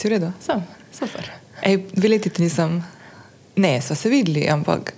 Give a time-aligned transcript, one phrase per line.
[0.00, 0.32] Si v redu?
[0.40, 0.62] Sem,
[0.96, 1.28] super.
[1.60, 2.78] Ej, dve leti ti nisem,
[3.60, 4.94] ne, sva se videli, ampak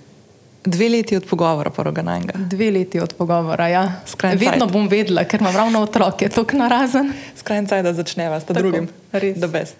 [0.63, 2.39] dve leti od pogovora, prvega najnega.
[2.47, 3.83] Dve leti od pogovora, ja.
[4.07, 4.71] Skrajni Vedno cajt.
[4.71, 7.11] bom vedela, ker imam ravno otroke, tako narazen.
[7.35, 8.87] Skrajni caj, da začneva s drugim.
[9.11, 9.35] res.
[9.43, 9.75] The best.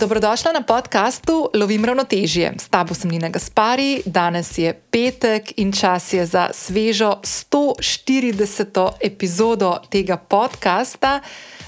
[0.00, 2.52] Dobrodošla na podkastu Lovim ravnotežje.
[2.58, 8.90] S tabo sem Nina Gaspari, danes je petek in čas je za svežo 140.
[9.00, 11.20] epizodo tega podcasta,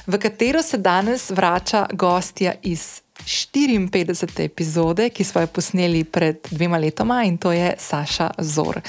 [0.06, 4.44] v katero se danes vrača gostja iz 54.
[4.44, 8.80] epizode, ki smo jo posneli pred dvema letoma in to je Saša Zor.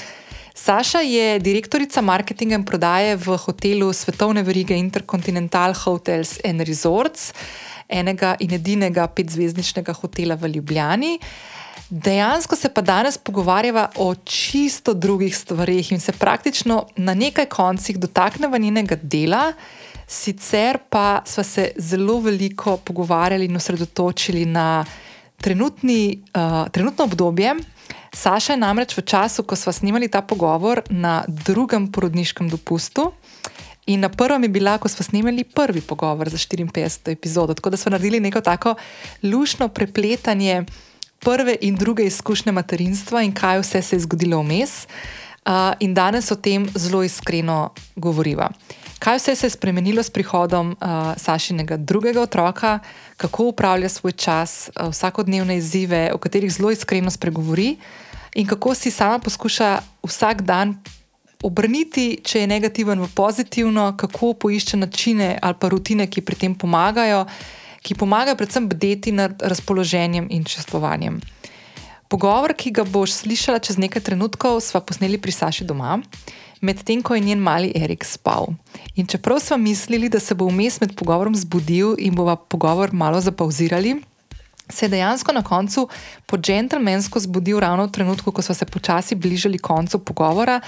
[0.54, 7.32] Saša je direktorica marketinga in prodaje v hotelu svetovne verige Intercontinental Hotels and Resorts,
[7.88, 11.18] enega in edinega petzvezdničnega hotela v Ljubljani.
[11.90, 17.98] Dejansko se pa danes pogovarjava o čisto drugih stvarih in se praktično na nekaj koncih
[17.98, 19.52] dotakneva njenega dela,
[20.06, 24.84] sicer pa smo se zelo veliko pogovarjali in osredotočili na
[25.36, 27.54] trenutni, uh, trenutno obdobje.
[28.14, 33.12] Saša je namreč v času, ko smo snimali ta pogovor, na drugem porodniškem dopustu.
[33.86, 37.12] In na prvem je bila, ko smo snimali prvi pogovor za 54.
[37.12, 37.54] epizodo.
[37.54, 38.74] Tako da smo naredili neko tako
[39.22, 40.64] lušno prepletanje
[41.18, 44.86] prve in druge izkušnje materinstva in kaj vse se je zgodilo vmes.
[45.44, 48.48] Uh, in danes o tem zelo iskreno govoriva.
[48.98, 52.78] Kaj vse se je spremenilo s prihodom uh, Sašinega drugega otroka,
[53.16, 57.76] kako upravlja svoj čas, uh, vsakodnevne izzive, o katerih zelo iskreno spregovori,
[58.34, 60.76] in kako si sama poskuša vsak dan
[61.44, 66.54] obrniti, če je negativen, v pozitivno, kako poišče načine ali pa rutine, ki pri tem
[66.54, 67.24] pomagajo,
[67.84, 71.20] ki pomagajo predvsem bdeti nad razpoloženjem in čustvovanjem.
[72.08, 75.98] Pogovor, ki ga boš slišala čez nekaj trenutkov, sva posneli pri Saši doma,
[76.64, 78.54] medtem ko je njen mali Erik spal.
[78.94, 83.20] In čeprav smo mislili, da se bo vmes med pogovorom zbudil in bova pogovor malo
[83.20, 83.98] zapauzirali,
[84.68, 85.88] se je dejansko na koncu
[86.26, 90.60] po džentlmensko zbudil ravno v trenutku, ko smo se počasi bližali koncu pogovora.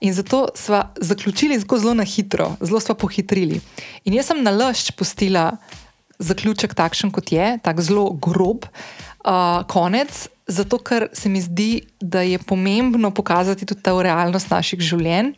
[0.00, 3.60] In zato smo zaključili zelo, zelo na hitro, zelo smo pohitrili.
[4.04, 5.56] In jaz sem na lašč pustila
[6.18, 12.20] zaključek takšen, kot je, tako zelo grob, uh, konec, zato ker se mi zdi, da
[12.20, 15.34] je pomembno pokazati tudi ta realnost naših življenj.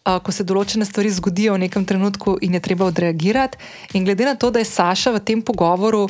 [0.00, 3.58] Uh, ko se določene stvari zgodijo v nekem trenutku in je treba odreagirati.
[3.92, 6.06] In glede na to, da je Saša v tem pogovoru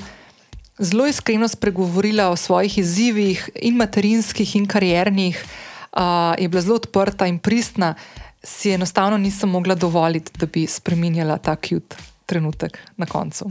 [0.80, 5.44] zelo iskreno spregovorila o svojih izzivih, in materinskih, in kariernih,
[5.92, 6.00] uh,
[6.38, 7.94] je bila zelo odprta in pristna,
[8.42, 11.94] si enostavno nisem mogla dovoliti, da bi spremenjala ta kjut
[12.26, 13.50] trenutek na koncu.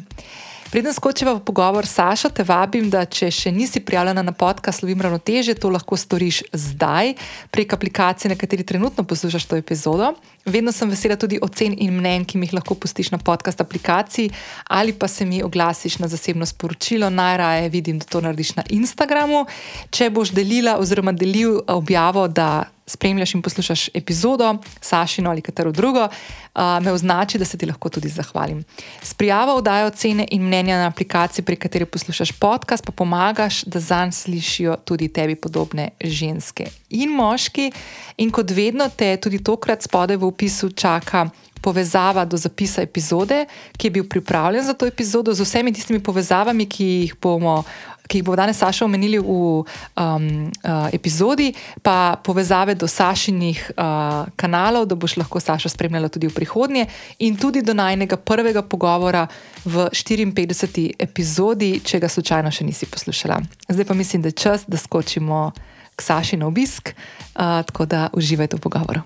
[0.70, 5.02] Preden skočiva v pogovor, Saša, te vabim, da če še nisi prijavljena na podcast Slovim
[5.02, 7.16] ravnoteže, to lahko storiš zdaj
[7.50, 10.12] prek aplikacije, na kateri trenutno poslušaš to epizodo.
[10.46, 14.30] Vedno sem vesela tudi ocen in mnen, ki mi jih lahko pustiš na podcast aplikaciji
[14.70, 17.10] ali pa se mi oglasiš na zasebno sporočilo.
[17.10, 19.48] Najraje vidim, da to narediš na Instagramu.
[19.90, 26.08] Če boš delila oziroma delil objavo, da spremljaš in poslušaš epizodo, Sašino ali katero drugo,
[26.10, 28.64] uh, me označi, da se ti lahko tudi zahvalim.
[29.04, 33.80] S prijavo vdajo ocene in mnenja na aplikaciji, prek katere poslušaš podcast, pa pomagaš, da
[33.80, 37.72] zanj slišijo tudi tebi podobne ženske in moški.
[38.18, 41.30] In kot vedno, te tudi tokrat spodaj v opisu čaka.
[41.60, 43.44] Povezava do zapisa epizode,
[43.78, 47.64] ki je bil pripravljen za to epizodo, z vsemi tistimi povezavami, ki jih bomo
[48.10, 51.54] ki jih bo danes Saša omenili v um, uh, epizodi,
[51.86, 56.88] pa povezave do Sašinih uh, kanalov, da boš lahko Sašo spremljala tudi v prihodnje,
[57.20, 59.28] in tudi do najnega prvega pogovora
[59.66, 60.96] v 54.
[61.00, 63.38] epizodi, če ga slučajno še nisi poslušala.
[63.70, 65.52] Zdaj pa mislim, da je čas, da skočimo
[65.96, 69.06] k Saši na obisk, uh, tako da uživajte v pogovoru.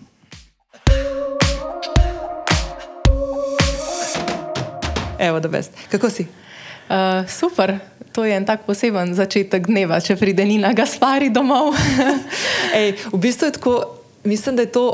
[5.20, 5.78] Evo, da veste.
[5.92, 6.43] Kako si?
[6.94, 7.80] Uh, super,
[8.14, 11.74] to je en tak poseben začetek dneva, če pride Nina Gaspari domov.
[12.78, 13.74] Ej, v bistvu je tako,
[14.22, 14.86] mislim, da je to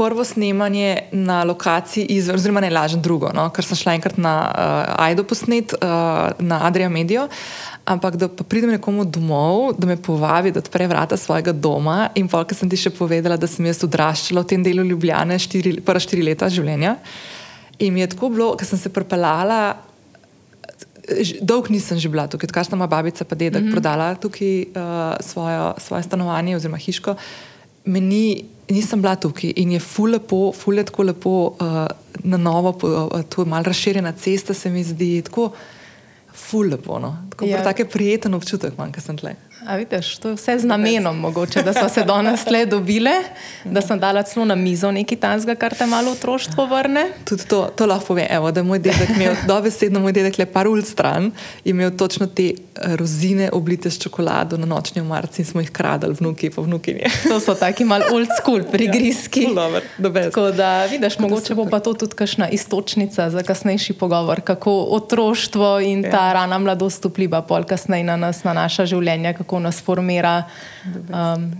[0.00, 3.50] prvo snemanje na lokaciji izven, oziroma ne lažem drugo, no?
[3.52, 7.26] ker sem šla enkrat na uh, Aido posnet, uh, na Adria Medio.
[7.84, 12.08] Ampak da pa pridem nekomu domov, da me povabi, da odpre vrata svojega doma.
[12.16, 15.76] In ker sem ti še povedala, da sem jaz odraščala v tem delu Ljubljane, štiri,
[15.84, 16.96] prva štiri leta življenja.
[17.84, 19.89] In mi je tako bilo, ker sem se pripeljala
[21.40, 23.72] dolgo nisem že bila tukaj, kar sta moja babica in dedek mm -hmm.
[23.72, 27.14] prodala tukaj uh, svojo, svoje stanovanje oziroma hiško.
[27.84, 31.86] Meni nisem bila tukaj in je ful lepo, ful je tako lepo uh,
[32.24, 35.22] na novo, uh, tu je malo razširjena cesta, se mi zdi.
[35.22, 35.50] Tako,
[36.34, 37.16] Ful lepo, no.
[37.30, 37.62] Tako Ja.
[37.62, 39.34] tako prijeten občutek imam, ko sem tle.
[39.66, 43.10] A vidiš, to je vse z namenom, mogoče, da smo se danes le dobile,
[43.64, 47.06] da sem dala celo na mizo nekaj tanzga, kar te malo otroštvo vrne.
[47.24, 50.68] Tudi to, to lahko povem, evo, da moj dedek imel, dobesedno moj dedek le par
[50.68, 51.30] ul stran,
[51.64, 56.16] imel točno te eh, rozine oblite s čokolado na nočni omarci in smo jih kradali,
[56.20, 57.10] vnuki pa vnukinje.
[57.30, 59.44] To so taki mal old school prigrizki.
[59.44, 60.28] Ful dobro, the best.
[60.28, 65.80] Tako da, vidiš, mogoče bo pa to tudi kakšna istočnica za kasnejši pogovor, kako otroštvo
[65.80, 66.10] in Ja.
[66.10, 70.44] ta rana mladost vpliva pol kasneje na nas, na naša življenja, kako nas formira.
[71.08, 71.50] Um,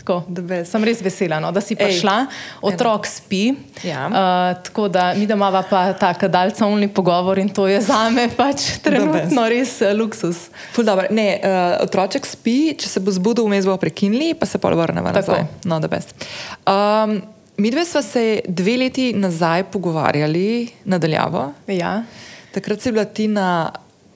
[0.00, 0.24] tako.
[0.64, 2.14] Sem res vesela, no, da si Ej, prišla.
[2.66, 3.54] Otrok spi.
[3.84, 4.06] Ja.
[4.08, 8.80] Uh, tako da mi doma pa tako daljcovni pogovor in to je za me pač
[8.84, 10.48] trenutno res eh, luksus.
[11.10, 15.12] Ne, uh, otroček spi, če se bo zbudil, vmes bo prekinili, pa se pol vrnemo
[15.12, 15.36] Tako.
[15.36, 15.46] nazaj.
[15.64, 16.14] No, da best.
[16.64, 17.20] Um,
[17.60, 21.50] mi dve sva se dve leti nazaj pogovarjali nadaljavo.
[21.68, 22.00] Ja.
[22.54, 23.70] Takrat si bila ti na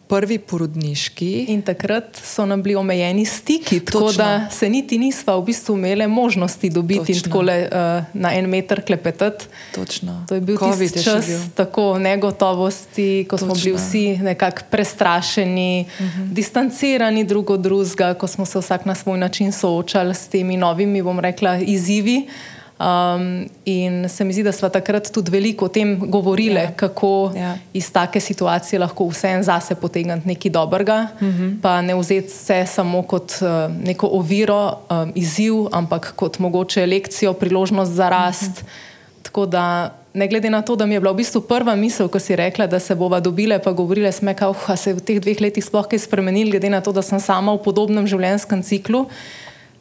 [0.09, 1.45] prvi porodniški.
[1.49, 4.25] In takrat so nam bili omejeni stiki, tako Točno.
[4.25, 7.23] da se niti nisva v bistvu imeli možnosti dobiti in Točno.
[7.23, 9.45] tako uh, na en meter klepetati.
[9.75, 10.25] Točno.
[10.29, 11.39] To je bil Covid tisti čas bil.
[11.55, 13.65] tako negotovosti, ko smo Točno.
[13.65, 16.33] bili vsi nekako prestrašeni, uh -huh.
[16.33, 21.03] distancirani drug od drugega, ko smo se vsak na svoj način soočali s temi novimi,
[21.03, 22.29] bom rekla, izzivi.
[22.75, 26.73] Um, in se mi zdi, da smo takrat tudi veliko o tem govorili, Ja.
[26.73, 27.57] kako Ja.
[27.73, 31.61] iz take situacije lahko vseeno zase potegniti nekaj dobrega, uh -huh.
[31.63, 37.33] pa ne vzeti se samo kot uh, neko oviro, um, izziv, ampak kot mogoče lekcijo,
[37.33, 38.43] priložnost za rast.
[38.63, 39.23] Uh -huh.
[39.23, 42.19] Tako da, ne glede na to, da mi je bila v bistvu prva misel, ko
[42.19, 45.21] si rekla, da se bova dobile, pa govorile sme, da uh, se je v teh
[45.21, 49.07] dveh letih sploh kaj spremenil, glede na to, da sem sama v podobnem življenjskem ciklu.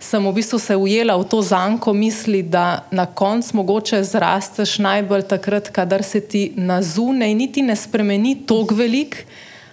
[0.03, 5.23] Sem v bistvu se ujela v to zanko misli, da na koncu mogoče zrasteš najbolj
[5.31, 9.23] takrat, kadar se ti na zunaj niti ne spremeni tako velik,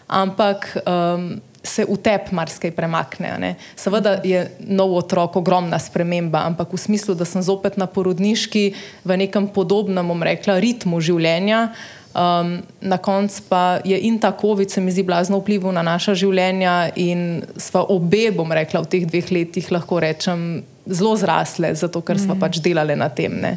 [0.06, 3.34] ampak um, se v tebi marsikaj premakne.
[3.38, 3.50] ne.
[3.74, 8.64] Seveda je nov otrok ogromna sprememba, ampak v smislu, da sem zopet na porodniški
[9.04, 11.74] v nekem podobnem, bom rekla, ritmu življenja.
[12.10, 16.14] Um, na koncu pa je in ta COVID, se mi zdi, blazno vplival na naša
[16.18, 22.02] življenja, in sva obe, bom rekla, v teh dveh letih lahko rečem, zelo zrasle, zato
[22.02, 22.40] ker sva mm.
[22.42, 23.38] pač delali na tem.
[23.38, 23.52] Ne.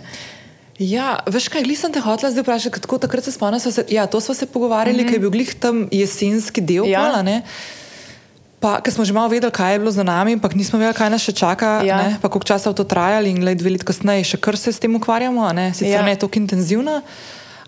[0.78, 4.22] Ja, veš kaj, glih sem te hotela zdaj vprašati, kako takrat se spomnim, ja, to
[4.22, 5.10] smo se pogovarjali, mm -hmm.
[5.10, 7.00] ker je bil glih tam jesenski del, Ja.
[7.00, 7.42] pola, ne.
[8.60, 11.10] Pa, ker smo že malo vedeli, kaj je bilo za nami, ampak nismo vedeli, kaj
[11.10, 11.98] nas še čaka, Ja.
[11.98, 14.72] ne, pa koliko časa bo to trajalo in gled, dve leti kasneje še kar se
[14.72, 16.06] s tem ukvarjamo, ne, sicer Ja.
[16.06, 17.02] ne tako intenzivno,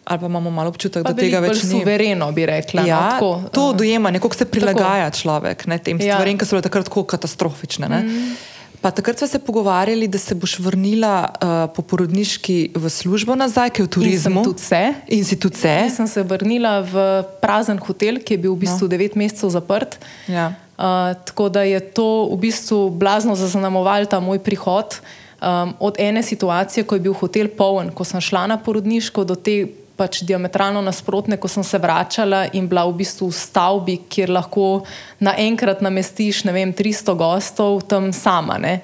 [0.05, 1.69] ali pa imamo malo občutek, Pa da tega več ni.
[1.71, 2.81] suvereno, bi rekla.
[2.81, 5.17] no, Ja, tako, to uh, dojemanje, kako se prilagaja tako.
[5.17, 6.15] človek ne, tem Ja.
[6.15, 7.87] stvarem, ki so bile takrat tako katastrofične.
[7.89, 8.35] Mm.
[8.77, 11.37] Pa takrat smo se pogovarjali, da se boš vrnila uh,
[11.71, 14.43] po porodniški v službo nazaj, ki je v turizmu.
[14.43, 14.81] tudi se.
[15.09, 15.73] In si tudi se.
[15.79, 16.93] Jaz sem se vrnila v
[17.41, 18.87] prazen hotel, ki je bil v bistvu no.
[18.87, 19.97] devet mesecev zaprt.
[20.27, 20.53] Ja.
[20.75, 20.85] Uh,
[21.25, 25.01] tako da je to v bistvu blazno zaznamoval ta moj prihod.
[25.37, 29.35] Um, od ene situacije, ko je bil hotel poln, ko sem šla na porodniško, do
[29.35, 34.33] te pač diametralno nasprotne, ko sem se vračala in bila v bistvu v stavbi, kjer
[34.35, 34.85] lahko
[35.23, 38.59] naenkrat namestiš ne vem, 300 gostov tam sama.
[38.59, 38.81] Ne?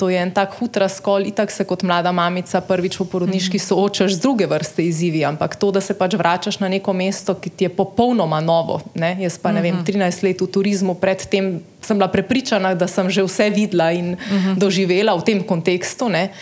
[0.00, 4.16] To je en tak hud razkol, itak se kot mlada mamica prvič v porodniški soočaš
[4.16, 7.68] z druge vrste izzivi, ampak to, da se pač vračaš na neko mesto, ki ti
[7.68, 8.80] je popolnoma novo.
[8.96, 9.18] Ne?
[9.20, 13.28] Jaz pa ne vem, 13 let v turizmu, predtem sem bila prepričana, da sem že
[13.28, 14.16] vse videla in
[14.56, 16.08] doživela v tem kontekstu.
[16.08, 16.32] Ne?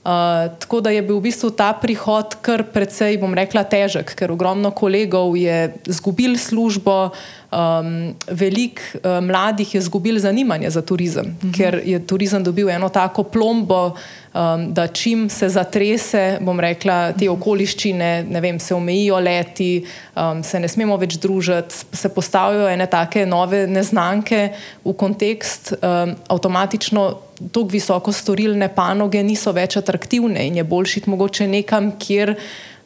[0.00, 4.32] Uh, tako da je bil v bistvu ta prihod kar precej, bom rekla, težek, ker
[4.32, 7.10] ogromno kolegov je izgubil službo,
[7.52, 7.90] um,
[8.32, 11.52] veliko uh, mladih je izgubil zanimanje za turizem, uh -huh.
[11.52, 13.92] ker je turizem dobil eno tako plombo,
[14.32, 19.70] um, da čim se zatrese, bom rekla, te okoliščine, ne vem, se omejijo leti,
[20.16, 24.48] um, se ne smemo več družiti, se postavijo ene take nove neznanke
[24.84, 27.08] v kontekst, um, avtomatično
[27.40, 32.34] tako visoko storilne panoge niso več atraktivne in je boljši iti mogoče nekam, kjer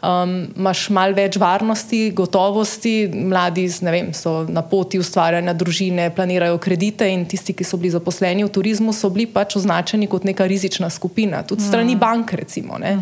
[0.04, 7.08] um, imaš malo več varnosti, gotovosti, mladi vem, so na poti ustvarjanja družine, planirajo kredite
[7.10, 10.90] in tisti, ki so bili zaposleni v turizmu, so bili pač označeni kot neka rizična
[10.92, 12.78] skupina, tudi strani bank recimo.
[12.78, 12.98] Ne.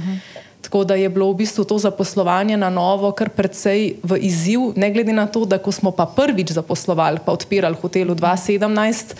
[0.62, 4.92] Tako da je bilo v bistvu to zaposlovanje na novo kar precej v izziv, ne
[4.94, 9.16] glede na to, da ko smo pa prvič zaposlovali, pa odpirali hotel v 2017,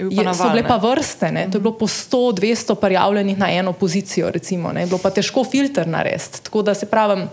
[0.00, 0.68] Je so bile ne?
[0.68, 1.46] pa vrste, ne?
[1.50, 4.86] to je bilo po 100-200 prijavljenih na eno pozicijo, recimo, ne?
[4.86, 6.42] bilo pa težko filter narediti.
[6.42, 7.28] Tako da se pravim,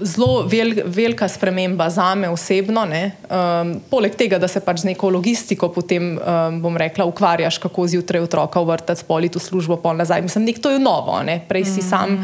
[0.00, 2.86] zelo vel, velika sprememba za me osebno.
[2.86, 7.86] Um, poleg tega, da se pač z neko logistiko potem, um, bom rekla, ukvarjaš, kako
[7.86, 10.22] zjutraj otroka v vrtec, politi v službo, pol nazaj.
[10.22, 11.40] Mislim, nek to je novo, ne?
[11.48, 12.16] prej si sam.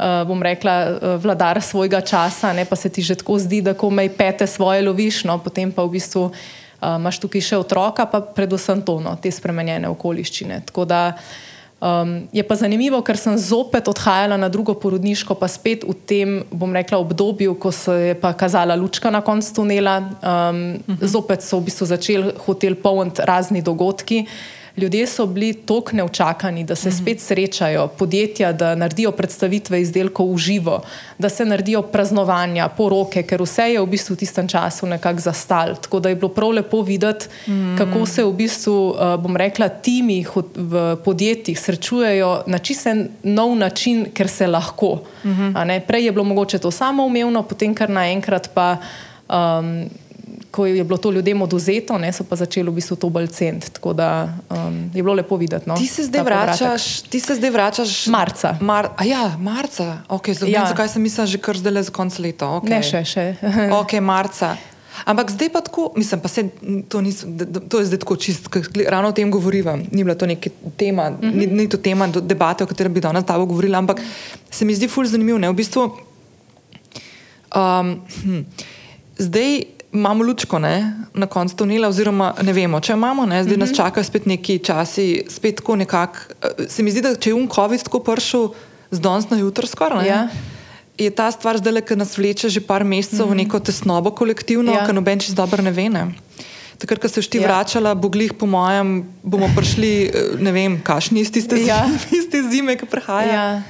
[0.00, 3.76] uh, bom rekla, uh, vladar svojega časa, ne, pa se ti že tako zdi, da
[3.76, 6.48] komaj pete svoje loviš, no, potem pa v bistvu uh,
[6.82, 10.62] imaš tukaj še otroka, pa predvsem to, no, te spremenjene okoliščine.
[10.68, 11.20] Tako da uh,
[11.80, 16.34] Um, je pa zanimivo, ker sem zopet odhajala na drugo porodniško, pa spet v tem,
[16.52, 19.96] bom rekla, obdobju, ko se je pa kazala lučka na koncu tunela.
[19.98, 21.08] Um, uh -huh.
[21.08, 24.26] Zopet so v bistvu začeli hotel polniti razni dogodki.
[24.76, 27.02] Ljudje so bili tako neučakani, da se mm -hmm.
[27.02, 30.82] spet srečajo, podjetja, da naredijo predstavitve izdelkov v živo,
[31.18, 35.74] da se naredijo praznovanja, poroke, ker vse je v bistvu v tistem času nekako zastal.
[35.74, 37.78] Tako da je bilo prav lepo videti, mm -hmm.
[37.78, 44.06] kako se v bistvu, eh, bom rekla, timi v podjetjih srečujejo na čisten nov način,
[44.14, 44.98] ker se lahko.
[45.24, 45.80] Mm -hmm.
[45.80, 48.76] Prej je bilo mogoče to samoumevno, potem kar naenkrat pa.
[49.28, 49.90] Um,
[50.50, 53.70] ko je bilo to ljudem oduzeto, ne, so pa začeli v bistvu to bolj ceniti.
[53.70, 54.08] Tako da
[54.50, 55.68] um, je bilo lepo videti.
[55.68, 58.56] No, ti, se vračaš, ti se zdaj vračaš marca.
[58.60, 60.02] Mar, ja, marca.
[60.08, 60.66] Okay, ja.
[60.66, 62.50] Zakaj sem mislil, že kar zdaj le za konc leta?
[62.58, 62.74] Okay.
[62.74, 63.04] Ne, še.
[63.06, 63.24] še.
[63.80, 64.56] ok, marca.
[65.06, 66.48] Ampak zdaj pa tako, mislim, pa se,
[66.88, 67.22] to, nis,
[67.68, 68.50] to je zdaj tako čist,
[68.88, 69.78] ravno o tem govorimo.
[69.92, 71.34] Ni bila to neka tema, mm -hmm.
[71.34, 74.00] ni, ni to tema debate, o kateri bi danes tabo govorila, ampak
[74.50, 75.38] se mi zdi fulj zanimivo.
[75.38, 75.82] V bistvu,
[77.54, 78.44] um, hm,
[79.18, 83.56] zdaj imamo lučko ne, na koncu tunela, oziroma ne vemo, če imamo, ne, zdaj mm
[83.56, 83.60] -hmm.
[83.60, 83.76] nas mhm.
[83.76, 86.18] čakajo spet neki časi, spet tako nekako.
[86.42, 88.48] Eh, se mi zdi, da če je UNCOVID tako prišel
[88.90, 90.08] z danes na jutro, skoraj.
[90.08, 90.28] Ja.
[90.98, 93.32] Je ta stvar zdaj, ki nas vleče že par mesecev mm -hmm.
[93.32, 93.36] v mhm.
[93.36, 94.86] neko tesnobo kolektivno, ja.
[94.86, 95.88] ki noben čez dobro ne ve.
[95.88, 96.06] Ne.
[96.78, 97.42] Takrat, ko se šti ja.
[97.42, 101.88] vračala, boglih, po mojem, bomo prišli, eh, ne vem, kašni iz tiste, ja.
[102.10, 103.32] tiste zime, ki prihaja.
[103.32, 103.62] Ja.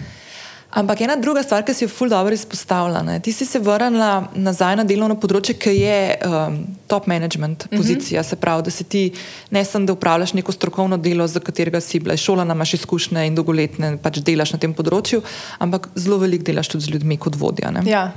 [0.70, 3.18] Ampak ena druga stvar, ki si jo fuldo dobro izpostavila, ne?
[3.20, 7.76] ti si se vrnila nazaj na delovno področje, ki je um, top management mhm.
[7.76, 8.28] pozicija, mm -hmm.
[8.28, 9.12] se pravi, da si ti
[9.50, 13.34] ne samo, da upravljaš neko strokovno delo, za katerega si bila šolana, imaš izkušnje in
[13.34, 15.22] dolgoletne pač delaš na tem področju,
[15.58, 17.72] ampak zelo veliko delaš tudi z ljudmi kot vodja.
[17.86, 18.12] Ja.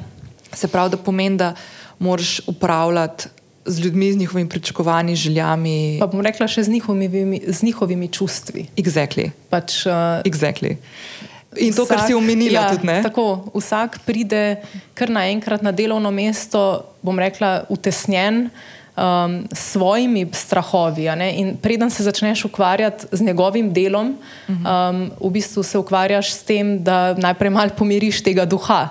[0.53, 1.55] Se pravi, da pomeni, da
[1.99, 3.29] moraš upravljati.
[3.65, 5.95] Z ljudmi, z njihovimi pričakovanji, željami.
[5.99, 8.65] Pa bom rekla, še z njihovimi, z njihovimi čustvi.
[8.75, 9.29] Exactly.
[9.49, 10.75] Pač, uh, exactly.
[11.57, 13.01] In to, vsak, kar si omenila, ja, tudi ne.
[13.03, 14.61] Tako, vsak pride
[14.93, 18.47] kar naenkrat na delovno mesto, bom rekla, utesnjen
[18.97, 21.07] um, s svojimi strahovi.
[21.35, 24.15] In preden se začneš ukvarjati z njegovim delom,
[24.47, 28.89] um, v bistvu se ukvarjaš s tem, da najprej malo pomiriš tega duha.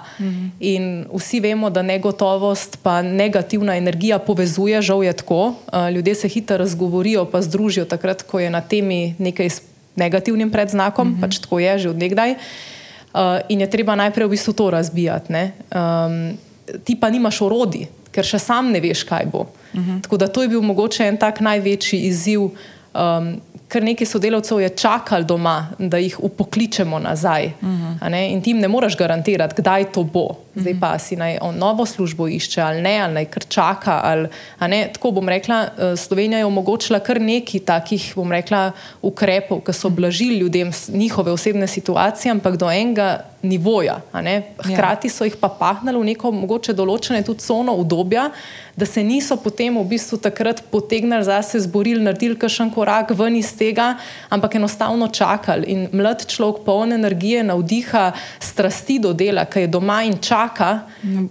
[0.60, 5.54] In vsi vemo, da negotovost in negativna energija povezuje, žal je tako.
[5.72, 10.50] Uh, ljudje se hitro razgovorijo, pa združijo takrat, ko je na temi nekaj izpolnjeno negativnim
[10.50, 11.20] predznakom, mm -hmm.
[11.20, 12.34] pač tako je že odnegdaj.
[13.12, 15.32] Uh, in je treba najprej v bistvu to razbijati.
[15.32, 16.38] Um,
[16.84, 19.46] ti pa nimaš orodi, ker še sam ne veš, kaj bo.
[19.74, 20.02] Mm -hmm.
[20.02, 22.40] Tako da to je bil mogoče en tak največji izziv.
[22.40, 23.40] Um,
[23.72, 27.52] Ker nekaj sodelavcev je čakalo doma, da jih upokličemo nazaj.
[27.60, 27.98] Uh mhm.
[28.00, 28.32] -huh.
[28.32, 30.42] In ti jim ne moreš garantirati, kdaj to bo.
[30.54, 34.00] Zdaj pa si naj on novo službo išče ali ne, ali naj kar čaka.
[34.04, 34.28] Ali,
[34.92, 40.36] Tako bom rekla, eh, Slovenija je omogočila kar nekaj takih rekla, ukrepov, ki so blažili
[40.38, 44.00] ljudem njihove osebne situacije, ampak do enega nivoja.
[44.64, 48.30] Hkrati so jih pa pahnili v neko mogoče določene tudi cono obdobja,
[48.76, 53.50] da se niso potem v bistvu takrat potegnili zase, zborili, naredili kakšen korak ven iz
[53.62, 53.88] tega,
[54.28, 55.70] ampak enostavno čakali.
[55.70, 58.10] In mlad človek, poln energije, navdiha,
[58.42, 60.80] strasti do dela, ki je doma in čaka čaka,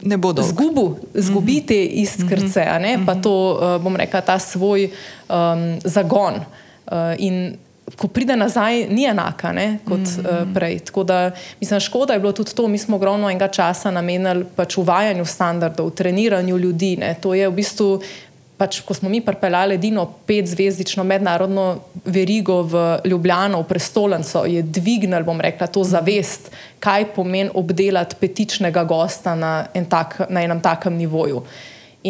[0.02, 0.44] ne bodo.
[0.44, 3.06] Zgubu, zgubi te iskrce, mm -hmm.
[3.06, 4.90] pa to, uh, bom rekel, ta svoj
[5.30, 6.34] um, zagon.
[6.36, 7.58] Uh, in
[7.98, 10.42] ko pride nazaj, ni enaka ne, kot mm -hmm.
[10.42, 10.80] uh, prej.
[10.80, 14.78] Tako da, mislim, škoda je bilo tudi to, mi smo ogromno enega časa namenili pač
[14.78, 16.98] uvajanju standardov, treniranju ljudi.
[16.98, 17.16] Ne.
[17.22, 18.02] To je v bistvu
[18.62, 25.26] pač, ko smo mi pripeljali edino petzvezdično mednarodno verigo v Ljubljano, v prestolnico, je dvignil,
[25.26, 30.94] bom rekla, to zavest, kaj pomeni obdelati petičnega gosta na, en tak, na enem takem
[31.00, 31.42] nivoju.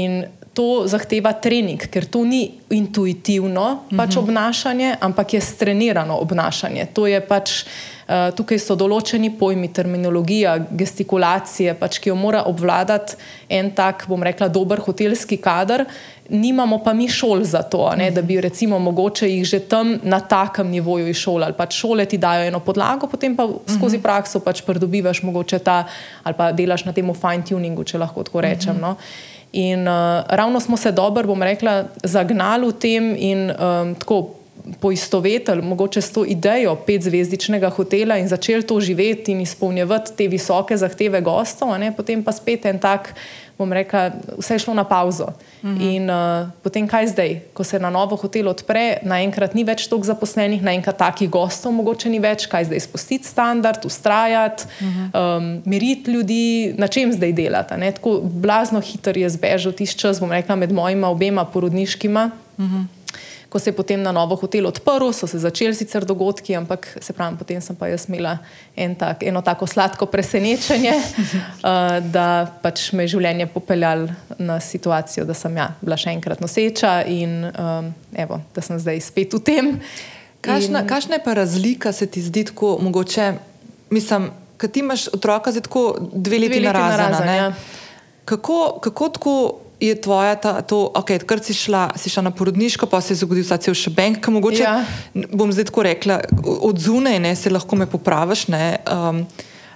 [0.01, 2.43] In to zahteva trening, ker to ni
[2.75, 4.20] intuitivno pač mhm.
[4.20, 6.91] obnašanje, ampak je strenirano obnašanje.
[6.96, 7.63] To je pač.
[8.11, 13.15] Uh, tukaj so določeni pojmi, terminologija, gestikulacije, pač, ki jo mora obvladati
[13.47, 15.85] en tak, bom rekla, dober hotelski kader,
[16.31, 20.19] nimamo pa mi šol za to, ne, da bi recimo mogoče jih že tam na
[20.19, 21.55] takem nivoju izšolali.
[21.55, 24.03] Pač šole ti dajo eno podlago, potem pa skozi mhm.
[24.03, 25.83] prakso pač pridobivaš mogoče ta
[26.23, 28.75] ali pa delaš na tem fine tuningu, če lahko tako rečem.
[28.81, 28.97] No.
[29.51, 34.40] In uh, ravno smo se dobro, bom rekla, zagnali v tem in um, tako
[34.79, 40.77] poistovetili mogoče s to idejo petzvezdičnega hotela in začeli to živeti in izpolnjevati te visoke
[40.77, 43.13] zahteve gostov, potem pa spet en tak
[43.61, 45.27] bom rekla, vse je šlo na pauzo.
[45.61, 45.77] Uh mhm.
[45.77, 45.95] -huh.
[45.95, 50.05] In uh, potem kaj zdaj, ko se na novo hotel odpre, naenkrat ni več toliko
[50.05, 55.09] zaposlenih, naenkrat takih gostov, mogoče ni več, kaj zdaj spustiti standard, ustrajati, uh mhm.
[55.13, 55.37] -huh.
[55.37, 57.91] um, miriti ljudi, na čem zdaj delati.
[57.93, 62.31] Tako blazno hiter je zbežal tisti čas, bom rekla, med mojima obema porodniškima.
[62.57, 62.81] Uh mhm.
[63.51, 67.12] Ko se je potem na novo hotel odprl, so se začeli sicer dogodki, ampak se
[67.13, 68.38] pravi, potem sem pa jaz imela
[68.79, 74.08] en tak, eno tako sladko presenečenje, uh, da pač me je življenje popeljalo
[74.39, 79.03] na situacijo, da sem ja, bila še enkrat noseča in um, evo, da sem zdaj
[79.03, 79.72] spet v tem.
[80.39, 80.88] Kakšna, in...
[80.88, 83.34] kakšna je pa razlika, se ti zdi tako mogoče?
[83.91, 87.36] Mislim, kad ti imaš otroka, zdaj tako dve leti, dve leti narazana.
[87.36, 87.51] Ja.
[88.25, 89.36] Kako, kako tako
[89.81, 93.23] je tvoja, ta, to, okay, kar si šla, si šla na porodniško, pa se je
[93.23, 94.81] zgodil ta cel še bank, ki mogoče, ja.
[95.33, 96.19] bom zdaj tako rekla,
[96.61, 98.47] od zunaj ne, se lahko me popraviš.
[98.53, 99.25] Ne, um,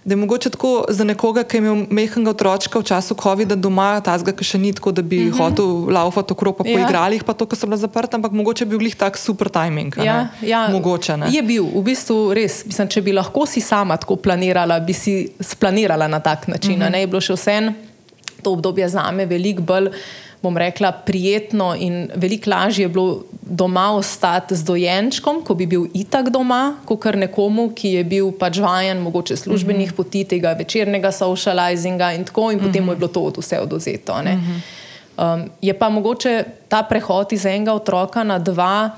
[0.06, 3.88] Da je mogoče tako za nekoga, ki je imel mehkega otroka v času COVID-a doma,
[4.06, 5.32] tazga, ki še ni tako, da bi mhm.
[5.34, 5.38] -huh.
[5.42, 6.86] hotel laufati okrog po ja.
[6.86, 9.98] igralih, pa to, ko so bila zaprta, ampak mogoče bi bil tak super timing.
[9.98, 11.32] Ja, ja, mogoče ne.
[11.34, 12.66] Je bil, v bistvu res.
[12.66, 16.78] Mislim, če bi lahko si sama tako planirala, bi si splanirala na tak način.
[16.78, 16.92] Uh -huh.
[16.92, 17.74] Ne je bilo še vse
[18.46, 19.90] to obdobje za me veliko bolj,
[20.46, 25.88] bom rekla, prijetno in veliko lažje je bilo doma ostati z dojenčkom, ko bi bil
[25.94, 29.98] itak doma, kot kar nekomu, ki je bil pač vajen, mogoče službenih mm -hmm.
[29.98, 32.86] poti, tega večernega socializinga in tako, in potem mm -hmm.
[32.86, 34.22] mu je bilo to od vse oduzeto.
[35.18, 38.90] Um, je pa mogoče ta prehod iz enega otroka na dva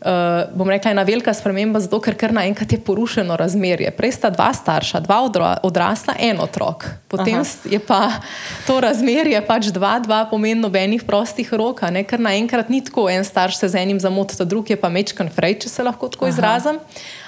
[0.00, 3.90] uh, bom rekla, ena velika sprememba, zato ker kar naenkrat je porušeno razmerje.
[3.96, 5.20] Prej sta dva starša, dva
[5.62, 6.86] odrasla, en otrok.
[7.08, 7.70] Potem Aha.
[7.70, 8.20] je pa
[8.66, 13.60] to razmerje pač dva, dva pomeni nobenih prostih rok, ker naenkrat ni tako, en starš
[13.60, 16.34] se z enim zamoti, ta drugi je pa mečkan frej, če se lahko tako Aha.
[16.34, 16.80] izrazim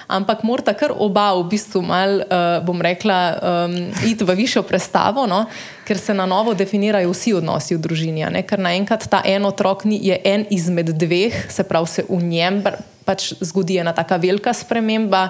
[0.09, 3.19] ampak morata kar oba v bistvu mal, uh, bom rekla,
[3.67, 5.45] um, iti v višjo prestavo, no?
[5.87, 8.25] ker se na novo definirajo vsi odnosi v družini.
[8.47, 12.63] Ker naenkrat ta en otrok ni, je en izmed dveh, se pravi, se v njem
[13.05, 15.29] pač zgodi ena tako velika sprememba.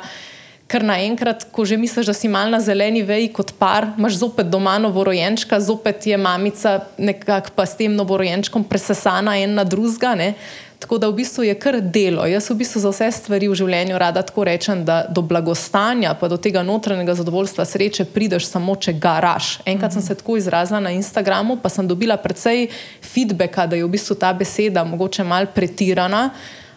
[0.70, 4.48] Ker naenkrat, ko že misliš, da si mal na zeleni veji kot par, imaš zopet
[4.48, 10.32] doma novorojenčka, zopet je mamica nekako pa s tem novorojenčkom presesana ena drugega.
[10.82, 12.24] Tako da v bistvu je kar delo.
[12.26, 16.26] Jaz v bistvu za vse stvari v življenju rada tako rečem, da do blagostanja, pa
[16.26, 19.60] do tega notranjega zadovoljstva, sreče prideš samo, če garaš.
[19.62, 20.08] Enkrat mm -hmm.
[20.08, 22.66] sem se tako izrazila na Instagramu, pa sem dobila precej
[23.02, 26.30] feedbacka, da je v bistvu ta beseda mogoče mal pretirana,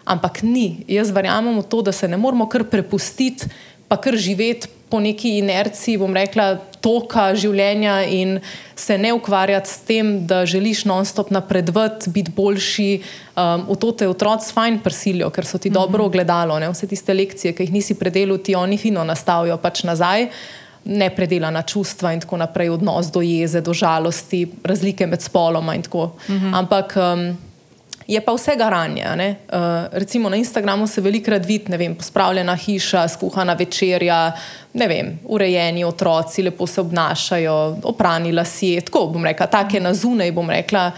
[0.04, 0.84] ampak ni.
[0.88, 3.46] Jaz verjamem v to, da se ne moramo kar prepustiti,
[3.88, 8.36] pa kar živeti po neki inerciji, bom rekla, toka življenja in
[8.78, 12.90] se ne ukvarjati s tem, da želiš non-stop napredovati, biti boljši.
[13.36, 15.80] Um, v to te otroci fajn prisilijo, ker so ti mm -hmm.
[15.80, 16.58] dobro ogledalo.
[16.58, 16.70] Ne?
[16.70, 20.28] Vse tiste lekcije, ki jih nisi predelil, ti oni fino nastavijo pač nazaj.
[20.84, 26.12] Nepredelana čustva in tako naprej, odnos do jeze, do žalosti, razlike med spoloma in tako.
[26.28, 26.58] Mm -hmm.
[26.58, 27.36] Ampak um,
[28.06, 29.04] je pa vse garanje.
[29.06, 29.58] Uh,
[29.92, 34.32] recimo na Instagramu se velikokrat vidi, ne vem, pospravljena hiša, skuhana večerja,
[34.74, 38.80] ne vem, urejeni otroci, lepo se obnašajo, oprani lasje.
[38.80, 40.90] Tako bom rekla, take na zunaj, bom rekla.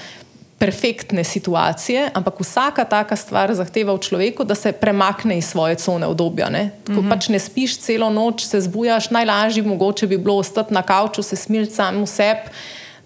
[0.59, 6.07] Perfektne situacije, ampak vsaka taka stvar zahteva v človeku, da se premakne iz svoje cone
[6.07, 6.49] obdobja.
[6.51, 6.71] Ne?
[6.87, 7.11] Ko mm -hmm.
[7.11, 11.37] pač ne spiš celo noč, se zbujaš, najlažje mogoče bi bilo ostati na kavču, se
[11.37, 12.51] smiliti sam v sebi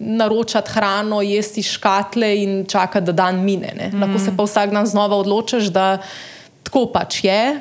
[0.02, 3.90] naročati hrano, jesti škatle in čakati, da dan mine.
[3.92, 4.02] Mm.
[4.02, 5.98] Lahko se pa vsak dan znova odločiš, da
[6.62, 7.60] tako pač je.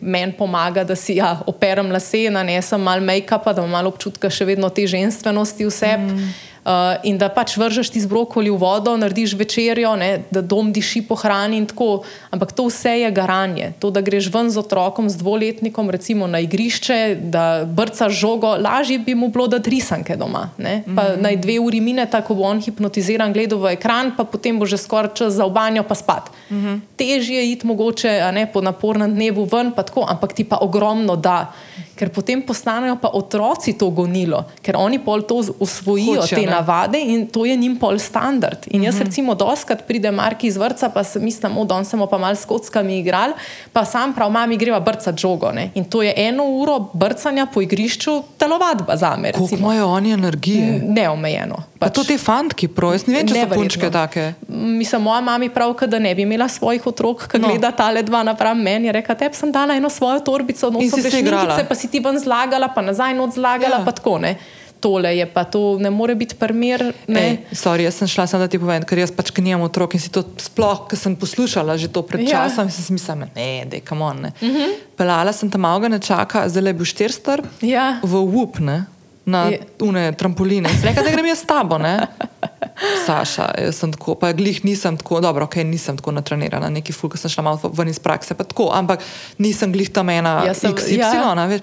[0.00, 4.44] Meni pomaga, da si ja, operem lase, nanesem malo make-upa, da imam malo občutka še
[4.48, 5.96] vedno te ženskosti vse.
[5.98, 6.30] Mm.
[6.70, 10.68] Uh, in da pač vržeš ti z brokoli v vodo, narediš večerjo, ne, da dom
[10.70, 12.04] diši po hrani in tako.
[12.30, 13.72] Ampak to vse je garanje.
[13.82, 19.00] To, da greš ven z otrokom, z dvoletnikom, recimo na igrišče, da brcaš žogo, lažje
[19.02, 20.50] bi mu bilo, da trisanke doma.
[20.58, 21.18] Mm -hmm.
[21.18, 24.78] Naj dve uri mine, tako bo on hipnotiziran, gleda v ekran, pa potem bo že
[24.78, 26.30] skoraj čas za obanjo, pa spat.
[26.50, 26.80] Mm -hmm.
[26.96, 31.16] Težje je iti mogoče ne, po napornem dnevu ven, pa tako, ampak ti pa ogromno
[31.16, 31.52] da
[32.00, 36.54] ker potem postanejo pa otroci to gonilo, ker oni pol to usvojijo, Hoče, te ne?
[36.54, 38.64] navade in to je njim pol standard.
[38.72, 39.04] In jaz, mm -hmm.
[39.04, 42.98] recimo, doskrat pride Marki iz vrca, pa mislim, da on smo pa mal s kockami
[42.98, 43.34] igrali,
[43.72, 45.52] pa sam prav, mami greva brcati žogo.
[45.52, 45.70] Ne?
[45.74, 49.32] In to je eno uro brcanja po igrišču, telovadba za me.
[49.32, 50.82] Kako imajo oni energije?
[50.88, 51.56] Neomejeno.
[51.78, 51.94] Pač.
[51.94, 54.32] To te fantki, projes, ne vem, če so punčke take.
[54.48, 57.48] Mislim, moja mama prav, da ne bi imela svojih otrok, ki no.
[57.48, 61.18] gleda tale dva napram meni, je rekla, tebi sem dala eno svojo torbico, no, se
[61.18, 61.56] igrala.
[61.68, 63.84] Pa si ti ven zlagala, pa nazaj not zlagala, ja.
[63.84, 64.36] pa tako ne.
[64.80, 66.80] tole je pa to, ne more biti primer.
[67.06, 69.66] Ne, Ej, sorry, jaz sem šla samo da ti povem, ker jaz pač ki nimam
[69.66, 72.48] otrok in si to sploh, ker sem poslušala že to pred Ja.
[72.48, 74.24] časom sem si mislila, ne, da je kamon.
[74.24, 74.72] Uh -huh.
[74.96, 78.00] Pelala sem tam malga ne čaka, zdaj le bo štirstar Ja.
[78.02, 78.86] v up, ne,
[79.26, 79.60] na Je.
[79.84, 80.68] une trampoline.
[80.68, 82.06] Sem Rekla, da grem jaz s tabo, ne.
[83.00, 87.08] Saša, jaz sem tako, pa glih nisem tako, dobro, ok, nisem tako natrenirana, neki ful,
[87.08, 89.00] ko sem šla malo ven iz prakse, pa tako, ampak
[89.38, 91.12] nisem glih tam ena Jaz sem- XY, ja.
[91.14, 91.46] ja.
[91.46, 91.60] veš.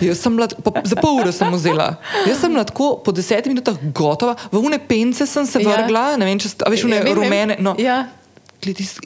[0.00, 1.96] Jaz sem bila, pa, za pol ure sem vzela.
[2.24, 5.68] Jaz sem bila tako po desetih minutah gotova, v une pence sem se Ja.
[5.70, 7.22] vrgla, ne vem, če ste, veš, une Ja, vem, vem.
[7.22, 7.56] rumene.
[7.58, 8.06] No, Ja.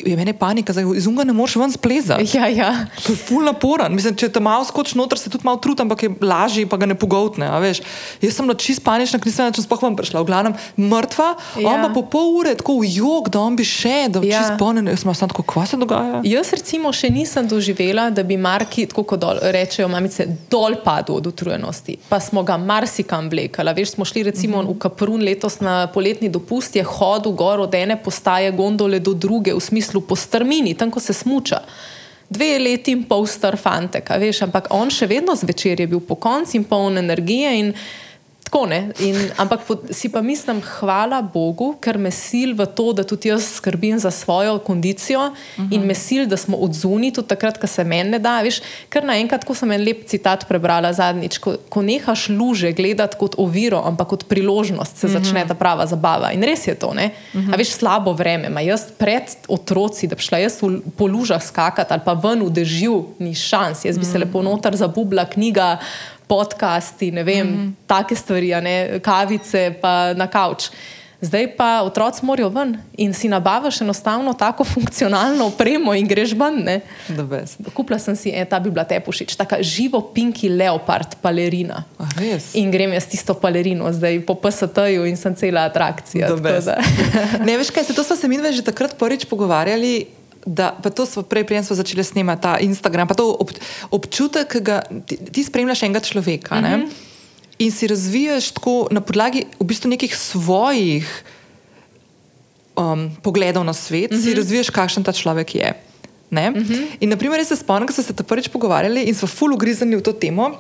[0.00, 2.26] Je meni panika, zdaj iz unga ne moreš ven splezati.
[2.34, 2.70] Ja, ja.
[2.98, 3.94] To je ful naporen.
[3.94, 6.86] Mislim, če te malo skoči noter, se tudi malo trud, ampak je lažje, pa ga
[6.86, 7.46] ne pogotne.
[7.46, 7.80] Jaz
[8.30, 10.20] sem bila čist panična, ker nisem več sploh vam prišla.
[10.20, 11.68] V glavnem mrtva, ja.
[11.68, 14.40] on pa po pol ure tako v jog, da on bi še, da je Ja.
[14.40, 14.86] čist ponen.
[14.86, 16.20] Jaz sem samo tako, kva se dogaja?
[16.24, 21.16] Jaz recimo še nisem doživela, da bi Marki, tako kot dol, rečejo mamice, dol padel
[21.16, 21.98] od utrujenosti.
[22.08, 23.74] Pa smo ga marsikam vlekali.
[23.74, 24.66] Veš, smo šli recimo Mhm.
[24.66, 29.43] v Kaprun letos na poletni dopust, je hodil gor od ene postaje gondole do druge,
[29.52, 31.61] v smislu po strmini, tam ko se smuča.
[32.30, 36.16] Dve leti in pol star fantek, veš, ampak on še vedno zvečer je bil po
[36.16, 37.50] koncu in poln energije.
[37.61, 37.74] In,
[38.44, 38.92] Tako ne.
[39.00, 43.46] In, ampak si pa mislim, hvala Bogu, ker me sil v to, da tudi jaz
[43.57, 45.74] skrbim za svojo kondicijo uh -huh.
[45.74, 48.42] in me sil, da smo odzuni tudi takrat, ko se meni ne da.
[48.42, 53.16] Veš, ker naenkrat, ko sem en lep citat prebrala zadnjič, ko, ko nehaš luže gledati
[53.16, 56.33] kot oviro, ampak kot priložnost, se začne ta prava zabava.
[56.33, 56.88] In res je to.
[56.88, 57.52] Uh -huh.
[57.52, 58.48] A veš, slabo vreme.
[58.48, 62.42] Ma jaz pred otroci, da bi šla jaz v, po lužah skakati ali pa ven
[62.44, 63.85] v dežju, ni šans.
[63.85, 65.78] Jaz bi se lepo noter zabubla knjiga
[66.34, 67.72] podcasti, ne vem, mm -hmm.
[67.86, 70.70] take stvari, ne, kavice, pa na kavč.
[71.24, 76.80] Zdaj pa otroci morajo ven in si nabavaš enostavno tako funkcionalno opremo in greš ven.
[77.74, 81.84] Kupila sem si, e, ta bi bila tebi všeč, tako živo pinki leopard, balerina.
[81.98, 82.50] A res?
[82.54, 86.28] In grem jaz tisto balerino, zdaj po PST-ju in sem cela atrakcija.
[87.48, 90.06] Ne veš kaj, se to smo se mi že takrat prvič pogovarjali.
[90.46, 93.50] Da, pa to smo prej, prej smo začeli snemati ta Instagram, pa to ob,
[93.90, 96.61] občutek, ki ga ti, ti spremljaš enega človeka.
[96.61, 96.88] Mm -hmm.
[97.59, 101.24] In si razvijaš tako na podlagi v bistvu nekih svojih
[102.76, 104.22] um, pogledov na svet, mm -hmm.
[104.22, 105.74] si razvijaš, kakšen ta človek je.
[106.30, 106.87] Mm -hmm.
[107.00, 109.96] In, naprimer, jaz se spomnim, ko smo se ta prvič pogovarjali in smo ful ugrizani
[109.96, 110.50] v to temo.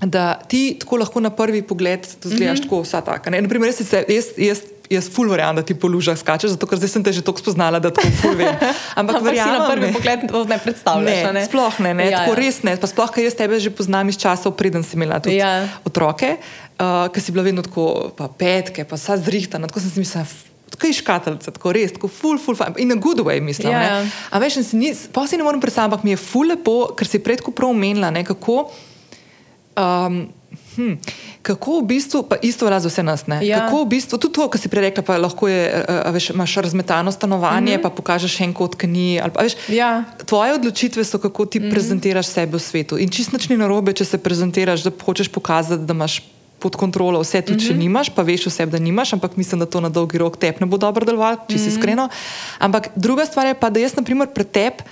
[0.00, 2.62] Da ti tako lahko na prvi pogled zgledaš mm -hmm.
[2.62, 3.30] tako, vsa taka.
[3.30, 3.42] ne.
[3.42, 4.58] Naprimer, jaz, jaz, jaz,
[4.90, 7.42] jaz ful verjamem, da ti po lužah skačeš, zato ker zdaj sem te že tako
[7.44, 8.52] spoznala, da tako ful vem.
[9.00, 9.92] Ampak, Ampak si na verjamem, prvi ne.
[9.92, 11.18] pogled to ne predstavljaš.
[11.24, 11.44] a Ne, ne?
[11.46, 12.36] sploh ne, ne Ja, ja, tako ja.
[12.36, 12.42] ja.
[12.44, 12.72] res ne.
[12.80, 15.62] Pa sploh, ker jaz tebe že poznam iz časov, preden si imela tudi Ja.
[15.62, 15.68] ja.
[15.84, 16.36] otroke,
[16.80, 19.68] uh, ker si bila vedno tako, pa petke, pa vsa zrihtana.
[19.68, 20.24] Tako sem si mislila,
[20.68, 22.72] tako je škatlica, tako res, tako full, full, fun.
[22.78, 23.72] in a good way, mislim.
[23.72, 23.86] Ja, ne.
[23.86, 23.98] ja.
[24.30, 26.92] A veš, in si ni, pa si ne morem predstavljati, ampak mi je full lepo,
[26.96, 28.70] ker si predko prav omenila, ne, kako.
[29.78, 30.28] Um,
[30.78, 30.94] Hm.
[31.42, 33.42] Kako v bistvu, pa isto velja za vse nas, ne?
[33.42, 33.66] Ja.
[33.66, 36.30] kako v bistvu, tudi to, kar si prej rekla, pa lahko je, a, a veš,
[36.30, 37.82] imaš razmetano stanovanje, mm -hmm.
[37.82, 39.20] pa pokažeš en kot, ki ni.
[39.20, 40.04] Ali, pa, veš, Ja.
[40.26, 41.70] Tvoje odločitve so, kako ti mm -hmm.
[41.70, 42.98] prezentiraš sebe v svetu.
[42.98, 46.22] In čist nič ni narobe, če se prezentiraš, da hočeš pokazati, da imaš
[46.58, 47.68] pod kontrolo vse, tudi mm -hmm.
[47.68, 50.60] če nimaš, pa veš vse, da nimaš, ampak mislim, da to na dolgi rok tep
[50.60, 51.78] ne bo dobro delovalo, če si mm -hmm.
[51.78, 52.08] iskreno.
[52.58, 54.82] Ampak druga stvar je pa, da jaz, na primer, pred tep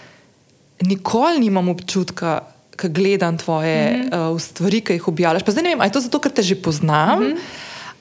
[0.83, 2.41] nikoli nimam občutka.
[2.77, 4.33] Ko gledam tvoje mm -hmm.
[4.33, 5.43] uh, stvari, ki jih objavljaš.
[5.43, 7.37] Pa zdaj ne vem, ali je to zato, ker te že poznam, mm -hmm.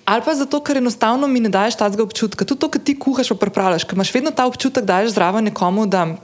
[0.06, 2.46] ali pa zato, ker enostavno mi ne daješ tazga občutka.
[2.46, 5.44] Tudi to, kar ti kuhaš, pa pripravljaš, ker imaš vedno ta občutek, da daš zraven
[5.44, 6.16] nekomu, da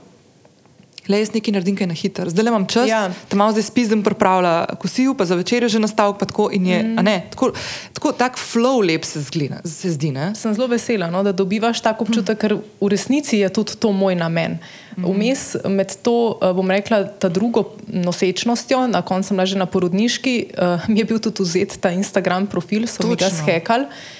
[1.08, 2.30] le jaz nekaj naredim, kaj na hitro.
[2.30, 3.10] Zdaj le imam čas, Ja.
[3.28, 6.66] te malo zdaj spizdem pripravlja kosil, pa za večer je že nastavek, pa tako in
[6.66, 7.04] je, mm.
[7.04, 7.52] ne, tako,
[7.92, 10.34] tako tak flow lep se, zglina, se zdi, ne?
[10.34, 14.14] Sem zelo vesela, no, da dobivaš tako občutek, ker v resnici je tudi to moj
[14.14, 14.58] namen.
[14.96, 19.66] Vmes med to, eh, bom rekla, ta drugo nosečnostjo, na koncu sem bila že na
[19.66, 23.28] porodniški, eh, mi je bil tudi vzet ta Instagram profil, so mi ga.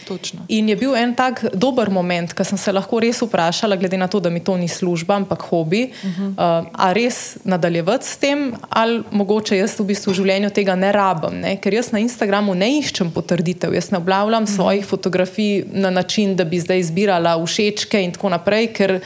[0.09, 0.41] Točno.
[0.49, 4.09] In je bil en tak dober moment, ko sem se lahko res vprašala, glede na
[4.09, 6.29] to, da mi to ni služba, ampak hobi, uh -huh.
[6.29, 10.93] uh, a res nadaljevati s tem, ali mogoče jaz v bistvu v življenju tega ne
[10.93, 11.41] rabim.
[11.41, 11.57] Ne?
[11.57, 14.57] Ker jaz na Instagramu ne iščem potrditev, jaz ne objavljam uh -huh.
[14.57, 18.73] svojih fotografij na način, da bi zdaj izbirala všečke in tako naprej.
[18.73, 19.01] ker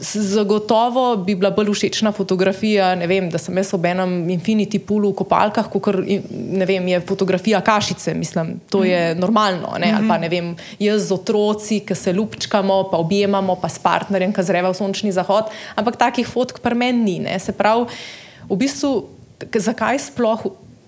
[0.00, 5.18] Zagotovo bi bila bolj všečna fotografija, vem, da sem jaz ob enem infinity poolu v
[5.20, 5.90] kopalkah, kot
[6.66, 8.14] vem, je fotografija kašice.
[8.14, 9.74] Mislim, to je normalno.
[9.78, 9.92] Ne?
[9.92, 14.32] Ali pa ne vem, jaz z otroci, ki se lupčkamo, pa objemamo, pa s partnerjem,
[14.32, 15.52] ki zreva v sončni zahod.
[15.76, 17.18] Ampak takih fotk pri meni ni.
[17.28, 17.36] Ne?
[17.38, 17.84] Se pravi,
[18.48, 18.94] v bistvu,
[19.52, 20.46] zakaj sploh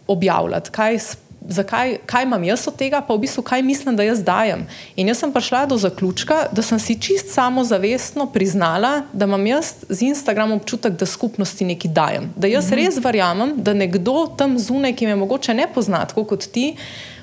[0.08, 0.70] objavljati?
[0.72, 1.16] Kaj s-
[1.48, 4.64] Zakaj, kaj imam jaz od tega, pa v bistvu kaj mislim, da jaz dajem.
[4.96, 9.74] In jaz sem prišla do zaključka, da sem si čist samozavestno priznala, da imam jaz
[9.88, 12.30] z Instagramom občutek, da skupnosti nekaj dajem.
[12.36, 16.48] Da jaz res verjamem, da nekdo tam zunaj, ki me mogoče ne pozna, tako kot
[16.48, 16.72] ti,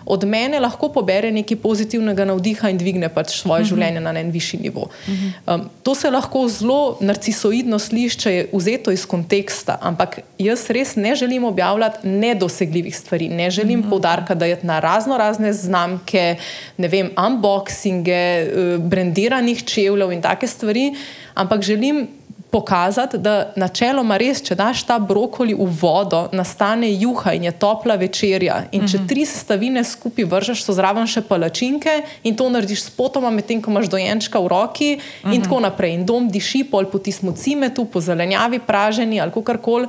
[0.06, 3.70] od mene lahko pobere nekaj pozitivnega navdiha in dvigne pač svoje uh -huh.
[3.70, 4.82] življenje na en višji nivo.
[4.82, 5.56] Uh -huh.
[5.56, 10.96] um, to se lahko zelo narcisoidno sliši, če je vzeto iz konteksta, ampak jaz res
[10.96, 13.90] ne želim objavljati nedosegljivih stvari, ne želim uh -huh.
[13.90, 16.36] poudarka, da je na razno razne znamke,
[16.78, 20.94] ne vem, unboxinge, uh, brandiranih čevljev in take stvari,
[21.34, 22.08] ampak želim
[22.52, 27.96] pokazati, da načeloma res, če daš ta brokoli v vodo, nastane juha in je topla
[27.96, 28.58] večerja.
[28.76, 29.08] In če mhm.
[29.08, 33.72] tri sestavine skupaj vržeš, so zraven še palačinke in to narediš s potoma, medtem ko
[33.72, 35.34] imaš dojenčka v roki in uh mhm.
[35.34, 35.44] -huh.
[35.44, 35.94] tako naprej.
[35.94, 39.88] In dom diši pol po tistem cimetu, po zelenjavi, praženi ali karkoli.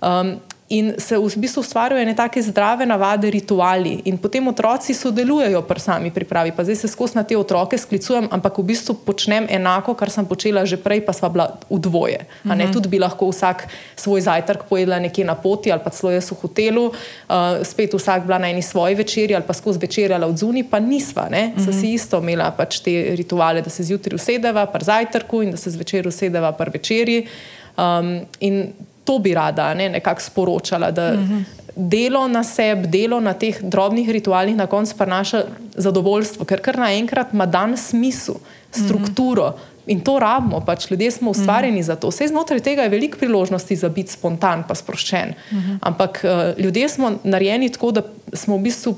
[0.00, 0.40] Um,
[0.70, 5.80] in se v bistvu ustvarjajo neke take zdrave navade, rituali, in potem otroci sodelujejo pri
[5.80, 6.52] sami pripravi.
[6.54, 10.26] Pa zdaj se skozi na te otroke sklicujem, ampak v bistvu počnem enako, kar sem
[10.26, 12.22] počela že prej, pa sva bila v dvoje.
[12.44, 12.72] Mm -hmm.
[12.72, 16.34] Tudi bi lahko vsak svoj zajtrk pojedla nekje na poti ali pa celo jaz v
[16.34, 16.94] hotelu, uh,
[17.62, 21.26] spet vsak bila na eni svoji večerji ali pa skozi večerjala od zunaj, pa nisva.
[21.30, 21.80] Mm -hmm.
[21.80, 25.70] Si isto imela pač te rituale, da se zjutraj usedeva pri zajtrku in da se
[25.70, 27.26] zvečer usedeva pri večerji.
[27.76, 28.72] Um, in
[29.10, 30.90] to bi rada ne, nekako sporočala.
[30.90, 31.42] Da mm -hmm.
[31.76, 35.42] Delo na sebi, delo na teh drobnih ritualih na koncu prinaša
[35.74, 38.34] zadovoljstvo, ker kar naenkrat ima dan smisel,
[38.70, 39.46] strukturo.
[39.46, 39.69] Mm -hmm.
[39.86, 41.82] In to rabimo, pač ljudje smo ustvarjeni mm.
[41.82, 42.08] za to.
[42.08, 45.34] Vse znotraj tega je veliko priložnosti za biti spontan, pa sproščen.
[45.50, 45.78] Mm -hmm.
[45.80, 48.96] Ampak uh, ljudje smo narejeni tako, da smo v bistvu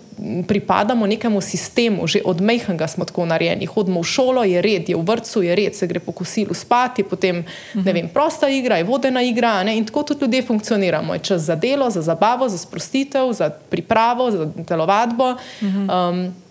[0.48, 3.66] pripadamo nekemu sistemu, že od mehanga smo tako narejeni.
[3.66, 7.02] Hodimo v šolo, je red, je v vrtu, je red, se gre po kosilu spati,
[7.02, 7.84] potem mm -hmm.
[7.84, 9.62] ne vem, prosta igra, je vodena igra.
[9.62, 9.78] Ne?
[9.78, 11.14] In tako tudi ljudje funkcioniramo.
[11.14, 15.32] Je čas za delo, za zabavo, za sprostitev, za pripravo, za telovadbo.
[15.32, 16.10] Mm -hmm.
[16.10, 16.41] um,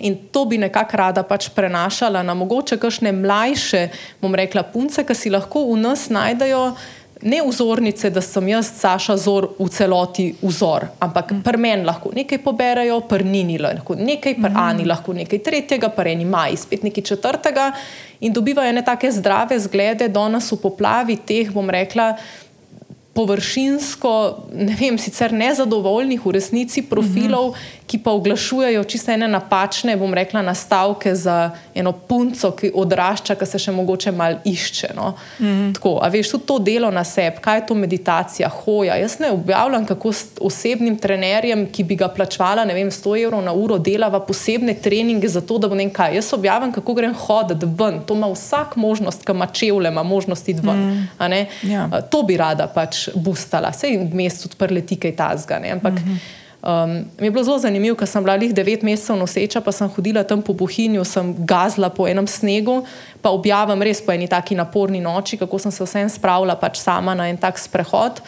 [0.00, 3.88] In to bi nekako rada pač prenašala na mogoče kakšne mlajše,
[4.22, 6.72] bom rekla, punce, ki si lahko v nas najdejo.
[7.20, 11.42] Ne vzornice, da sem jaz, Saša, zor v celoti vzor, ampak mm.
[11.44, 14.56] pri meni lahko nekaj poberajo, pri Nini lahko nekaj, pri mm.
[14.56, 17.66] Ani lahko nekaj tretjega, pri eni Maji spet nekaj četrtega
[18.24, 22.14] in dobivajo ne take zdrave zglede, da nas v poplavi teh, bom rekla,
[23.20, 24.12] površinsko,
[24.56, 27.86] ne vem, sicer nezadovoljnih v resnici profilov, mm -hmm.
[27.86, 33.46] ki pa oglašujejo čisto ene napačne, bom rekla, nastavke za eno punco, ki odrašča, ki
[33.46, 34.88] se še mogoče mal išče.
[34.96, 35.14] No?
[35.38, 35.74] Mm -hmm.
[35.74, 38.96] Tako, a veš, tudi to delo na sebi, kaj je to meditacija, hoja.
[38.96, 43.44] Jaz ne objavljam, kako s osebnim trenerjem, ki bi ga plačvala, ne vem, 100 evrov
[43.44, 46.14] na uro, delava posebne treninge za to, da bo ne kaj.
[46.14, 48.00] Jaz objavljam, kako grem hoditi ven.
[48.06, 50.76] To ima vsak možnost, ki ima čevlje, ima možnost iti ven.
[50.76, 51.46] Mm -hmm.
[51.62, 52.00] ja.
[52.10, 55.60] To bi rada pač boostala, vse v mestu tudi preleti kaj tazga.
[55.72, 56.84] Ampak mm -hmm.
[56.84, 59.88] um, mi je bilo zelo zanimivo, ker sem bila jih devet mesecev noseča, pa sem
[59.88, 62.84] hodila tam po Bohinju, sem gazla po enem snegu,
[63.22, 67.14] pa objavim res po eni taki naporni noči, kako sem se vsem spravila pač sama
[67.14, 68.20] na en tak sprehod.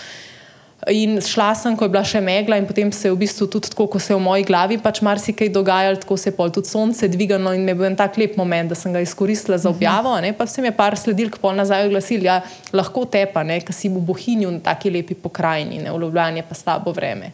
[0.91, 3.71] In šla sem, ko je bila še megla, in potem se je v bistvu tudi
[3.71, 6.67] tako, ko se je v moji glavi pač marsikaj dogajalo, tako se je pol tudi
[6.67, 9.71] sonce dvigalo in me je bil en tak lep moment, da sem ga izkoristila za
[9.71, 10.17] objavo.
[10.19, 10.33] Ne?
[10.35, 12.41] Pa se mi je par sledil, ko pol nazaj oglasil, ja,
[12.75, 15.95] lahko tepa, ker si v Bohinju na taki lepi pokrajini, ne?
[15.95, 17.31] v Ljubljani pa slabo vreme.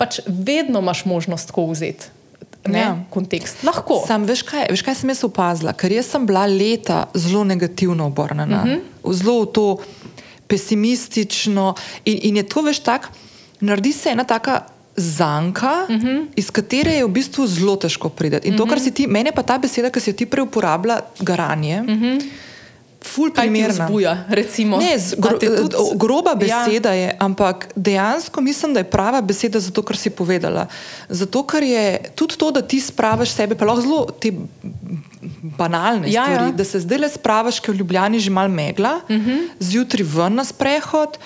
[0.00, 2.16] Pač vedno imaš možnost tako vzeti.
[2.66, 2.96] Ne, ja.
[3.10, 3.60] kontekst.
[3.62, 4.00] Lahko.
[4.08, 5.70] Sam, veš, kaj, veš, kaj sem jaz opazila?
[5.78, 8.64] Ker jaz sem bila leta zelo negativno obrnjena.
[8.64, 8.80] Uh mhm.
[8.80, 9.14] -huh.
[9.14, 9.66] Zelo v to
[10.46, 11.74] pesimistično.
[12.04, 13.08] In, in je to veš tako,
[13.60, 14.60] naredi se ena taka
[14.96, 16.06] zanka, uh mhm.
[16.06, 16.26] -huh.
[16.36, 18.36] iz katere je v bistvu zelo težko priti.
[18.48, 18.64] In uh -huh.
[18.64, 21.80] to, kar si ti, meni pa ta beseda, ki si jo ti prej uporablja, garanje.
[21.80, 22.04] Uh mhm.
[22.04, 22.24] -huh.
[23.06, 23.86] Ful primerna.
[23.86, 24.78] Zbuja, recimo.
[24.82, 25.76] Ne, gro, tudi...
[25.94, 26.64] Groba ja.
[26.64, 27.06] beseda ja.
[27.06, 30.66] je, ampak dejansko mislim, da je prava beseda za to, kar si povedala.
[31.08, 34.32] Zato, ker je tudi to, da ti spravaš sebe, pa lahko zelo te
[35.56, 36.56] banalne ja, stvari, ja.
[36.58, 39.30] da se zdaj le spravaš, ker v Ljubljani že mal megla, uh mhm.
[39.30, 39.48] -huh.
[39.60, 41.18] zjutraj ven na sprehod.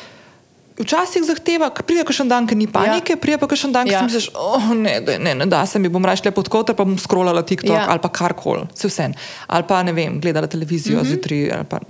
[0.79, 3.21] Včasih zahteva, da pride še en dan, ki ni panike, ja.
[3.21, 4.01] pride pa še en dan, ki ja.
[4.01, 6.77] si misliš, oh, ne, da ne, ne, da se mi bom raje šle pod koter,
[6.79, 7.89] pa bom scrollala TikTok ja.
[7.91, 9.09] ali pa karkoli, vse vse.
[9.51, 11.11] Ali pa ne vem, gledala televizijo mm -hmm.
[11.11, 11.81] zjutraj ali pa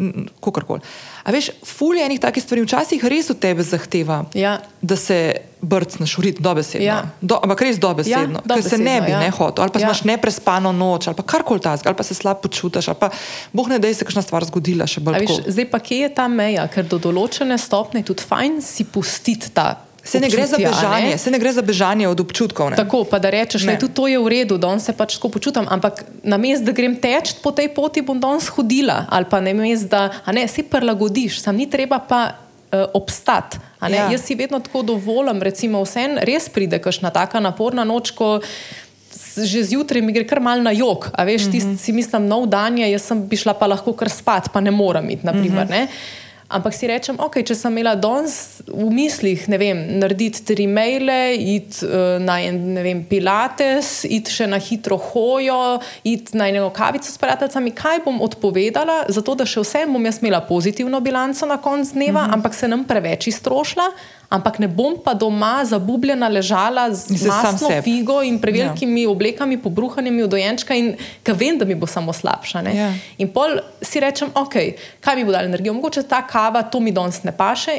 [0.40, 0.80] kakorkoli.
[1.24, 4.58] A veš, fulje enih takih stvari včasih res od tebe zahteva, ja.
[4.82, 6.86] da se brcneš v rit dobesedno.
[6.86, 7.02] Ja.
[7.20, 9.20] Do, ampak res dobesedno, ja, ker se ne bi ja.
[9.20, 9.90] ne hotel, ali pa ja.
[9.90, 13.10] imaš neprespano noč, ali pa karkoli ta zgolj, ali pa se slabo počutiš, ali pa
[13.52, 14.88] boh ne da se kakšna stvar zgodila.
[15.20, 18.88] Viš, zdaj pa kje je ta meja, ker do določene stopne je tudi fajn si
[18.88, 19.86] pustiti ta.
[20.00, 22.70] Se ne, bežanje, se ne gre za bežanje od občutkov.
[22.72, 22.76] Ne?
[22.80, 25.68] Tako, pa da rečeš, da tudi to je v redu, da se pač tako počutim,
[25.68, 29.52] ampak na mestu, da grem teč po tej poti, bom danes hodila, ali pa na
[29.52, 32.49] mestu, da ne, si prilagodiš, sam ni treba pa
[32.94, 33.58] obstati.
[33.82, 34.10] Ja.
[34.10, 38.12] Jaz si vedno tako dovolim, recimo, vse res pride, kašna taka naporna noč.
[39.40, 41.76] Že zjutraj mi gre kar mal na jog, a veš, mm -hmm.
[41.76, 44.60] ti si mislim, nov dan je, jaz sem bi šla pa lahko kar spat, pa
[44.60, 45.26] ne morem iti.
[45.26, 45.88] Naprimer, mm -hmm.
[46.50, 51.36] Ampak si rečem, ok, če sem imela danes v mislih, ne vem, narediti tri maile,
[51.38, 57.06] iti uh, na en, vem, pilates, iti še na hitro hojo, iti na eno kavico
[57.06, 61.60] s prijateljicami, kaj bom odpovedala, zato da še vsem bom jaz imela pozitivno bilanco na
[61.62, 62.34] koncu dneva, -hmm.
[62.34, 63.92] ampak se nam preveč iztrošila
[64.30, 69.10] ampak ne bom pa doma zabubljena ležala z masno figo in prevelikimi ja.
[69.10, 70.94] oblekami, pobruhanimi od dojenčka in
[71.26, 72.62] ki vem, da mi bo samo slabša.
[72.70, 72.92] Ja.
[73.18, 74.54] In pol si rečem, ok,
[75.02, 77.78] kaj mi bo dal energijo, mogoče ta kava, to mi danes ne paše.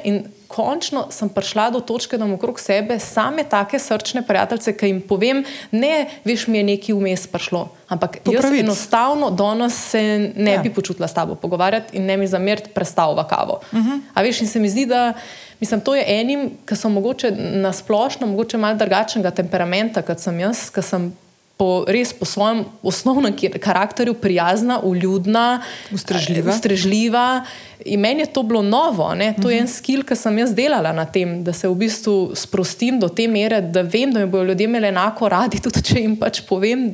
[0.52, 5.00] Končno sem prišla do točke, da imam okrog sebe same take srčne prijatelje, ki jim
[5.08, 7.70] povem, ne, veš, mi je nekaj vmes prišlo.
[7.88, 10.02] Ampak to jaz enostavno danes se
[10.36, 10.62] ne ja.
[10.64, 13.62] bi počutila s tabo pogovarjati in ne mi zameriti prestavova kavo.
[13.72, 13.90] Uh mhm.
[13.90, 14.00] -huh.
[14.14, 15.14] A veš, in se mi zdi, da.
[15.60, 20.40] Mislim, to je enim, ki so mogoče na splošno, mogoče malo drugačnega temperamenta, kot sem
[20.40, 21.14] jaz, ki sem
[21.62, 25.62] po, res po svojem osnovnem karakterju prijazna, uljudna,
[25.94, 26.56] ustrežljiva.
[26.56, 27.44] ustrežljiva.
[27.86, 29.36] In meni je to bilo novo, ne?
[29.42, 29.74] to je en mhm.
[29.74, 33.62] skill, ki sem jaz delala na tem, da se v bistvu sprostim do te mere,
[33.62, 36.90] da vem, da me bodo ljudje imeli enako radi, tudi če jim pač povem.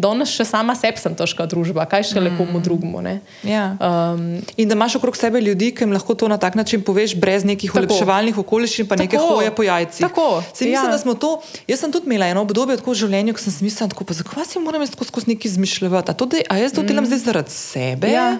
[0.00, 2.64] Danes še sama sebi sem težka družba, kaj še le komu mm.
[2.66, 3.02] drugemu.
[3.46, 3.64] Ja.
[3.76, 7.14] Um, in da imaš okrog sebe ljudi, ki jim lahko to na tak način poveš,
[7.20, 10.06] brez nekih ulepševalnih okoliščin, pa nekaj hoje po jajcih.
[10.06, 11.18] Tako, Se, mislim, ja.
[11.20, 11.34] to,
[11.70, 13.90] jaz sem tudi imela eno obdobje v življenju, ko sem si mislila,
[14.22, 16.44] zakaj si moram jaz skozi nekaj izmišljati.
[16.48, 17.12] A jaz to delam mm.
[17.12, 18.10] zdaj zaradi sebe.
[18.10, 18.34] Ja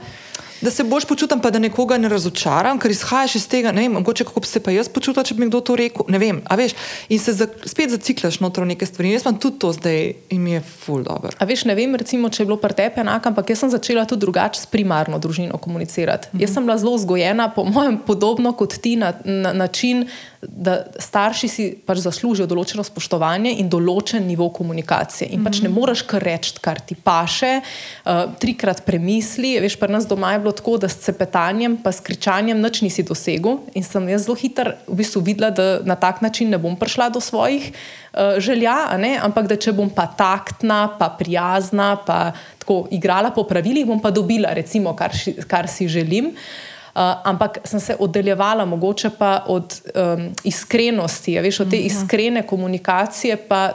[0.61, 3.73] da se boš počutil, pa da nekoga ne razočaram, ker izhajaš iz tega.
[3.73, 6.05] Ne vem, mogoče kako bi se pa jaz počutil, če bi mi kdo to rekel.
[6.09, 6.75] Ne vem, a veš.
[7.09, 9.13] In se za, spet zaciklaš noter v neke stvari.
[9.15, 11.33] Jaz imam tudi to zdaj in mi je full dobro.
[11.39, 14.05] A veš, ne vem, recimo, če je bilo pri tebi enako, ampak jaz sem začela
[14.09, 16.29] tudi drugače s primarno družino komunicirati.
[16.29, 16.43] Mm -hmm.
[16.43, 20.07] Jaz sem bila zelo vzgojena, po mojem, podobno kot ti na, na način,
[20.43, 25.29] da starši si pač zaslužijo določeno spoštovanje in določen nivo komunikacije.
[25.37, 25.77] In pač ne mhm.
[25.77, 29.53] moreš kar reči, kar ti paše, uh, trikrat premisli.
[29.61, 33.05] Veš, pri nas doma je bilo tako, da s cepetanjem, pa s kričanjem nič nisi
[33.05, 33.61] dosegel.
[33.77, 37.11] In sem jaz zelo hitro v bistvu videla, da na tak način ne bom prišla
[37.13, 42.33] do svojih uh, želja, ampak da če bom pa taktna, pa prijazna, pa
[42.65, 45.13] tako igrala po pravilih, bom pa dobila, recimo, kar,
[45.45, 46.33] kar si želim.
[46.33, 51.77] Uh, Uh, ampak sem se oddaljevala, mogoče pa od um, iskrenosti, ja, veš, od te
[51.77, 51.87] mhm.
[51.87, 53.73] iskrene komunikacije, pa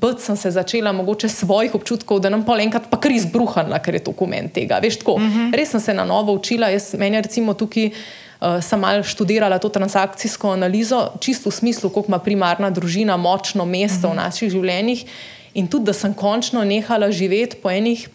[0.00, 3.96] bud sem se začela, mogoče svojih občutkov, da nam pa enkrat pa kar izbruhala, ker
[3.96, 4.82] je dokument tega.
[4.82, 5.38] Veš, tako, uh mhm.
[5.38, 5.56] -huh.
[5.56, 7.90] Res sem se na novo učila, jaz meni recimo tukaj.
[8.42, 13.64] Uh, sem malo študirala to transakcijsko analizo, čisto v smislu, kako ima primarna družina močno
[13.64, 14.16] mesto uh -huh.
[14.16, 14.24] v mhm.
[14.24, 15.04] naših življenjih,
[15.54, 18.08] in tudi, da sem končno nehala živeti po enih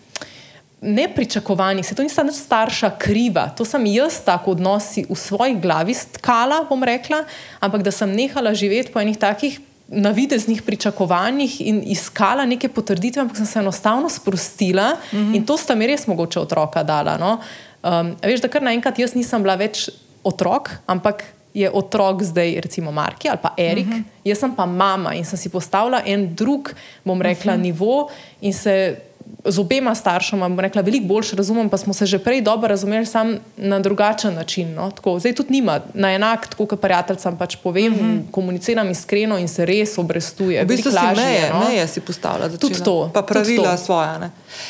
[0.87, 5.93] nepričakovanih, se to ni samo starša kriva, to sem jaz tako odnosi v svoji glavi
[5.93, 7.23] stkala, bom rekla,
[7.59, 13.37] ampak da sem nehala živeti po enih takih navideznih pričakovanjih in iskala neke potrditve, ampak
[13.37, 15.35] sem se enostavno sprostila mm -hmm.
[15.35, 17.17] in to sta mi res mogoče otroka dala.
[17.17, 17.39] No?
[17.83, 19.89] Um, veš, da kar naenkrat jaz nisem bila več
[20.23, 21.23] otrok, ampak.
[21.53, 23.99] Je otrok zdaj, recimo Marki ali pa Erik, uh mhm.
[23.99, 24.29] -huh.
[24.29, 26.73] jaz sem pa mama in sem si postavila en drug,
[27.03, 27.65] bom rekla, uh mhm.
[27.65, 27.73] -huh.
[27.73, 28.09] nivo
[28.41, 28.97] in se
[29.45, 33.05] z obema staršema, bom rekla, veliko bolj razumem, pa smo se že prej dobro razumeli,
[33.05, 34.73] sam na drugačen način.
[34.73, 34.91] No?
[34.91, 38.31] Tako, zdaj tudi nima na enak, tako kot prijateljem pač povem, mm -hmm.
[38.31, 40.63] komuniciram iskreno in se res obrestuje.
[40.63, 41.69] V bistvu si meje, no?
[41.69, 43.11] meje si postavlja, da tudi to.
[43.13, 44.07] Pa pravila svoje.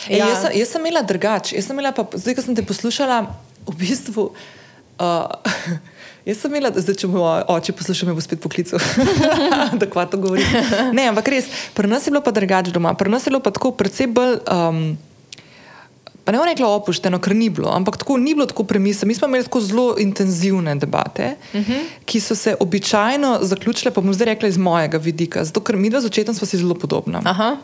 [0.09, 0.17] Ja.
[0.17, 1.61] Jaz, sem, jaz sem imela drugače.
[2.13, 3.25] Zdaj, ko sem te poslušala,
[3.67, 4.31] v bistvu.
[4.99, 5.25] Uh,
[6.27, 8.81] Jaz sem imela, zdaj če moj oče posluša, me bo spet poklical,
[9.79, 10.43] da kva to govori.
[10.91, 13.53] Ne, ampak res, pri nas je bilo pa drugače doma, pri nas je bilo pa
[13.55, 14.41] tako predvsem bolj.
[14.51, 14.97] Um,
[16.27, 19.07] Pa ne bom rekla opušteno, ker ni bilo, ampak tako ni bilo tako premisleno.
[19.07, 21.71] Mi smo imeli tako zelo intenzivne debate, uh mhm.
[21.71, 21.85] -huh.
[22.05, 25.89] ki so se običajno zaključile, pa bom zdaj rekla iz mojega vidika, zato ker mi
[25.89, 27.21] dva z očetom smo si zelo podobna.
[27.23, 27.55] Aha.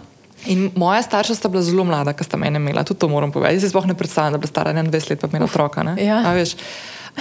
[0.46, 3.56] In moja starša sta bila zelo mlada, ko sta mene imela, tudi to moram povedati.
[3.56, 5.96] Jaz si sploh ne predstavljam, da bi bila stara 21 let, pa imela otroka.
[6.00, 6.46] Ja.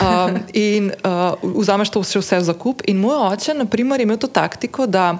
[0.00, 2.82] Um, in uh, vzameš to vse, vse za kup.
[2.88, 5.18] In moj oče, na primer, je imel to taktiko, da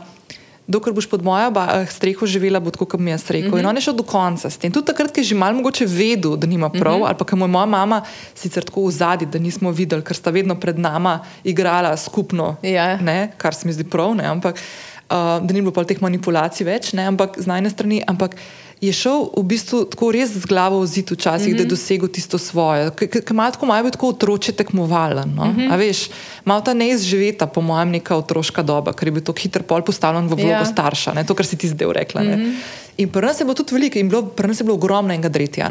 [0.67, 3.49] dokler boš pod mojo eh, streho živela, bo tako, kot mi je rekel.
[3.49, 3.61] Mm -hmm.
[3.61, 4.73] In on je šel do konca s tem.
[4.73, 7.07] Tudi takrat, ko je že malo mogoče vedel, da nima prav, mm -hmm.
[7.07, 8.03] ali pa ker mu je moja mama
[8.35, 12.73] sicer tako v zadnji, da nismo videli, ker sta vedno pred nama igrala skupno, yeah.
[12.73, 12.97] Ja.
[12.97, 16.65] ne, kar se mi zdi prav, ne, ampak uh, da ni bilo pa teh manipulacij
[16.65, 18.03] več, ne, ampak z najne strani.
[18.07, 18.37] Ampak,
[18.83, 21.57] je šel v bistvu tako res z glavo v zid, včasih, mm -hmm.
[21.57, 21.75] da je mhm.
[21.75, 22.91] dosegel tisto svoje.
[23.31, 25.35] Malo tako malo tako otroče tekmovalen.
[25.35, 25.45] No?
[25.45, 25.79] Mm -hmm.
[25.79, 26.11] veš,
[26.45, 30.27] malo ta neizživeta, po mojem, neka otroška doba, ker je bil tako hiter pol postavljen
[30.27, 30.65] v vlogo ja.
[30.65, 31.25] starša, ne?
[31.25, 32.23] to, kar si ti zdaj rekla.
[32.23, 32.55] Mm -hmm.
[32.97, 35.29] In pri nas je bilo tudi veliko, in bilo, pri nas je bilo ogromno enega
[35.29, 35.69] dretja.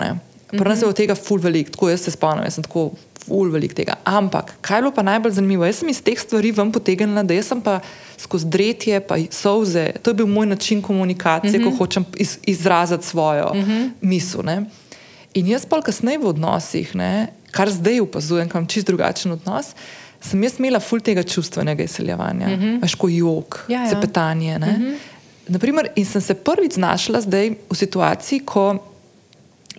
[0.51, 2.91] Pri nas je bilo tega ful velik, tako jaz se spomnim, jaz sem tako
[3.25, 3.95] ful velik tega.
[4.03, 5.65] Ampak, kaj je bilo pa najbolj zanimivo?
[5.65, 7.79] Jaz sem iz teh stvari vam potegnila, da sem pa
[8.19, 11.63] skozi dretje, pa soze, to je bil moj način komunikacije, mm -hmm.
[11.63, 11.77] ko mhm.
[11.77, 13.89] hočem iz, izraziti svojo mm -hmm.
[14.01, 14.45] misel.
[14.45, 14.65] Ne?
[15.33, 19.65] In jaz pa kasneje v odnosih, ne, kar zdaj opazujem, kam čist drugačen odnos.
[20.21, 22.81] Sem jaz imela ful tega čustvenega izseljevanja, uh -huh.
[22.81, 23.89] veš, ko jog, Ja, ja.
[23.89, 24.57] cepetanje.
[24.57, 24.97] Uh -huh.
[25.47, 28.90] Naprimer, in sem se prvič znašla zdaj v situaciji, ko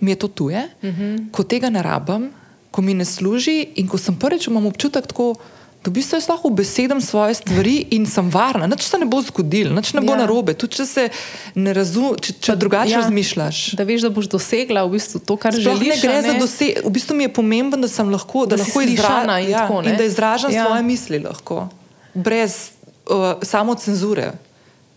[0.03, 1.31] mi je to tuje, uh -huh.
[1.31, 2.29] ko tega ne rabim,
[2.71, 5.35] ko mi ne služi in ko sem prvič imam občutek tako.
[5.83, 9.19] Da v bistvu jaz lahko besedam svoje stvari in sem varna, nič se ne bo
[9.21, 10.17] zgodilo, nič ne bo Ja.
[10.17, 11.09] narobe, tudi če se
[11.55, 12.99] ne razumeš, če, če drugače ja.
[12.99, 13.71] razmišljaš.
[13.71, 15.87] Da veš, da boš dosegla v bistvu to, kar Sploh želiš.
[15.87, 16.79] ne gre a za doseg.
[16.85, 19.81] V bistvu mi je pomembno, da sem lahko, da Da lahko slišana in ja, tako,
[19.81, 19.91] ne.
[19.91, 20.65] in da izražam Ja.
[20.65, 21.67] svoje misli, lahko,
[22.13, 22.55] brez
[23.09, 24.31] uh, samo cenzure.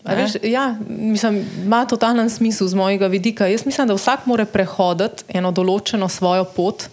[0.09, 3.47] Veš, ja, mislim, ima totalen smisel z mojega vidika.
[3.47, 6.89] Jaz mislim, da vsak mora prehoditi eno določeno svojo pot.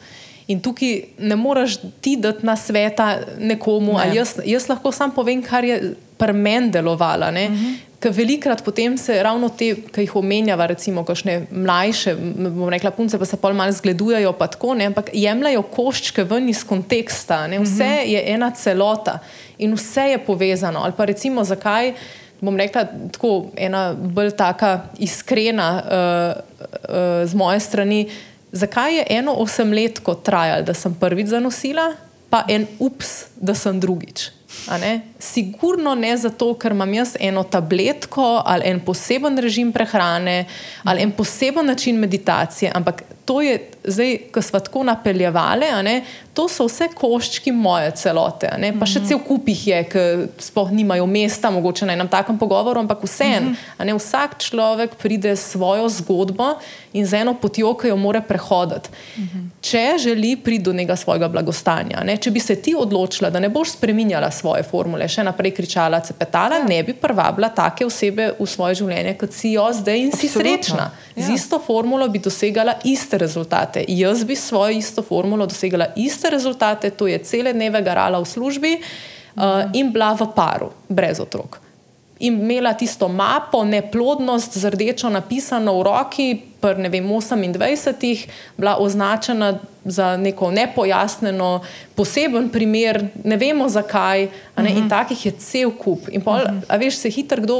[0.47, 4.05] In tukaj ne moreš ti dati na sveta nekomu, Ne.
[4.09, 4.15] ne.
[4.15, 7.27] jaz, jaz lahko sam povem, kar je pri meni delovalo.
[7.27, 7.75] Uh -huh.
[7.99, 13.19] Ker velikrat potem se ravno te, ki jih omenjava, recimo, kakšne mlajše, bom rekla, punce,
[13.19, 17.47] pa se pol malo zgledujejo, pa tako, ne, ampak jemljajo koščke ven iz konteksta.
[17.47, 18.07] Ne, vse uh -huh.
[18.07, 19.19] je ena celota
[19.57, 20.79] in vse je povezano.
[20.79, 21.93] Ali pa recimo, zakaj
[22.43, 22.85] bom rekla,
[23.15, 26.41] tako ena bolj taka iskrena uh,
[26.89, 28.03] uh, z moje strani.
[28.51, 31.93] Zakaj je eno osemletko trajalo, da sem prvič zanosila,
[32.29, 34.29] pa en ups, da sem drugič?
[34.79, 35.01] Ne?
[35.19, 40.45] Sigurno ne zato, ker imam jaz eno tabletko ali en poseben režim prehrane
[40.83, 45.65] ali en poseben način meditacije, ampak to je zdaj, ko smo tako napeljevali,
[46.33, 48.49] to so vse koščki moje celote.
[48.51, 48.73] a ne.
[48.79, 50.03] Pa še cel kup jih je, ki
[50.43, 53.53] sploh nimajo mesta, mogoče na enem takem pogovoru, ampak vseeno.
[53.77, 56.57] a ne, Vsak človek pride s svojo zgodbo
[56.93, 58.89] in z eno potjo, ki jo mora prehoditi.
[59.61, 63.49] Če želi priti do nekega svojega blagostanja, ne, če bi se ti odločila, da ne
[63.49, 66.67] boš spreminjala svoje formule, še naprej kričala, cepetala, ja.
[66.67, 70.43] ne bi privabila take osebe v svoje življenje, kot si jo zdaj in si Absolutno.
[70.43, 70.85] srečna.
[71.15, 71.23] Ja.
[71.23, 73.85] Z isto formulo bi dosegala iste rezultate.
[73.87, 78.27] Jaz bi s svojo isto formulo dosegala iste rezultate, to je cele dneve garala v
[78.27, 81.61] službi uh, in bila v paru, brez otrok.
[82.23, 86.27] In imela tisto mapo, neplodnost z rdečo napisano v roki,
[86.63, 91.59] pri ne vem, 28, bila označena za neko nepojasneno,
[91.95, 96.07] poseben primer, ne vemo zakaj, ne, in takih je cel kup.
[96.15, 97.57] In pol, a veš, se hitro kdo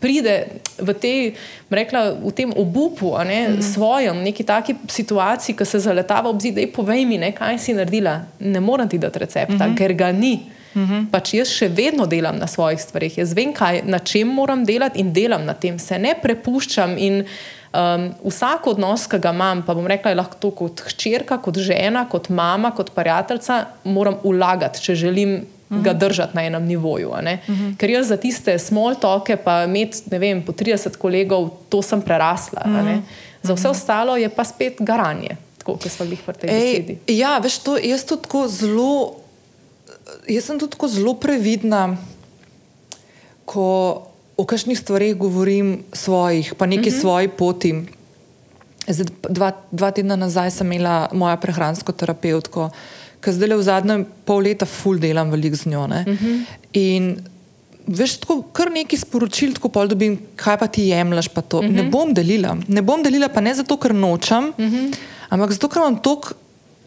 [0.00, 0.48] pride
[0.80, 1.20] v, tej,
[1.68, 6.56] rekla, v tem obupu, a ne, svojem, neki taki situaciji, ki se zaletava ob zid,
[6.56, 8.22] da povej mi, ne, kaj si naredila.
[8.40, 10.55] Ne morem ti dati recepta, ker ga ni.
[11.10, 15.00] Pač jaz še vedno delam na svojih stvarih, jaz vem, kaj, na čem moram delati
[15.00, 16.96] in delam na tem, se ne prepuščam.
[17.00, 21.40] In um, vsak odnos, ki ga imam, pa bom rekla, je lahko to kot hčerka,
[21.42, 25.38] kot žena, kot mama, kot prijateljica, moram ulagati, če želim
[25.70, 27.10] ga držati na enem nivoju.
[27.14, 27.38] a ne.
[27.78, 32.02] Ker jaz za tiste small toke, pa imeti, ne vem, po 30 kolegov, to sem
[32.02, 32.62] prerasla.
[32.64, 33.00] a ne.
[33.42, 36.98] Za vse ostalo je pa spet garanje, tako kot smo bili pri tej besedi.
[37.06, 39.16] Ej, ja, veš, to, jaz tudi tako zelo,
[40.28, 41.96] jaz sem tudi tako zelo previdna,
[43.46, 43.66] ko
[44.36, 47.00] o kakšnih stvareh govorim svojih, pa neki uh -huh.
[47.00, 47.74] svoji poti.
[48.88, 52.70] Zdaj, dva, dva tedna nazaj sem imela mojo prehransko terapeutko,
[53.20, 55.84] ki zdaj le v zadnjem pol leta ful delam veliko z njo.
[55.84, 56.44] Uh -huh.
[56.72, 57.16] In
[57.86, 61.58] veš, tako kar neki sporočil, tako pol dobim, kaj pa ti jemliš, pa to.
[61.58, 61.72] Uh -huh.
[61.72, 62.56] Ne bom delila.
[62.68, 64.94] Ne bom delila, pa ne zato, ker nočem, uh -huh.
[65.28, 66.45] ampak zato, ker imam toliko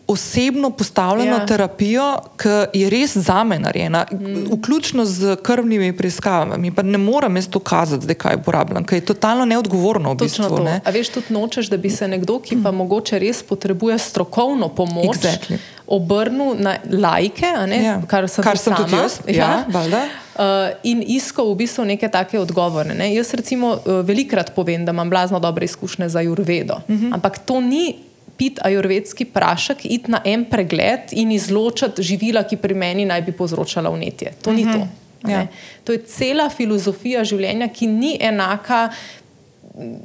[0.09, 1.37] osebno postavljeno ja.
[1.37, 1.45] Ja.
[1.45, 2.05] terapijo,
[2.35, 4.47] ki je res za me narejena, mm.
[4.51, 6.71] vključno z krvnimi preiskavami.
[6.71, 10.43] Pa ne morem jaz to kazati, zdaj kaj uporabljam, ker je totalno neodgovorno v Točno
[10.43, 10.57] bistvu.
[10.57, 10.63] to.
[10.63, 10.81] ne.
[10.81, 15.17] A veš, tudi nočeš, da bi se nekdo, ki pa mogoče res potrebuje strokovno pomoč,
[15.17, 15.57] Exactly.
[15.87, 17.45] obrnil na lajke,
[17.77, 18.01] Ja.
[18.03, 19.01] kar sem, Kar tudi sem tudi sama.
[19.01, 20.03] jaz, ja, valjda.
[20.35, 20.43] Uh,
[20.83, 22.93] in iskal v bistvu neke take odgovore.
[22.93, 23.11] Ne?
[23.11, 26.97] Jaz recimo uh, velikrat povem, da imam blazno dobre izkušnje za Jurvedo, Mhm.
[26.99, 27.13] -huh.
[27.13, 27.95] ampak to ni
[28.39, 33.35] pit ajurvedski prašek, iti na en pregled in izločiti živila, ki pri meni naj bi
[33.35, 34.33] povzročala vnetje.
[34.47, 34.79] To ni to.
[34.79, 35.47] a Ja.
[35.83, 38.89] To je cela filozofija življenja, ki ni enaka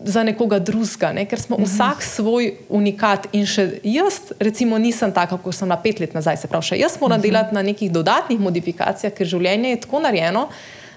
[0.05, 1.24] za nekoga drugega, ne?
[1.26, 1.66] ker smo uh -huh.
[1.66, 3.26] vsak svoj unikat.
[3.32, 6.37] In še jaz, recimo, nisem taka, kot sem na pet let nazaj.
[6.37, 7.26] Se pravi, še jaz moram uh -huh.
[7.26, 10.49] delati na nekih dodatnih modifikacijah, ker življenje je tako narejeno.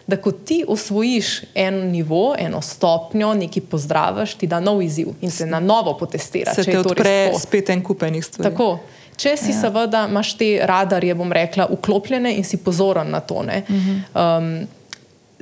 [0.08, 5.32] Da, ko ti osvojiš en nivo, eno stopnjo, nekaj pozdraviš, ti da nov izziv in
[5.32, 6.54] se na novo potestira.
[6.56, 8.52] Se če te odpre spet en kup enih stvari.
[8.52, 8.80] Tako.
[9.18, 9.58] Če si ja.
[9.62, 13.36] seveda imaš te radarje, bom rekla, vklopljene in si pozoren na to.
[13.36, 14.00] Uh -huh.
[14.40, 14.68] um,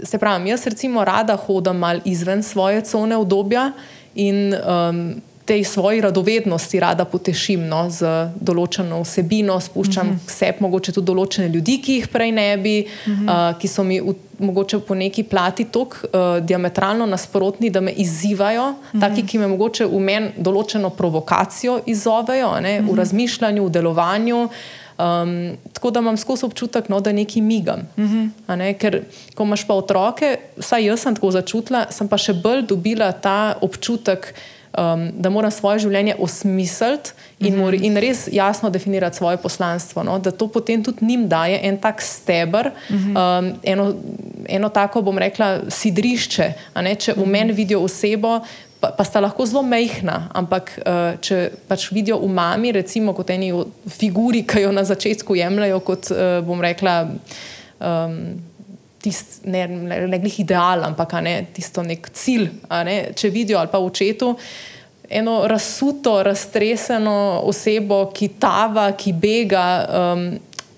[0.04, 3.72] se pravi, jaz recimo rada hodim mal izven svoje cone obdobja
[4.16, 10.32] in um, tej svoji radovednosti rada potešim no, z določeno vsebino, spuščam uh -huh.
[10.32, 13.52] sebi mogoče tudi določene ljudi, ki jih prej ne bi, uh -huh.
[13.52, 17.92] uh, ki so mi v, mogoče po neki plati tako uh, diametralno nasprotni, da me
[17.92, 19.00] izzivajo, uh -huh.
[19.00, 22.92] taki, ki me mogoče v meni določeno provokacijo izzovejo ne, uh -huh.
[22.92, 24.50] v razmišljanju, v delovanju.
[24.98, 27.80] Um, tako da imam skozi občutek, no, da nekaj migam.
[27.98, 28.30] Uh Mhm.
[28.48, 28.56] -huh.
[28.56, 28.74] ne?
[28.74, 29.02] Ker,
[29.36, 33.58] ko imaš pa otroke, vsaj jaz sem tako začutila, sem pa še bolj dobila ta
[33.62, 34.34] občutek,
[34.78, 37.84] um, da moram svoje življenje osmisliti in, uh -huh.
[37.84, 40.04] in res jasno definirati svoje poslanstvo.
[40.04, 40.20] No?
[40.20, 43.40] Da to potem tudi njim daje en tak steber, uh -huh.
[43.40, 43.94] um, eno,
[44.50, 46.54] eno tako, bom rekla, sidrišče.
[47.00, 48.40] Če v meni vidijo osebo,
[48.80, 53.30] pa, pa sta lahko zelo mehna, ampak uh, če pač vidijo v mami, recimo kot
[53.30, 53.54] eni
[53.90, 57.08] figuri, ki jo na začetku jemljajo kot, uh, bom rekla,
[57.80, 58.20] um,
[59.06, 62.50] tist, ne, ne, ne glih ideal, ampak ne, tisto nek cilj,
[62.88, 64.34] ne, če vidijo ali pa v očetu.
[65.06, 70.28] Eno razsuto, raztreseno osebo, ki tava, ki bega, um,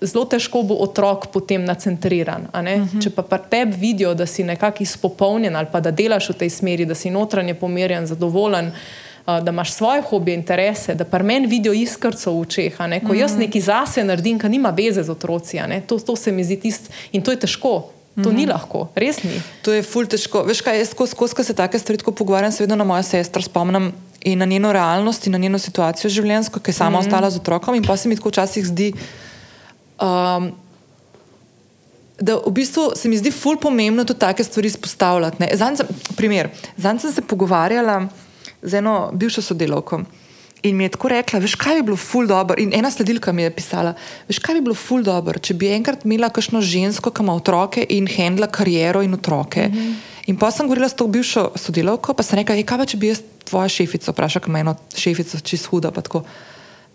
[0.02, 2.48] zelo težko bo otrok potem nacentriran.
[2.54, 3.04] Uh -huh.
[3.04, 6.50] Če pa pa tebi vidijo, da si nekako izpopolnjen ali pa da delaš v tej
[6.50, 8.72] smeri, da si notranje pomirjen, zadovoljen.
[9.28, 12.78] Da imaš svoje hobije, interese, da pa meni vidijo iskrco v očeh.
[13.08, 16.56] Ko jaz nekaj zase naredim, kar nima veze z otroci, to, to se mi zdi
[16.60, 17.97] tisto in to je težko.
[18.18, 18.36] To mm -hmm.
[18.36, 19.42] ni lahko, res ni.
[19.62, 20.42] To je ful težko.
[20.44, 23.94] Veš kaj, jaz skozi, skozi se take stvari pogovarjam, se vedno na mojo sestro spomnim
[24.22, 27.08] in na njeno realnost in na njeno situacijo življenjsko, ki je sama mm -hmm.
[27.08, 28.94] ostala z otrokom in pa se mi tako včasih zdi.
[30.02, 30.52] Um,
[32.20, 35.46] Da v bistvu se mi zdi ful pomembno tudi take stvari izpostavljati.
[35.54, 38.08] Zanj sem, primer, zanj sem se pogovarjala
[38.62, 40.02] z eno bivšo sodelovko
[40.64, 42.58] in mi je tako rekla, veš, kaj bi bilo ful dobro.
[42.62, 43.94] In ena sledilka mi je pisala,
[44.28, 47.86] veš, kaj bi bilo ful dobro, če bi enkrat imela kakšno žensko, ki ima otroke
[47.90, 49.68] in handla kariero in otroke.
[49.68, 49.96] Mm -hmm.
[50.28, 53.08] In pa sem govorila s to bivšo sodelovko, pa sem rekla, kaj pa če bi
[53.08, 55.92] jaz tvojo šefico vprašala, kaj ima eno šefico, čist huda.
[55.92, 56.02] Pa,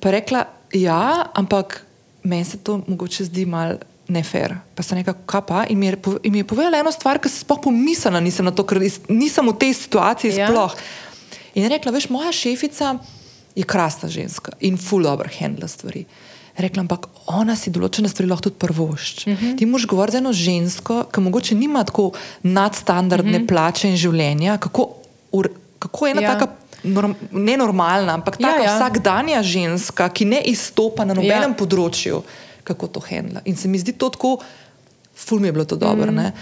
[0.00, 1.86] pa rekla, ja, ampak
[2.22, 4.54] meni se to mogoče zdi malo nefer.
[4.74, 5.64] Pa sem rekla, kaj pa?
[5.72, 8.52] In mi je, in mi je povedala eno stvar, ki se sploh pomislila nisem na
[8.52, 10.50] to, ker nisem v tej situaciji ja.
[10.50, 10.76] sploh.
[11.54, 12.98] In je rekla, veš, moja šefica
[13.54, 16.04] je krasna ženska in full dobro handla stvari.
[16.56, 19.30] Rekla, ampak ona si določene stvari lahko tudi prvošči.
[19.30, 19.58] Uh -huh.
[19.58, 23.48] Ti moš govoriti z eno žensko, ki mogoče nima tako nadstandardne uh -huh.
[23.48, 24.88] plače in življenja, kako,
[25.32, 25.48] ur,
[25.78, 26.32] kako ena ja.
[26.32, 26.52] taka.
[26.84, 28.76] Norm, ne normalna, ampak taka ja, ja.
[28.76, 31.56] vsakdanja ženska, ki ne izstopa na nobenem ja.
[31.56, 32.22] področju,
[32.64, 33.40] kako to handla.
[33.44, 34.38] In se mi zdi to tako,
[35.26, 36.12] ful mi je bilo to dobro.
[36.12, 36.32] Mm.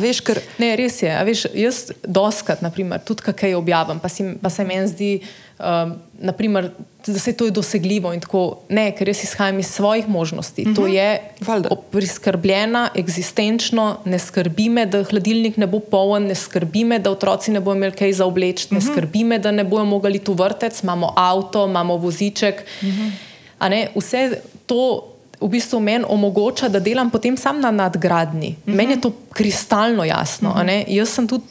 [0.00, 0.40] Veš, ker...
[0.58, 1.12] Ne, res je.
[1.24, 5.10] Veš, jaz doskrat, naprimer, tudi kaj objavim, pa, si, pa se meni zdi,
[5.58, 6.70] um, naprimer,
[7.06, 8.60] da se to je dosegljivo in tako.
[8.68, 10.62] Ne, ker jaz izhajam iz svojih možnosti.
[10.62, 10.76] Mm -hmm.
[10.76, 10.92] To mhm.
[10.94, 11.68] je Valda.
[11.90, 17.50] priskrbljena, eksistenčno, ne skrbi me, da hladilnik ne bo poln, ne skrbi me, da otroci
[17.50, 18.72] ne bodo imeli kaj za obleč, mm -hmm.
[18.72, 18.92] ne mhm.
[18.92, 22.64] skrbi me, da ne bojo mogli tu vrtec, imamo avto, imamo voziček.
[22.82, 23.68] Mm -hmm.
[23.68, 25.09] ne, vse to
[25.40, 28.48] v bistvu meni omogoča, da delam potem sam na nadgradni.
[28.58, 28.76] Uh -huh.
[28.76, 30.50] Meni je to kristalno jasno.
[30.50, 30.84] Uh -huh.
[30.88, 31.44] Jaz sem tudi.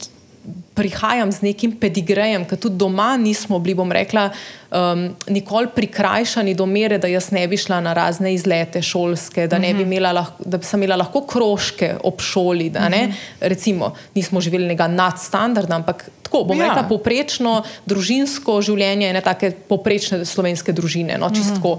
[0.74, 4.30] Prihajam z nekim pedigrejem, ki tudi doma nismo bili, bom rekla,
[4.70, 9.58] um, nikoli prikrajšani do mere, da jaz ne bi šla na razne izlete šolske, da,
[9.58, 9.92] ne bi Mhm.
[9.92, 12.70] imela lahko, da bi sem imela lahko krožke ob šoli.
[12.70, 16.64] Da, ne, recimo, nismo živeli nekega nadstandarda, ampak tako bom Ja.
[16.66, 21.18] rekla, poprečno družinsko življenje, ene take poprečne slovenske družine.
[21.18, 21.78] No, čistko.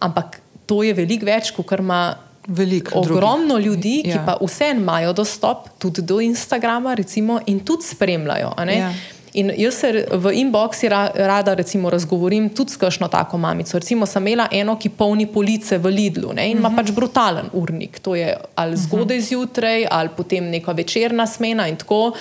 [0.00, 2.16] Ampak to je veliko več, kot ima
[2.48, 3.66] Veliko ogromno drugih.
[3.66, 4.22] ljudi, ki Ja.
[4.26, 8.52] pa vseeno imajo dostop tudi do Instagrama recimo, in tudi spremljajo.
[8.68, 8.92] Ja.
[9.34, 13.78] In jaz se v inboxi ra, rada recimo, razgovorim tudi s kakšno tako mamico.
[13.78, 17.98] Recimo, sem imela eno, ki polni police v Lidlu ne, in ima pač brutalen urnik.
[17.98, 22.12] To je ali zgodaj zjutraj, ali potem neka večerna smena in tako.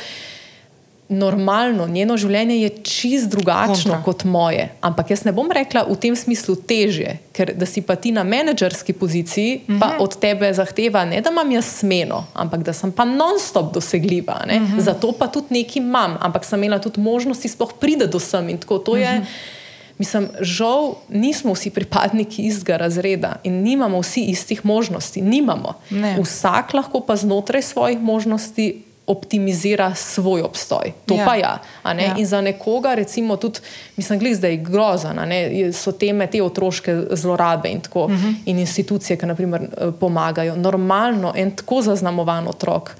[1.09, 4.01] Normalno, njeno življenje je čist drugačno Kontra.
[4.05, 4.71] kot moje.
[4.81, 8.23] Ampak jaz ne bom rekla v tem smislu teže, ker da si pa ti na
[8.25, 9.79] menedžerski poziciji, uh -huh.
[9.79, 14.41] pa od tebe zahteva ne, da imam jaz smeno, ampak da sem pa non-stop dosegljiva.
[14.45, 14.79] Uh -huh.
[14.79, 18.57] Zato pa tudi nekaj imam, ampak sem imela tudi možnosti sploh pride do sem in
[18.57, 18.77] tako.
[18.77, 19.55] To je, uh -huh.
[19.97, 25.21] Mislim, žal nismo vsi pripadniki istega razreda in nimamo vsi istih možnosti.
[25.21, 25.73] Nimamo.
[25.89, 26.17] Ne.
[26.21, 30.91] Vsak lahko pa znotraj svojih možnosti optimizira svoj obstoj.
[31.05, 31.25] To Ja.
[31.25, 31.57] pa ja.
[31.85, 32.15] Ja.
[32.17, 33.59] In za nekoga, recimo, tudi,
[33.95, 38.11] mislim, glih zdaj grozan, a ne, je- so teme te otroške zlorabe in tako, uh
[38.11, 38.33] -huh.
[38.45, 40.55] in institucije, ki naprimer eh, pomagajo.
[40.55, 42.95] Normalno, en tako zaznamovan otrok.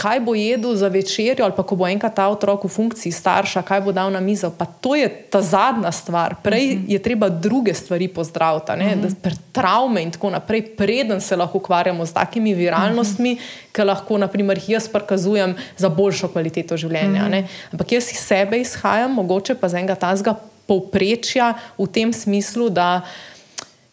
[0.00, 3.60] Kaj bo jedel za večerjo, ali pa ko bo enkrat ta otrok v funkciji starša,
[3.62, 4.48] kaj bo dal na mizo.
[4.48, 6.34] Pa to je ta zadnja stvar.
[6.42, 6.92] Prej uh -huh.
[6.92, 8.96] je treba druge stvari pozdraviti, uh -huh.
[8.96, 13.72] da travme in tako naprej, preden se lahko ukvarjamo z takimi viralnostmi, uh -huh.
[13.72, 17.26] ki lahko, naprimer, jaz prikazujem za boljšo kvaliteto življenja.
[17.26, 17.44] Uh -huh.
[17.72, 20.34] Ampak jaz iz sebe izhajam, mogoče pa z enega tazga
[20.66, 23.00] povprečja v tem smislu, da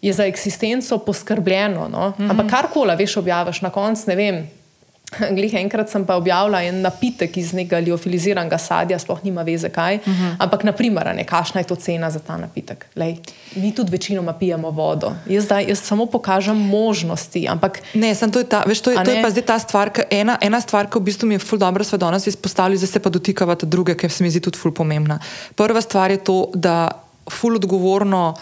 [0.01, 1.88] je za eksistenco poskrbljeno.
[1.88, 2.10] No?
[2.10, 2.30] Mm -hmm.
[2.30, 4.58] Ampak karkoli, veš, objaviš na koncu, ne vem.
[5.38, 9.99] Glih enkrat sem pa objavila en napitek iz nekega liofiliziranega sadja, sploh nima veze kaj.
[10.01, 10.24] Uh mhm.
[10.24, 10.36] -huh.
[10.39, 12.86] Ampak, naprimer, ne, kakšna je to cena za ta napitek?
[12.95, 13.16] Lej,
[13.55, 15.14] mi tudi večinoma pijemo vodo.
[15.26, 17.47] Jaz, da, jaz samo pokažem možnosti.
[17.49, 20.38] Ampak, ne, sem to, ta, veš, to, je, to je pa zdaj ta stvar, ena,
[20.41, 23.10] ena stvar, ki v bistvu mi je ful dobro svet danes izpostavili, zdaj se pa
[23.10, 25.20] dotikavate druge, ker se mi zdi tudi ful pomembna.
[25.55, 26.91] Prva stvar je to, da
[27.32, 28.36] ful odgovorno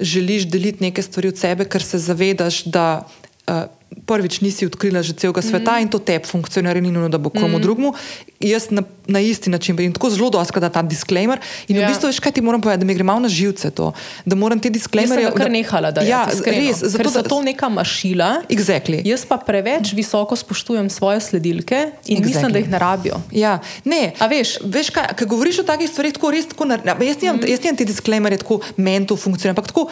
[0.00, 3.06] želiš deliti neke stvari od sebe, ker se zavedaš, da.
[3.46, 5.82] Uh, prvič nisi odkrila že celega sveta mm.
[5.84, 7.62] in to tebi funkcionira, ni nujno, da bo komu mm.
[7.62, 7.92] drugemu.
[8.40, 11.40] Jaz na, na isti način in tako zelo dosti, da ta disclaimer.
[11.68, 11.86] In ja.
[11.86, 13.92] v bistvu, veš, kaj ti moram povedati, da mi gre malo na živce to,
[14.24, 15.24] da moram te disclaimerje.
[15.24, 18.44] Ja, kar nehala, da ja, res, zato, ker so to neka mašila.
[18.48, 19.02] Exactly.
[19.08, 22.26] Jaz pa preveč visoko spoštujem svoje sledilke in exactly.
[22.26, 23.20] mislim, da jih ne rabijo.
[23.32, 24.12] Ja, ne.
[24.18, 27.76] A veš, veš kaj, ko govoriš o takih stvarih, tako res tako, jaz nimam mm.
[27.76, 29.88] te disclaimerje, tako meni to funkcionira, ampak tako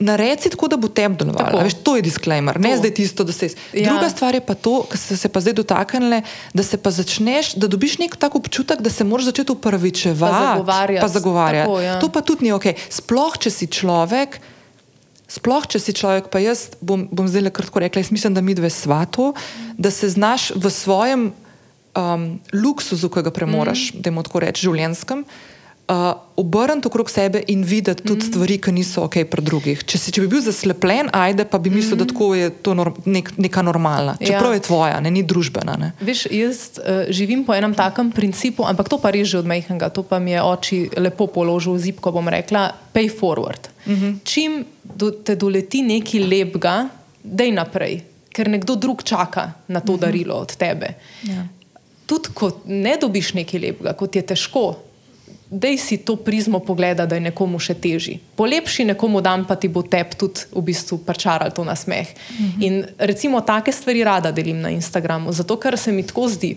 [0.00, 1.62] naredi tako, da bo tebi delovalo.
[1.82, 2.62] To je disclaimer, to.
[2.64, 3.50] ne zdaj tisto, da se.
[3.74, 3.90] Ja.
[3.90, 6.22] Druga stvar je pa to, kar ste se pa zdaj dotaknili,
[6.54, 10.64] da se pa začneš, da dobiš nek tak občutek, da se moraš začeti upravičevati,
[11.00, 11.68] pa zagovarjati.
[11.68, 12.00] Tako, ja.
[12.00, 12.72] To pa tudi ni ok.
[12.88, 14.40] Sploh, če si človek.
[15.28, 18.44] Sploh, če si človek, pa jaz bom, bom zdaj le kratko rekla, jaz mislim, da
[18.44, 19.32] mi dve svato,
[19.74, 24.04] da se znaš v svojem um, luksusu, ki ga premoraš, mm.
[24.04, 25.53] da jim tako rečem, življenskem, uh,
[25.88, 28.28] uh, obrniti okrog sebe in videti tudi mm.
[28.30, 29.84] stvari, ki niso ok pri drugih.
[29.84, 32.04] Če, si, če bi bil zaslepljen, ajde, pa bi mislil, mm.
[32.04, 34.16] da je to nor, nek, neka normalna.
[34.20, 34.58] Čeprav ja.
[34.58, 35.76] je tvoja, ne, ni družbena.
[35.80, 35.92] Ne.
[36.04, 39.90] Veš, jaz uh, živim po enem takem principu, ampak to pa res že od mehkega,
[39.94, 43.68] to pa mi je oči lepo položil v zip, ko bom rekla: pay forward.
[43.86, 44.12] Mm -hmm.
[44.24, 46.88] Čim do, te doleti nekaj lepega,
[47.22, 50.00] dej naprej, ker nekdo drug čaka na to mm -hmm.
[50.00, 50.94] darilo od tebe.
[51.22, 51.46] Ja.
[52.06, 54.76] Tudi ko ne dobiš nekaj lepega, kot je težko,
[55.54, 58.18] da si to prizmo pogleda, da je nekomu še težji.
[58.36, 62.08] Polepši nekomu dan, pa ti bo tep tudi v bistvu pričaral to na smeh.
[62.08, 62.66] Mm -hmm.
[62.66, 66.56] In recimo take stvari rada delim na Instagramu, zato ker se mi tako zdi.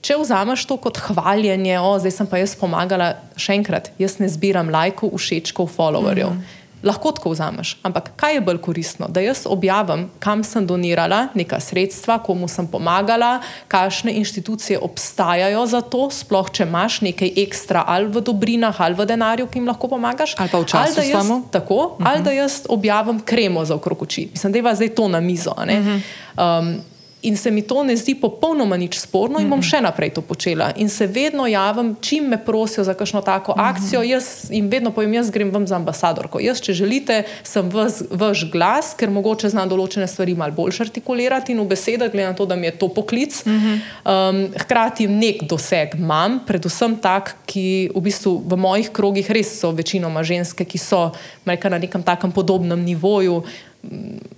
[0.00, 4.28] Če vzameš to kot hvaljenje, o, zdaj sem pa jaz pomagala, še enkrat, jaz ne
[4.28, 6.30] zbiram lajkov, všečkov, followerjev.
[6.30, 7.76] Mm -hmm lahko tako vzameš.
[7.82, 9.08] Ampak kaj je bolj koristno?
[9.08, 15.80] Da jaz objavim, kam sem donirala neka sredstva, komu sem pomagala, kakšne inštitucije obstajajo za
[15.80, 19.88] to, sploh če imaš nekaj ekstra ali v dobrinah ali v denarju, ki jim lahko
[19.88, 20.36] pomagaš.
[20.38, 21.42] Ali pa včasih ali samo.
[21.50, 22.10] Tako, uh -huh.
[22.10, 24.28] ali da jaz objavim kremo za okrog oči.
[24.32, 25.50] Mislim, da je zdaj to na mizo.
[25.50, 26.00] Uh -huh.
[26.36, 26.80] um,
[27.22, 30.70] In se mi to ne zdi popolnoma nič sporno, in bom še naprej to počela.
[30.78, 35.16] In se vedno javim, čim me prosijo za kakšno tako akcijo, jaz jim vedno povem,
[35.18, 36.38] jaz grem vam za ambasadorko.
[36.38, 41.56] Jaz, če želite, sem vas, vaš glas, ker mogoče znam določene stvari malo bolj artikulirati
[41.56, 43.42] in v besedah, glede na to, da mi je to poklic.
[43.42, 49.74] Um, hkrati nek doseg imam, predvsem tak, ki v bistvu v mojih krogih res so
[49.74, 51.08] večinoma ženske, ki so
[51.48, 53.42] na nekem takem podobnem nivoju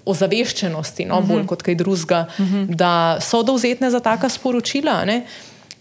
[0.04, 1.28] ozaveščenosti, no, uh -huh.
[1.28, 1.46] bolj mhm.
[1.46, 2.56] kot kaj drugega, uh mhm.
[2.56, 2.74] -huh.
[2.74, 5.04] da so dovzetne za taka sporočila.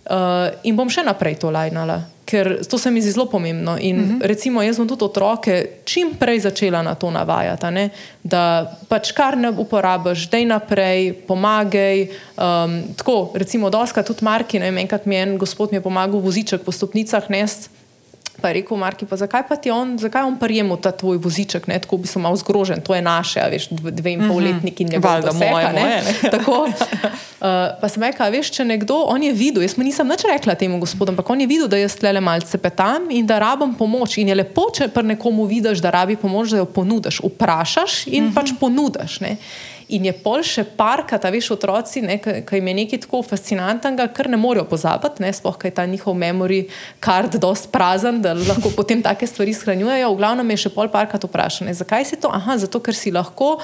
[0.09, 3.77] Uh, in bom še naprej to lajnala, ker to se mi zdi zelo pomembno.
[3.79, 4.15] In uh mhm.
[4.15, 4.25] -huh.
[4.25, 7.89] recimo, jaz bom tudi otroke čim prej začela na to navajati, ne?
[8.23, 12.01] da pač kar ne uporabiš, da je naprej, pomagaj.
[12.37, 16.19] Um, tako, recimo, doska tudi Marki, ne enkrat mi je en gospod mi je pomagal
[16.19, 17.69] voziček po stopnicah nest.
[18.41, 21.67] Pa je rekel, Marki, pa zakaj pa ti on, zakaj on prijemo ta tvoj voziček,
[21.67, 21.79] ne?
[21.79, 24.45] tako bi se mal zgrožen, to je naše, veš, dve in pol mhm.
[24.47, 25.85] letniki in ne bo da moja, ne.
[26.05, 26.13] ne?
[26.35, 27.47] tako, uh,
[27.81, 30.79] pa sem rekla, veš, če nekdo, on je videl, jaz mu nisem nič rekla temu
[30.79, 34.31] gospodu, ampak on je videl, da jaz tlele malce petam in da rabim pomoč in
[34.31, 38.29] je lepo, če pri nekomu vidiš, da rabi pomoč, da jo ponudiš, vprašaš in uh
[38.29, 38.31] mhm.
[38.31, 38.35] -huh.
[38.35, 39.19] pač ponudiš.
[39.19, 39.37] Ne?
[39.89, 44.27] In je pol še parka, ta veš, otroci, ki jim je nekaj tako fascinantnega, kar
[44.29, 46.59] ne morejo pozabiti, sploh kaj ta njihov memory
[47.01, 50.11] card dost prazen, da lahko potem take stvari shranjujejo.
[50.13, 51.73] V glavnem je še pol parka to vprašanje.
[51.79, 52.29] Zakaj si to?
[52.29, 53.55] Aha, zato ker si lahko,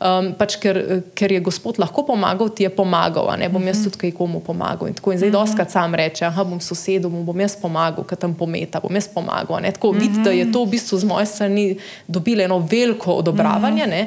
[0.00, 0.80] um, pač ker,
[1.12, 3.90] ker je gospod lahko pomagal, ti je pomagal, ne bom jaz mhm.
[3.90, 4.88] tudi kaj komu pomagal.
[4.88, 5.36] In tako in zdaj mhm.
[5.36, 9.60] doskrat sam reče, aha, bom sosedu, bom jaz pomagal, ker tam pometa, bom jaz pomagal.
[9.76, 11.66] Tako vidite, da je to v bistvu z moje strani
[12.08, 13.90] dobilo eno veliko odobravanje.
[13.90, 14.02] Ne?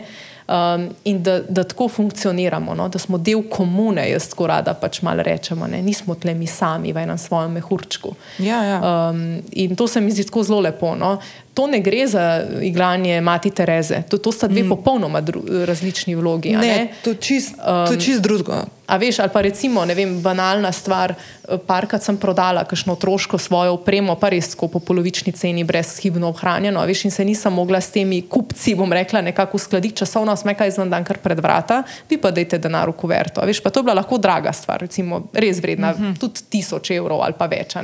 [0.47, 2.87] Um, in da, da tako funkcioniramo, no?
[2.89, 5.81] da smo del komune, jaz tako rada pač malo rečemo, ne?
[5.81, 8.15] nismo tle mi sami v enem svojem mehurčku.
[8.39, 9.09] Ja, ja.
[9.09, 10.95] Um, in to se mi zdi tako zelo lepo.
[10.95, 11.17] No?
[11.57, 14.69] To ne gre za igranje Mati Tereze, to, to sta dve mm.
[14.69, 16.51] popolnoma dru, različni vlogi.
[16.53, 16.87] Ne, ne?
[17.01, 18.59] To je čist, um, čist drugo.
[18.87, 23.37] A veš, ali pa recimo, ne vem, banalna stvar, eh, parkrat sem prodala kakšno otroško
[23.41, 27.91] svojo opremo, pa res po polovični ceni, brezhibno ohranjeno, veš, in se nisem mogla s
[27.91, 32.31] temi kupci, bom rekla, nekako uskladiti časovno, smeka izven dan kar pred vrata, vi pa
[32.31, 33.41] dajte denar v kuverto.
[33.41, 36.03] Pa to je bila lahko draga stvar, recimo, res vredna, mhm.
[36.03, 36.19] -huh.
[36.19, 37.75] tudi tisoč evrov ali pa več.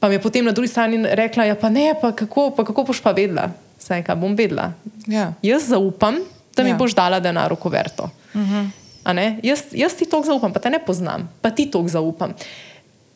[0.00, 2.82] Pa mi je potem na drugi strani rekla, ja, pa ne, pa kako, pa kako
[2.82, 3.50] boš pa vedela?
[3.78, 4.72] Saj, kaj bom vedela.
[5.06, 5.32] Ja.
[5.42, 6.14] Jaz zaupam,
[6.56, 6.76] da mi Ja.
[6.76, 8.08] boš dala denar v kuverto.
[8.34, 8.70] Uh Mhm.
[9.04, 9.40] -huh.
[9.42, 12.32] jaz, jaz ti to zaupam, pa te ne poznam, pa ti to zaupam.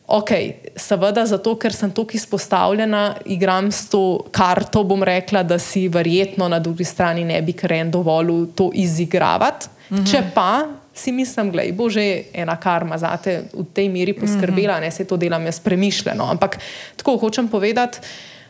[0.07, 0.29] Ok,
[0.75, 6.47] seveda, zato ker sem tako izpostavljena, igram s to karto, bom rekla, da si verjetno
[6.47, 9.65] na drugi strani ne bi kren dovolil to izigravati.
[9.89, 10.11] Uh -huh.
[10.11, 10.65] Če pa
[10.95, 15.05] si mislim, da bo že ena karma za te v tej meri poskrbela, ne se
[15.05, 16.23] to delam jaz premišljeno.
[16.31, 16.57] Ampak
[16.95, 17.99] tako hočem povedati.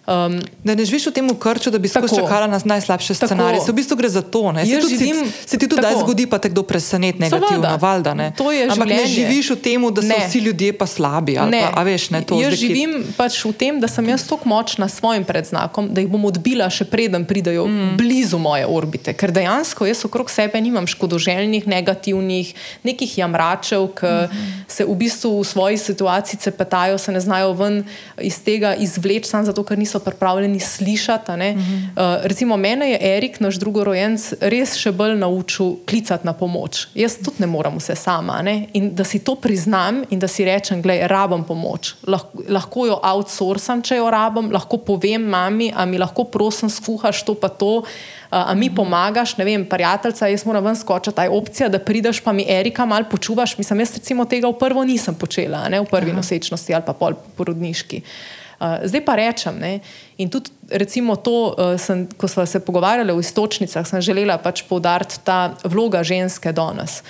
[0.08, 2.08] Um, Da ne živiš v tem krču, da bi Tako.
[2.08, 3.62] čakala na najslabše scenarije.
[3.62, 4.52] Se v bistvu gre za to.
[4.52, 4.62] Ne?
[4.62, 6.00] Se Jaz tudi, živim- se ti tudi tako.
[6.00, 8.14] zgodi, pa te kdo preseneti negativno, valjda.
[8.14, 8.34] Ne?
[8.34, 9.16] To je Ampak ne življenje.
[9.16, 10.20] živiš v tem, da so Ne.
[10.22, 11.34] vsi ljudje pa slabi.
[11.42, 14.46] Ne, Pa, veš, ne, jaz zdaj, ki- živim pač v tem, da sem jaz tako
[14.46, 17.98] močna s svojim predznakom, da jih bom odbila, še preden pridejo mm.
[17.98, 19.10] blizu moje orbite.
[19.12, 22.54] Ker dejansko jaz okrog sebe nimam škodoželjnih, negativnih,
[22.84, 24.64] nekih jamračev, ki mm -hmm.
[24.68, 27.86] se v bistvu v svoji situaciji cepetajo, se ne znajo ven
[28.18, 31.32] iz tega izvleči, samo zato, ker niso pripravljeni slišati.
[31.32, 32.18] Mm -hmm.
[32.18, 36.88] uh, recimo mene je Erik, naš drugorojenc, res še bolj naučil klicati na pomoč.
[36.96, 38.42] Jaz tudi ne morem vse sama.
[38.42, 38.68] Ne?
[38.74, 41.96] In da si to priznam in da si rečem, gledaj, rabim pomoč.
[42.08, 47.24] Lahko, lahko jo outsourcam, če jo rabim, lahko povem mami, a mi lahko prosim skuhaš
[47.26, 47.84] to pa to.
[48.30, 52.20] A mi pomagaš, ne vem, prijateljica, jaz moram ven skočiti, ta je opcija, da prideš,
[52.24, 53.58] pa mi Erika malo počuvaš.
[53.58, 56.20] Mislim, jaz recimo tega v prvo nisem počela, ne v prvi Aha.
[56.20, 58.02] nosečnosti ali pa pol porodniški.
[58.02, 59.80] Uh, zdaj pa rečem, ne,
[60.18, 64.64] in tudi recimo to, uh, sem, ko smo se pogovarjali o istočnicah, sem želela pač
[64.70, 67.04] poudariti ta vloga ženske danes.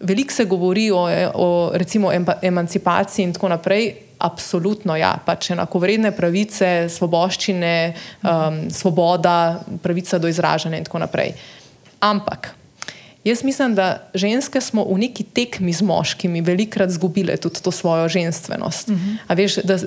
[0.00, 2.12] Veliko se govori o, o recimo
[2.42, 3.94] emancipaciji in tako naprej.
[4.18, 7.72] Absolutno, ja, pač enakovredne pravice, svoboščine,
[8.24, 11.34] um, svoboda, pravica do izražanja in tako naprej.
[12.00, 12.54] Ampak
[13.24, 18.08] jaz mislim, da ženske smo v neki tekmi z moškimi velikrat izgubile tudi to svojo
[18.08, 18.88] ženstvenost.
[18.88, 19.16] Uh -huh.
[19.26, 19.78] A veš, da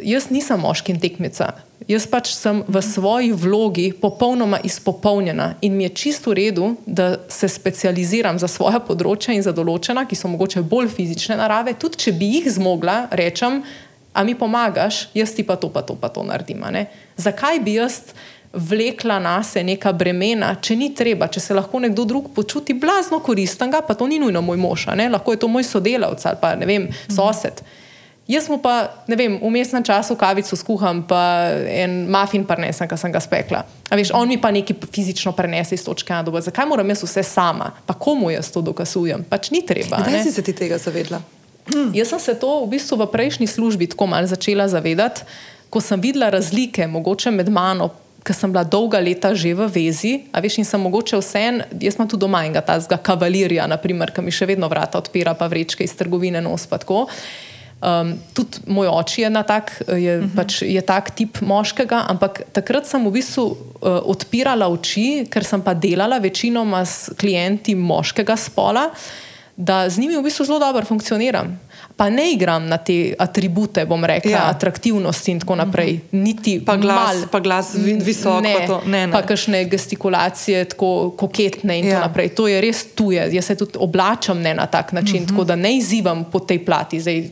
[0.00, 1.52] jaz nisem moški in tekmica.
[1.90, 7.16] Jaz pač sem v svoji vlogi popolnoma izpopolnjena in mi je čisto v redu, da
[7.28, 11.74] se specializiram za svoje področja in za določena, ki so mogoče bolj fizične narave.
[11.74, 13.62] Tudi če bi jih zmogla, rečem,
[14.12, 16.62] a mi pomagaš, jaz ti pa to, pa to, pa to naredim.
[17.16, 18.12] Zakaj bi jaz
[18.52, 23.22] vlekla na se neka bremena, če ni treba, če se lahko nekdo drug počuti blazno
[23.24, 26.68] koristnega, pa to ni nujno moj mož, lahko je to moj sodelavec ali pa ne
[26.68, 27.64] vem, sosed.
[28.32, 32.96] Jaz mu pa, ne vem, v mestnem času kavico skuham, pa en mafin prenesem, ki
[32.96, 33.60] sem ga spekla.
[33.92, 36.40] A veš, on mi pa nekaj fizično prenese iz točke A do B.
[36.40, 37.72] Zakaj moram jaz vse sama?
[37.84, 39.26] Pa komu jaz to dokazujem?
[39.28, 40.00] Pač ni treba.
[40.00, 40.24] Kdaj ne?
[40.24, 41.20] si se ti tega zavedla?
[41.98, 45.22] Jaz sem se to v bistvu v prejšnji službi tako malo začela zavedati,
[45.70, 47.92] ko sem videla razlike mogoče med mano.
[48.22, 51.98] Ker sem bila dolga leta že v vezi, a veš, in sem mogoče vseen, jaz
[51.98, 55.82] imam tudi doma enega tazga kavalirja, naprimer, ki mi še vedno vrata odpira, pa vrečke
[55.82, 57.08] iz trgovine nos pa tako.
[57.82, 60.36] Um, tudi moj oče je, tak, je, uh -huh.
[60.36, 63.56] pač, je tak tip moškega, ampak takrat sem v bistvu uh,
[64.06, 68.90] odpirala oči, ker sem pa delala večinoma s klienti moškega spola,
[69.56, 71.58] da z njimi v bistvu zelo dobro funkcioniram.
[71.96, 74.48] Pa ne igram na te atribute, bom rekla, Ja.
[74.48, 76.00] atraktivnosti in tako naprej.
[76.12, 77.28] Niti Pa glas- mal.
[77.30, 79.12] pa glas vi- visok, ne, pa to- ne, ne.
[79.12, 81.90] Pa kakšne gestikulacije, tako koketne in Ja.
[81.92, 82.28] tako naprej.
[82.30, 83.28] To je res tuje.
[83.30, 85.28] Jaz se tudi oblačam ne na tak način, uh -huh.
[85.28, 87.00] tako da ne izzivam po tej plati.
[87.00, 87.28] Zdaj, eh,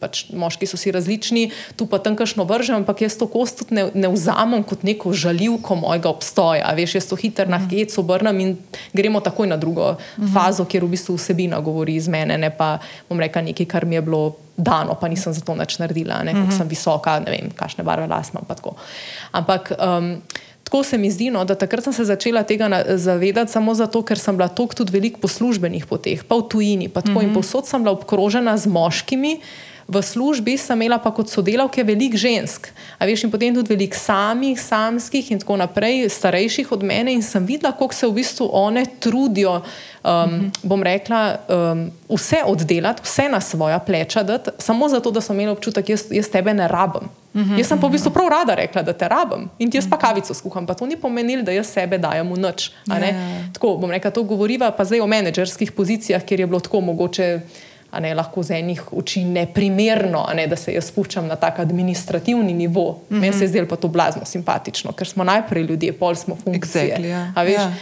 [0.00, 1.44] pač moški so si različni,
[1.76, 5.12] tu pa tam kakšno vržem, ampak jaz to kost tudi ne, ne vzamem kot neko
[5.12, 6.62] žaljivko mojega obstoja.
[6.64, 8.56] A Veš, jaz to hitro na hec obrnem in
[8.92, 10.32] gremo takoj na drugo uh -huh.
[10.34, 13.96] fazo, kjer v bistvu vsebina govori iz mene, ne pa bom rekla nekaj, kar mi
[13.96, 16.56] je bilo dano, pa nisem za to nič naredila, ne, uh -huh.
[16.58, 18.44] sem visoka, ne vem, kakšne barve las imam.
[19.32, 20.22] Ampak um,
[20.64, 24.18] tako se mi zdi, no, da takrat sem se začela tega zavedati samo zato, ker
[24.18, 27.28] sem bila toliko tudi veliko po službenih poteh, pa v tujini, pa tako uh -huh.
[27.28, 29.40] in povsod sem bila obkrožena z moškimi.
[29.88, 33.94] V službi sem imela pa kot sodelavke veliko žensk, a veš, in potem tudi veliko
[33.94, 38.48] samih, samskih in tako naprej, starejših od mene, in sem videla, kako se v bistvu
[38.50, 40.50] one trudijo, um, uh -huh.
[40.62, 45.50] bom rekla, um, vse oddelati, vse na svoja pleča, dati, samo zato, da so imeli
[45.50, 47.06] občutek, jaz, jaz tebe ne rabim.
[47.34, 47.58] Uh -huh.
[47.58, 49.98] Jaz sem pa v bistvu prav rada rekla, da te rabim in ti jaz pa
[49.98, 52.70] kavico skuham, pa to ni pomenilo, da jaz sebe dajem v noč.
[52.86, 53.14] Ja, ja.
[53.52, 57.40] Tako bom rekla, to govoriva pa zdaj o menedžerskih pozicijah, kjer je bilo tako mogoče.
[57.90, 62.54] A ne lahko z enih oči neprimerno, ne, da se jaz spuščam na tak administrativni
[62.54, 62.90] nivo.
[62.90, 63.20] Mm -hmm.
[63.20, 66.96] Meni se je zdelo pa to blazno simpatično, ker smo najprej ljudje, pol smo funkcije.
[66.96, 67.42] Exactly, ja.
[67.42, 67.54] Veš?
[67.54, 67.72] Ja.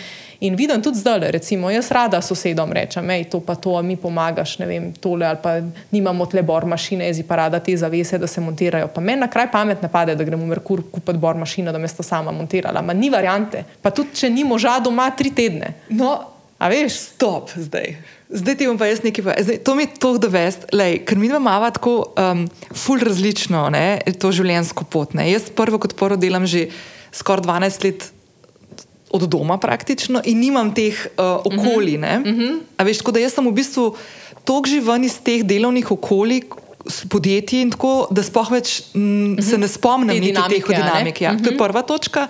[0.40, 4.58] In vidim tudi zdaj, recimo, jaz rada sosedom rečem, hej, to pa to, mi pomagaš,
[4.58, 5.54] ne vem, tole ali pa
[5.90, 8.88] nimamo tle bor mašine, jaz pa rada te zavese, da se montirajo.
[8.88, 11.78] Pa meni na kraj pamet ne pade, da gremo v Merkur kupiti bor mašino, da
[11.78, 12.82] me sta sama montirala.
[12.82, 13.64] Ma ni variante.
[13.82, 15.74] Pa tudi, če ni moža doma tri tedne.
[15.88, 16.12] No,
[16.58, 16.92] A veš?
[16.92, 17.96] Stop, zdaj.
[18.30, 19.58] Zdaj ti bom pa jaz nekaj povedal.
[19.66, 24.32] To mi je to dovest, lej, ker mi imamo tako um, ful različno ne, to
[24.32, 25.14] življenjsko pot.
[25.14, 25.28] Ne.
[25.30, 26.68] Jaz prvo kot prvo delam že
[27.14, 28.10] skoraj 12 let
[29.14, 31.98] od doma praktično in nimam teh uh, okolij.
[31.98, 32.84] Mm -hmm.
[32.84, 33.96] veš, tako da jaz sem v bistvu
[34.44, 36.42] tok živen iz teh delovnih okolij.
[37.08, 41.20] Podjetji in tako, da spoh več m, mm, se ne spomnim niti teh dinamik.
[41.20, 41.32] Ja.
[41.32, 41.44] Mm -hmm.
[41.44, 41.64] To je mhm.
[41.64, 42.28] prva točka.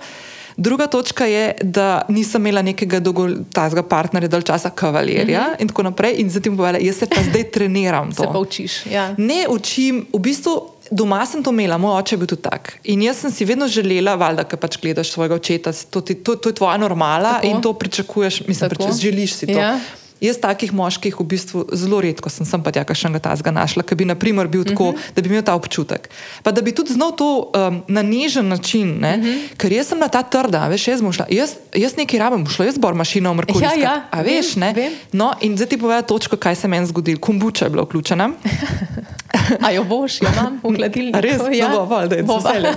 [0.57, 5.61] Druga točka je, da nisem imela nekega dolgotrajnega partnerja, dalj časa kavalirja mm -hmm.
[5.61, 6.15] in tako naprej.
[6.17, 8.11] In zdaj ti bom povedala, jaz se pa zdaj treniram.
[8.15, 8.23] To.
[8.23, 8.85] Se pa učiš.
[8.85, 9.15] Ja.
[9.17, 12.77] Ne učim, v bistvu doma sem to imela, moj oče je bil tudi tak.
[12.83, 16.49] In jaz sem si vedno želela, valjda, ker pač gledaš svojega očeta, to, to, to
[16.49, 17.47] je tvoja normala tako.
[17.47, 19.59] in to pričakuješ, mislim, da želiš si to.
[19.59, 19.79] Ja.
[20.23, 23.83] Jaz takih moških v bistvu zelo redko sem, sem pa tja še enega tazga našla,
[23.83, 25.01] ki bi naprimer, bil tako, uh mhm.
[25.01, 25.15] -huh.
[25.15, 26.09] da bi imel ta občutek.
[26.43, 29.13] Pa da bi tudi znal to um, na nežen način, ne?
[29.17, 29.27] uh mhm.
[29.27, 29.57] -huh.
[29.57, 32.77] ker jaz sem na ta trda, veš, jaz, šla, jaz, jaz nekaj rabim, šlo jaz
[32.77, 33.61] bor mašino v Merkurju.
[33.61, 34.73] Ja, ja, a veš, vem, ne?
[34.73, 34.91] Vem.
[35.11, 37.19] No, in zdaj ti povem točko, kaj se meni zgodilo.
[37.19, 38.31] Kumbuča je bila vključena.
[39.65, 41.21] A jo boš, jo imam v gledalniku.
[41.23, 42.73] Res, ja, no, bo, da je to vse.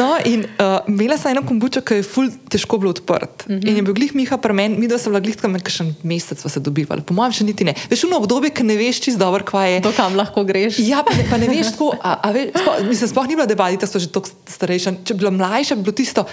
[0.00, 3.46] No, in uh, imela sem eno kombučo, ki je ful težko bilo odprt.
[3.48, 3.68] Mm -hmm.
[3.68, 6.50] In je bil glih Miha premen, mi da sem bila glih tam nekaj mesec, sva
[6.50, 7.02] se dobivali.
[7.02, 7.74] Po mojem, še niti ne.
[7.90, 9.80] Veš, v obdobju, ki ne veš čist dobro, kva je.
[9.80, 10.78] Do kam lahko greš.
[10.78, 11.94] Ja, pa ne, pa ne veš tako.
[12.02, 14.92] A, a veš, spo, mislim, sploh ni bila debati, da so že tako starejša.
[15.04, 16.26] Če bi bila mlajša, bi bilo tisto.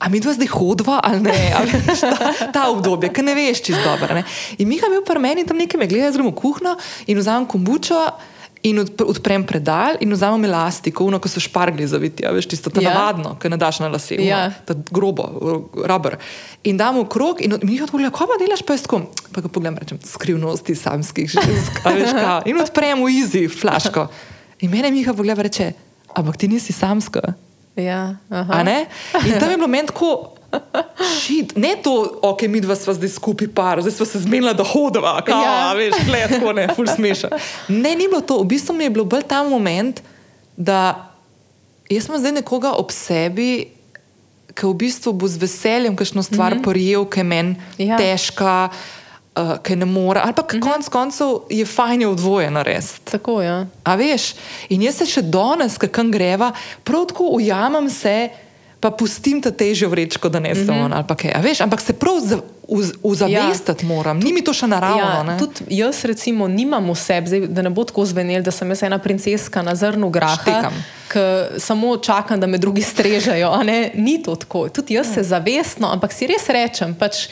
[0.00, 1.52] A mi dva zdaj hodva ali ne?
[1.58, 4.22] Ali ta, ta obdobje, ki ne veš čist dobro.
[4.56, 8.00] In Miha je bil pri meni tam nekaj, me gleda, zelo kuhno in vzamem kombučo.
[8.62, 12.90] In odprem predal in vzamem elastiko, uno, ko so špargli zaviti, ja, veš, tisto ja.
[12.90, 14.50] navadno, ki ne daš na lase, ja.
[14.68, 15.24] ta grobo,
[15.88, 16.18] rubber.
[16.68, 19.00] In damo krog in mi jih odgovarjamo, kako pa delaš pestko?
[19.32, 22.50] Pa ga pogledam, rečem, skrivnosti samskih žensk, veš, kaj.
[22.52, 24.10] In odprem v izi, flaško.
[24.60, 25.70] In mene mi jih pogleda, reče,
[26.20, 27.32] ampak ti nisi samska.
[27.80, 28.18] Ja,
[29.24, 30.36] in tam je bilo meni tako.
[31.20, 31.56] Šit.
[31.56, 35.16] Ne to, ok, mi dva sva zdaj skupaj par, zdaj sva se zmenila, da hodava,
[35.26, 35.72] kaj ja.
[35.78, 37.30] veš, gledko, ne, ful smeša.
[37.68, 40.02] Ne, ni bilo to, v bistvu mi je bil bolj ta moment,
[40.56, 41.10] da
[41.90, 43.70] jaz sem zdaj nekoga ob sebi,
[44.54, 46.70] ki v bistvu bo z veseljem kakšno stvar mm -hmm.
[46.70, 47.96] prijel, ki je meni ja.
[47.96, 48.70] težka.
[49.30, 50.60] Uh, ki ne more, ali pa mm -hmm.
[50.60, 52.98] konec koncev je fajn, je odvojen res.
[53.04, 53.46] Tako je.
[53.46, 53.66] Ja.
[53.84, 54.34] A veš,
[54.68, 56.52] in jaz se še danes, kakam greva,
[56.84, 58.28] prav tako ujamem se,
[58.80, 61.04] pa pustim ta težjo vrečko, da ne samo mm -hmm.
[61.08, 61.42] ali kaj.
[61.42, 62.14] Veš, ampak se prav
[63.02, 63.88] uzavestati ja.
[63.88, 65.32] moram, ni mi to še naravno.
[65.32, 68.82] Ja, tudi jaz, recimo, nimam vse, zdaj, da ne bo tako zvenel, da sem jaz
[68.82, 70.70] ena princeska na zrnu graha.
[71.58, 73.50] Samo čakam, da me drugi strežejo.
[73.94, 74.68] Ni to tako.
[74.68, 75.14] Tudi jaz ja.
[75.14, 76.94] se zavestno, ampak si res rečem.
[76.94, 77.28] Pač,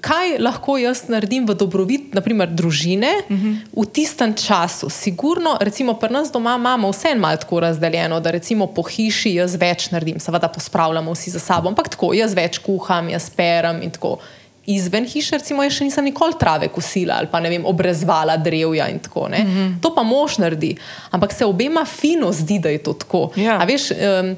[0.00, 3.48] kaj lahko jaz naredim v dobrobit, naprimer, družine uh mhm.
[3.48, 3.82] -huh.
[3.82, 4.88] v tistem času.
[4.90, 9.56] Sigurno, recimo, pri nas doma imamo vse malo tako razdeljeno, da recimo po hiši jaz
[9.56, 13.90] več naredim, seveda pospravljamo vsi za sabo, ampak tako, jaz več kuham, jaz perem in
[13.90, 14.18] tako.
[14.66, 18.98] Izven hiše, recimo, še nisem nikoli trave kosila ali pa ne vem, obrezvala drevja in
[18.98, 19.44] tako naprej.
[19.44, 19.80] Mm -hmm.
[19.80, 20.76] To pa mož naredi,
[21.10, 23.30] ampak se obema fino zdi, da je to tako.
[23.36, 23.58] Ja.
[23.60, 23.90] A veš.
[23.90, 24.36] Um,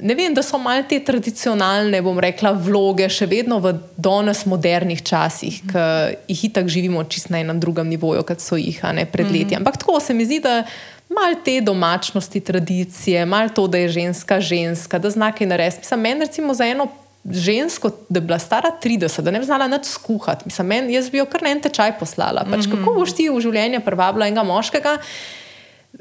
[0.00, 5.00] ne vem, da so malo te tradicionalne, bom rekla, vloge še vedno v danes modernih
[5.06, 5.86] časih, ki
[6.32, 9.54] jih itak živimo čisto na enem drugem nivoju, kot so jih ne, pred leti.
[9.54, 9.62] -hmm.
[9.62, 10.64] Ampak tako se mi zdi, da
[11.08, 15.80] malo te domačnosti, tradicije, malo to, da je ženska ženska, da zna kaj narediti.
[15.80, 16.88] Mislim, meni recimo za eno.
[17.30, 20.42] Žensko, da je bila stara 30, da ne bi znala nič skuhati.
[20.44, 22.44] Mislim, men, jaz bi jo kar na en tečaj poslala.
[22.44, 22.78] Pač, mm -hmm.
[22.78, 24.98] Kako boš ti v življenju privabila enega moškega,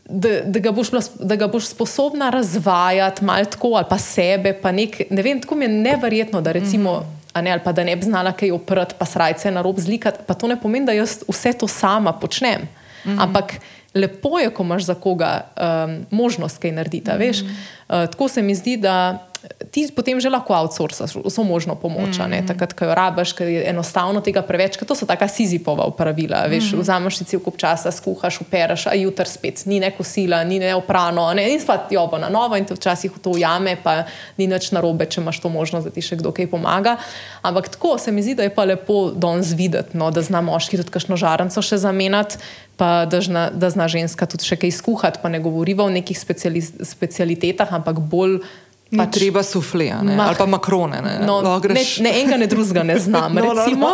[0.10, 4.54] da, da, ga boš, da ga boš sposobna razvajati, malo tako ali pa sebe.
[4.54, 7.00] Pa nek, ne vem, tako mi je neverjetno, da recimo.
[7.00, 7.42] Mm -hmm.
[7.42, 10.20] ne, pa da ne bi znala kaj oprati, pa srajce na rob zlikati.
[10.28, 12.62] Pa to ne pomeni, da jaz vse to sama počnem.
[12.62, 13.24] Mm -hmm.
[13.24, 13.54] Ampak
[13.94, 15.42] lepo je, ko imaš za koga
[15.86, 17.12] um, možnost kaj narediti.
[17.12, 17.44] Mm -hmm.
[17.44, 19.28] uh, tako se mi zdi, da
[19.72, 22.48] ti potem že lahko outsourcaš vso možno pomoč, mm -hmm.
[22.48, 26.46] takrat, ko jo rabiš, ker je enostavno tega preveč, ker to so taka sizipova pravila.
[26.48, 26.82] Veš, mm -hmm.
[26.82, 31.34] vzameš si cel kup časa, skuhaš, upereš, a jutr spet ni neko sila, ni neoprano,
[31.34, 34.04] ne, in spet jo bo na novo in te včasih v to ujame, pa
[34.38, 36.98] ni nič narobe, če imaš to možnost, da ti še kdo kaj pomaga.
[37.42, 40.78] Ampak tako se mi zdi, da je pa lepo danes videti, no, da zna moški
[40.78, 42.38] tudi kakšno žarenco še zamenjati.
[42.78, 46.20] Pa da zna, da zna ženska tudi še kaj skuhati, pa ne govoriva o nekih
[46.84, 48.42] specialitetah, ampak bolj
[48.94, 51.02] Pač, treba sufle, ali pa makrone.
[51.02, 53.34] Ne, no, ne, ne enega, ne drugega ne znam.
[53.34, 53.94] no, no, no.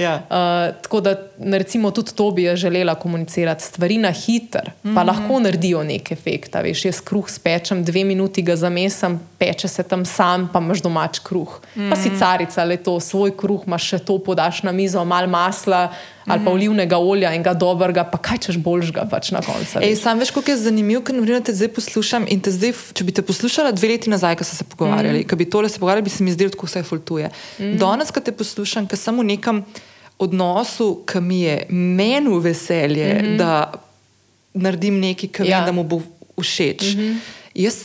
[0.00, 0.14] Ja.
[0.24, 1.14] Uh, tako da
[1.52, 3.64] recimo, tudi to bi želela komunicirati.
[3.64, 4.94] Stvari na hiter, mm -hmm.
[4.94, 5.08] pa mhm.
[5.08, 6.54] lahko naredijo nek efekt.
[6.54, 11.18] Veš, jaz kruh spečem, dve minuti ga zamesam, peče se tam sam, pa imaš domač
[11.18, 11.60] kruh.
[11.74, 11.90] Mm -hmm.
[11.90, 12.18] Pa si mhm.
[12.18, 15.88] carica, le to svoj kruh, imaš še to, podaš na mizo, malo masla
[16.32, 19.82] ali pa olivnega olja in ga dobrega, pa kaj češ boljšega pač na koncu.
[20.00, 23.24] Sam veš, kako je zanimivo, ker te zdaj poslušam in te zdaj, če bi te
[23.26, 25.28] poslušala dve leti nazaj, ko so se pogovarjali, mm.
[25.30, 27.30] ko bi tole se pogovarjali, bi se mi zdelo, kako se fultuje.
[27.58, 27.76] Mm.
[27.82, 29.62] Danes, ko te poslušam, ker sem v nekem
[30.20, 33.36] odnosu, ki mi je meni v veselje, mm -hmm.
[33.36, 33.72] da
[34.54, 35.58] naredim nekaj, kar ja.
[35.58, 36.02] vem, da mu bo
[36.40, 36.94] všeč.
[36.94, 37.16] Mm -hmm.
[37.54, 37.76] jaz,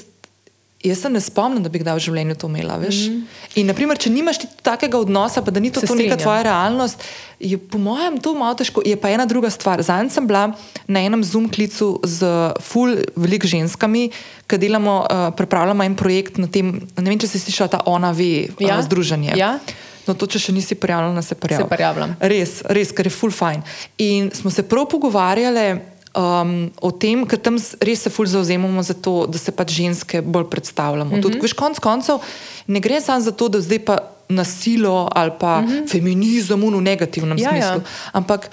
[0.86, 2.78] jaz se ne spomnim, da bi kdaj v življenju to imela.
[2.78, 3.22] Mm -hmm.
[3.56, 7.04] In, naprimer, če nimaš takega odnosa, pa da ni to, to neka tvoja realnost,
[7.40, 8.82] je po mojem to malo težko.
[8.86, 9.82] Je pa ena druga stvar.
[9.82, 10.52] Zanj sem bila
[10.88, 12.26] na enem zoom klicu z
[12.62, 14.10] full velik ženskami,
[14.48, 16.82] ki delamo, uh, pripravljamo en projekt na tem.
[16.98, 18.80] Ne vem, če si slišala ta ona ve ja?
[18.80, 19.34] uh, združenje.
[19.36, 19.60] Ja?
[20.08, 21.70] No, to, če še nisi prijavljena, se prijavljam.
[21.70, 22.16] Se prijavljam.
[22.20, 23.64] Res, res, ker je full fine.
[23.98, 28.94] In smo se prav pogovarjali um, o tem, ker tam res se fulj zauzemamo za
[28.94, 31.10] to, da se pač ženske bolj predstavljamo.
[31.12, 31.22] Mm -hmm.
[31.22, 32.20] Tudi, veš, konc koncev
[32.68, 33.98] ne gre samo za to, da zdaj pa
[34.30, 35.90] nasilo ali pa mm -hmm.
[35.90, 37.82] feminizem v negativnem ja, smislu.
[37.82, 38.12] Ja.
[38.12, 38.50] Ampak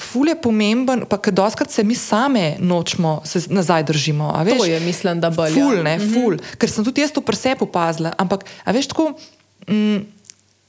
[0.00, 4.44] ful je pomemben, pa ker doskrat se mi same nočemo, se nazaj držimo.
[4.58, 5.52] To je, mislim, da bolj.
[5.52, 6.14] Ful, ne, mm -hmm.
[6.14, 6.36] ful.
[6.58, 8.12] Ker sem tudi jaz to pri sebi opazila.
[8.18, 9.12] Ampak, a veš, tako.
[9.68, 10.16] Mm,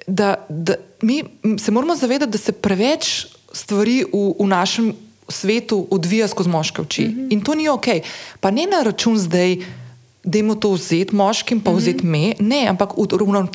[0.08, 1.24] Da, da mi
[1.60, 4.94] se moramo zavedati, da se preveč stvari v, v našem
[5.30, 7.08] svetu odvija skozi moške oči.
[7.08, 7.28] Mm -hmm.
[7.34, 7.86] In to ni ok.
[8.40, 9.58] Pa ne na račun zdaj,
[10.28, 11.80] da jim to vzeti moškim, pa mm -hmm.
[11.80, 12.90] vzeti me, ne, ampak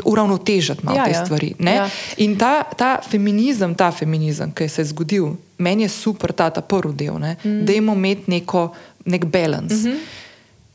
[0.04, 1.24] uravnotežiti malo ja, te ja.
[1.24, 1.54] stvari.
[1.58, 1.88] Ja.
[2.16, 6.60] In ta, ta feminizem, ta feminizem, ki se je zgodil, meni je super, ta, ta
[6.60, 7.64] prvi del, mm -hmm.
[7.64, 9.72] da imamo imeti neko, nek balans.
[9.72, 9.96] Mm -hmm.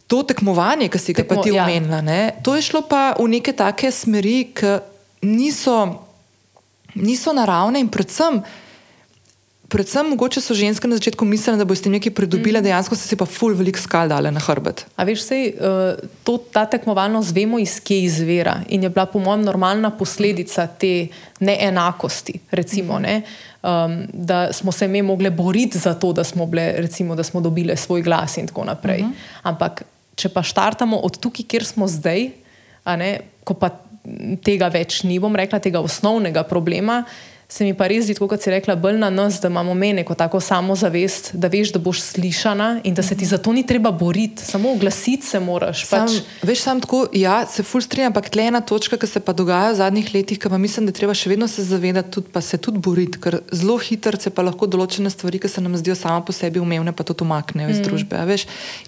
[0.07, 1.63] To tekmovanje, ki si ga Tekmo, ti ja.
[1.63, 2.31] omenila, ja.
[2.31, 4.77] to je šlo pa v neke take smeri, ki
[5.21, 5.95] niso,
[6.93, 8.41] niso naravne in predvsem.
[9.68, 12.63] Predvsem mogoče so ženske na začetku mislile, da bo s tem nekaj pridobile, mm.
[12.70, 14.86] dejansko so se pa ful velik skal dale na hrbet.
[14.95, 19.20] A veš, sej, uh, to, ta tekmovalnost vemo, iz kje izvira in je bila po
[19.20, 21.09] mojem normalna posledica te
[21.43, 22.39] neenakosti.
[22.51, 23.22] Recimo, ne?
[23.59, 27.41] um, da smo se mi mogli boriti za to, da smo, bile, recimo, da smo
[27.41, 29.01] dobile svoj glas in tako naprej.
[29.01, 29.41] Mm -hmm.
[29.43, 29.84] Ampak
[30.15, 32.30] če pa štartamo od tukaj, kjer smo zdaj,
[32.86, 33.70] ne, ko pa
[34.43, 37.03] tega več ni, bom rekla, tega osnovnega problema
[37.49, 40.19] se mi pa res zdi, kot si rekla, bolj na nas, da imamo mene kot
[40.19, 43.91] tako samozavest, da veš, da boš slišana in da se ti za to ni treba
[43.95, 45.85] boriti, samo oglasiti se moraš.
[45.87, 46.17] Sam, pač.
[46.43, 49.71] Veš, sam tako, ja, se ful strinjam, ampak tle ena točka, ki se pa dogaja
[49.71, 52.59] v zadnjih letih, ki pa mislim, da treba še vedno se zavedati, tudi, pa se
[52.59, 56.25] tudi boriti, ker zelo hitro se pa lahko določene stvari, ki se nam zdijo sama
[56.27, 57.87] po sebi umevne, pa tudi umaknejo iz mm.
[57.87, 58.25] družbe.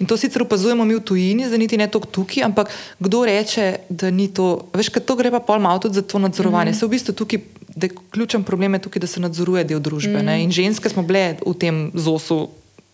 [0.03, 3.69] In to sicer opazujemo mi v tujini, zdaj niti ne toliko tukaj, ampak kdo reče,
[3.87, 6.75] da ni to, veš, ker to gre pa pol malo tudi za to nadzorovanje.
[6.75, 6.79] Mm.
[6.81, 7.47] Se v bistvu tukaj
[7.79, 10.21] da je ključen problem je tukaj, da se nadzoruje del družbe.
[10.23, 10.35] Mm.
[10.43, 12.49] In ženske smo bile v tem zosu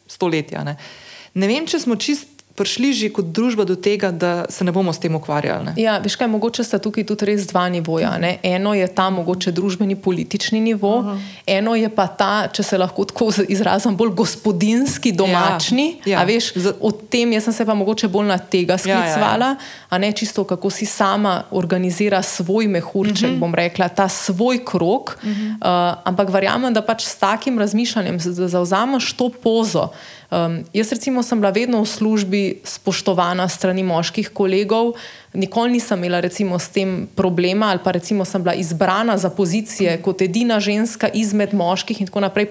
[0.08, 0.64] stoletja.
[0.64, 0.78] Ne,
[1.34, 4.94] ne vem, če smo čist prišli že kot družba do tega, da se ne bomo
[4.96, 5.66] s tem ukvarjali.
[5.66, 5.74] Ne?
[5.76, 8.16] Ja, veš kaj, mogoče sta tukaj tudi res dva nivoja.
[8.16, 8.40] Ne?
[8.44, 11.20] Eno je ta mogoče družbeni politični nivo, uh -huh.
[11.48, 16.00] eno je pa ta, če se lahko tako izrazim, bolj gospodinski, domačni.
[16.06, 16.24] Ja, ja.
[16.24, 19.90] Veš, o tem jaz sem se pa mogoče bolj na tega sklicevala, ja, ja, ja.
[19.90, 23.36] a ne čisto kako si sama organizira svoj mehurček, uh mhm.
[23.36, 23.40] -huh.
[23.40, 25.18] bom rekla, ta svoj krok.
[25.24, 25.50] Uh -huh.
[25.52, 29.90] uh, ampak verjamem, da pač s takim razmišljanjem, da zauzameš to pozo.
[30.32, 34.96] Um, jaz, recimo, sem bila vedno v službi spoštovana strani moških kolegov,
[35.34, 40.02] nikoli nisem imela recimo, s tem problema, ali pa recimo, sem bila izbrana za pozicije
[40.02, 42.50] kot edina ženska izmed moških in tako naprej.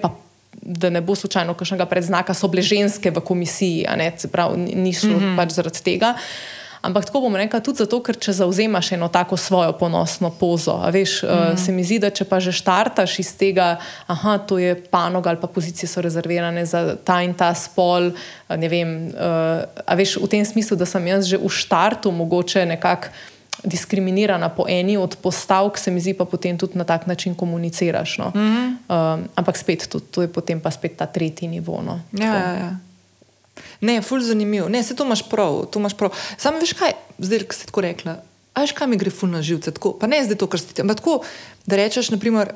[0.65, 5.19] Da ne bo slučajno kakšnega predznaka, so bile ženske v komisiji, ne, prav, ni šlo
[5.19, 5.35] mm -hmm.
[5.37, 6.15] pač zaradi tega.
[6.15, 10.77] Uh, Ampak tako bom rekla tudi zato, ker če zauzemaš eno tako svojo ponosno pozo.
[10.93, 11.57] Veš, mm -hmm.
[11.65, 13.77] Se mi zdi, da če pa že štartaš iz tega,
[14.07, 18.11] da to je panoga ali pa pozicije so rezervirane za ta in ta spol.
[18.49, 19.13] Vem, uh,
[19.85, 23.07] a veš v tem smislu, da sem jaz že v štartu mogoče nekako.
[23.63, 28.17] Diskriminirana po eni od postavk, se mi zdi, pa potem tudi na tak način komuniciraš.
[28.17, 28.31] No?
[28.35, 28.67] Mm -hmm.
[29.15, 31.81] um, ampak spet, tudi, to je potem pa spet ta tretji nivo.
[31.81, 31.99] No?
[32.11, 32.77] Ja, ja, ja.
[33.81, 34.69] Ne, ful zanimivo.
[34.69, 36.15] Ne, se to imaš prav, to imaš prav.
[36.37, 38.19] Samo veš kaj, zdaj, ki si tako rekla.
[38.55, 39.73] A veš, kaj mi gre ful na živce?
[39.75, 40.83] Tako, pa ne zdaj to, kar si ti.
[40.83, 41.19] Ampak tako,
[41.67, 42.53] da rečeš, naprimer,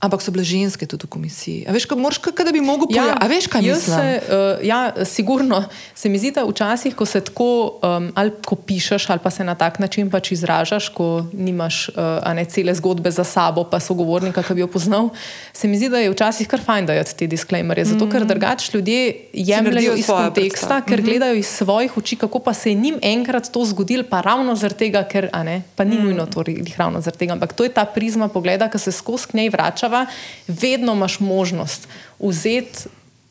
[0.00, 1.68] Ampak so bile ženske tudi v komisiji.
[1.68, 3.04] A veš, kaj, moraš, kaj, da bi mogel povedati?
[3.04, 3.98] Ja, a veš, kaj mislim?
[4.00, 5.58] Se, uh, ja, sigurno.
[5.92, 9.44] Se mi zdi, da včasih, ko se tako um, ali ko pišeš, ali pa se
[9.44, 14.40] na tak način pač izražaš, ko nimaš uh, ne cele zgodbe za sabo, pa sogovornika,
[14.40, 15.10] ki bi jo poznal,
[15.52, 17.84] se mi zdi, da je včasih kar fajn dajati te disclaimerje.
[17.92, 18.32] Zato, ker mm.
[18.32, 21.10] drugač ljudje jemljajo iz konteksta, ker mm -hmm.
[21.10, 24.78] gledajo iz svojih oči, kako pa se je njim enkrat to zgodilo, pa ravno zaradi
[24.78, 26.04] tega, ker ne, pa ni mm.
[26.04, 26.44] nujno to
[26.76, 27.32] ravno zaradi tega.
[27.32, 30.06] Ampak to je ta prizma pogleda, ki se skozi k njej vrača država,
[30.46, 31.88] vedno imaš možnost
[32.18, 32.88] vzeti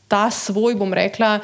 [0.07, 1.39] ta svoj, bom rekla,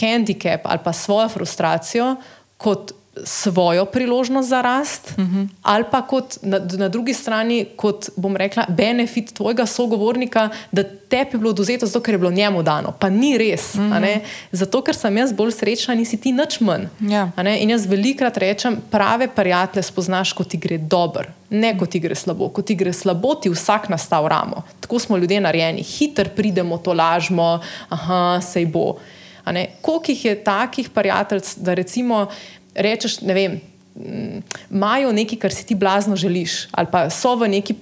[0.00, 2.16] handicap ali pa svojo frustracijo
[2.56, 2.92] kot
[3.24, 5.48] svojo priložnost za rast, uh -huh.
[5.62, 11.16] ali pa kot na, na drugi strani, kot bom rekla, benefit tvojega sogovornika, da te
[11.16, 12.92] je bilo oduzeto, zato ker je bilo njemu dano.
[12.98, 13.74] Pa ni res.
[13.74, 14.18] Uh -huh.
[14.52, 16.86] Zato, ker sem jaz bolj srečna, nisi ti nič manj.
[17.00, 17.30] Ja.
[17.58, 22.14] In jaz velikrat rečem, prave prijatelje spoznaš, ko ti gre dobro, ne ko ti gre
[22.14, 22.48] slabo.
[22.48, 24.62] Ko ti gre slabo, ti vsak nastav ramo.
[24.80, 28.96] Tako smo ljudje narejeni, hiter pridemo, to lažemo, aha, sej bo.
[29.80, 32.26] Koliko jih je takih prijateljev, da recimo
[32.78, 33.58] rečeš, ne vem,
[34.70, 37.74] imajo nekaj, kar si ti blazno želiš, ali pa so v neki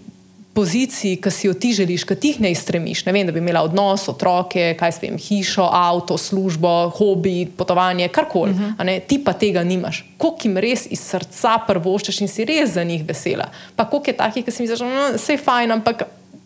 [0.56, 3.04] poziciji, ki si jo ti želiš, ki ti ne iztremiš.
[3.04, 8.08] Ne vem, da bi imela odnos, otroke, kaj s tem, hišo, avto, službo, hobi, potovanje,
[8.08, 8.50] karkoli.
[8.50, 9.00] Uh -huh.
[9.06, 10.04] Ti pa tega nimaš.
[10.16, 13.50] Koliko jim res iz srca prvoščeš in si res za njih vesela.
[13.76, 16.02] Pa koliko je takih, ki si mi da no, je vse fajn, ampak.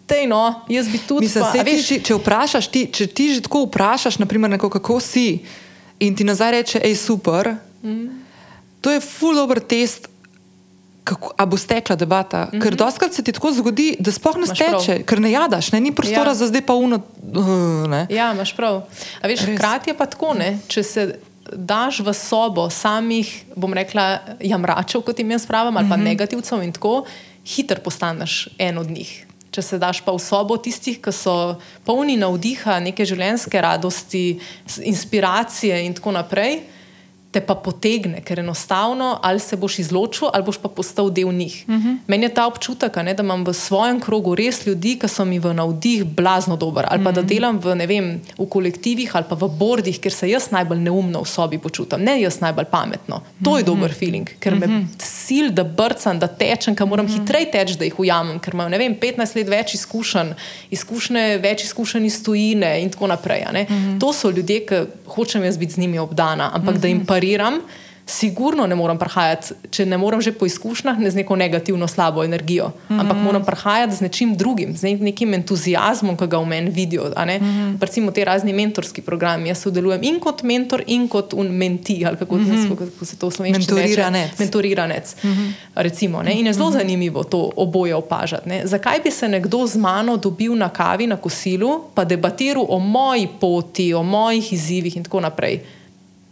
[0.06, 3.40] Tej, no, jaz bi tudi Mislim, pa, veš, ti, če, vprašaš, ti, če ti že
[3.40, 5.38] tako vprašaš, naprimer, neko, kako si,
[6.00, 8.19] in ti nazaj reče, hej, super, mm
[8.80, 10.08] to je full dobro test.
[11.04, 12.44] Kako, a bo stekla debata?
[12.44, 12.62] Mm -hmm.
[12.62, 15.80] Ker doskrat se ti tako zgodi, da sploh ne steče, ker ne jadaš, ne?
[15.80, 16.34] ni prostora ja.
[16.34, 17.00] za zdaj pa uno.
[17.22, 18.82] Uh, ja, imaš prav.
[19.22, 20.58] A veš, hkrati je pa tako, ne?
[20.68, 21.14] če se
[21.52, 26.04] daš v sobo samih, bom rekla, jamračev, kot jim jaz pravim, ali pa mm -hmm.
[26.04, 27.04] negativcev in tako,
[27.44, 29.26] hiter postaneš en od njih.
[29.50, 34.40] Če se daš pa v sobo tistih, ki so polni navdiha, neke življenjske radosti,
[34.82, 36.60] inspiracije in tako naprej
[37.30, 41.64] te pa potegne, ker enostavno ali se boš izločil, ali boš pa postal del njih.
[41.68, 41.88] Uh mhm.
[41.88, 41.96] -huh.
[42.06, 45.38] Meni je ta občutek, ne, da imam v svojem krogu res ljudi, ki so mi
[45.38, 47.14] v navdih blazno dober, ali pa uh -huh.
[47.14, 47.28] da mhm.
[47.28, 51.28] delam v, vem, v kolektivih ali pa v bordih, kjer se jaz najbolj neumno v
[51.28, 53.22] sobi počutim, ne jaz najbolj pametno.
[53.44, 53.74] To je uh -huh.
[53.74, 54.68] dober feeling, ker uh -huh.
[54.68, 54.86] me mhm.
[55.24, 57.20] sil, da brcam, da tečem, ker moram uh -huh.
[57.20, 60.32] hitreje teči, da jih ujamem, ker imam vem, 15 let več izkušenj,
[60.70, 63.40] izkušnje, več izkušenj iz tujine in tako naprej.
[63.40, 64.00] Uh -huh.
[64.00, 64.74] To so ljudje, ki
[65.06, 66.82] hočem jaz biti z njimi obdana, ampak uh -huh.
[66.82, 67.60] da jim pa pariram,
[68.10, 72.24] sigurno ne morem prihajati, če ne morem že po izkušnjah, ne z neko negativno, slabo
[72.24, 73.00] energijo, mm -hmm.
[73.00, 77.04] ampak moram prihajati z nečim drugim, z nekim entuzijazmom, ki ga v meni vidijo.
[77.04, 77.76] Mm -hmm.
[77.80, 79.48] Recimo te razni mentorski programi.
[79.48, 82.76] Jaz sodelujem in kot mentor, in kot menti, ali kako, mm -hmm.
[82.76, 83.88] kako se to slovenčno reče.
[83.88, 84.38] Mentoriranec.
[84.38, 85.16] Mentoriranec.
[85.22, 85.52] Mm -hmm.
[85.74, 86.78] recimo, in je zelo mm -hmm.
[86.78, 88.48] zanimivo to oboje opažati.
[88.48, 88.66] Ne?
[88.66, 93.28] Zakaj bi se nekdo z mano dobil na kavi, na kosilu, pa debatiral o moji
[93.40, 95.60] poti, o mojih izzivih in tako naprej?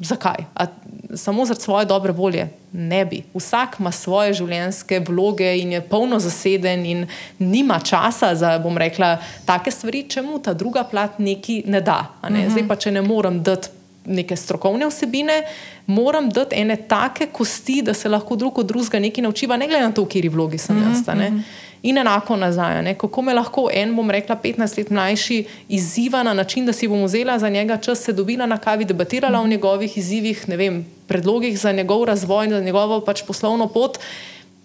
[0.01, 0.44] Zakaj?
[0.55, 0.66] A
[1.14, 2.49] samo zaradi svoje dobre volje?
[2.72, 3.22] Ne bi.
[3.34, 7.07] Vsak ima svoje življenjske vloge in je polno zaseden, in
[7.38, 12.05] nima časa za, bom rekla, take stvari, če mu ta druga plat neki ne da.
[12.28, 12.44] Ne?
[12.44, 12.51] Mhm.
[12.51, 13.78] Zdaj pa, če ne morem dati
[14.09, 15.42] neke strokovne vsebine,
[15.86, 19.84] moram dati ene take kosti, da se lahko drug od drugega nekaj naučiva, ne glede
[19.84, 21.06] na to, v kateri vlogi sem jaz.
[21.06, 21.42] Mhm.
[21.82, 22.94] In enako nazaj, ne?
[22.98, 27.04] kako me lahko en, bom rekla, 15 let mlajši izziva na način, da si bom
[27.04, 29.44] vzela za njega čas, se dobila na kavi, debatirala mm.
[29.44, 33.98] o njegovih izzivih, vem, predlogih za njegov razvoj, za njegovo pač poslovno pot.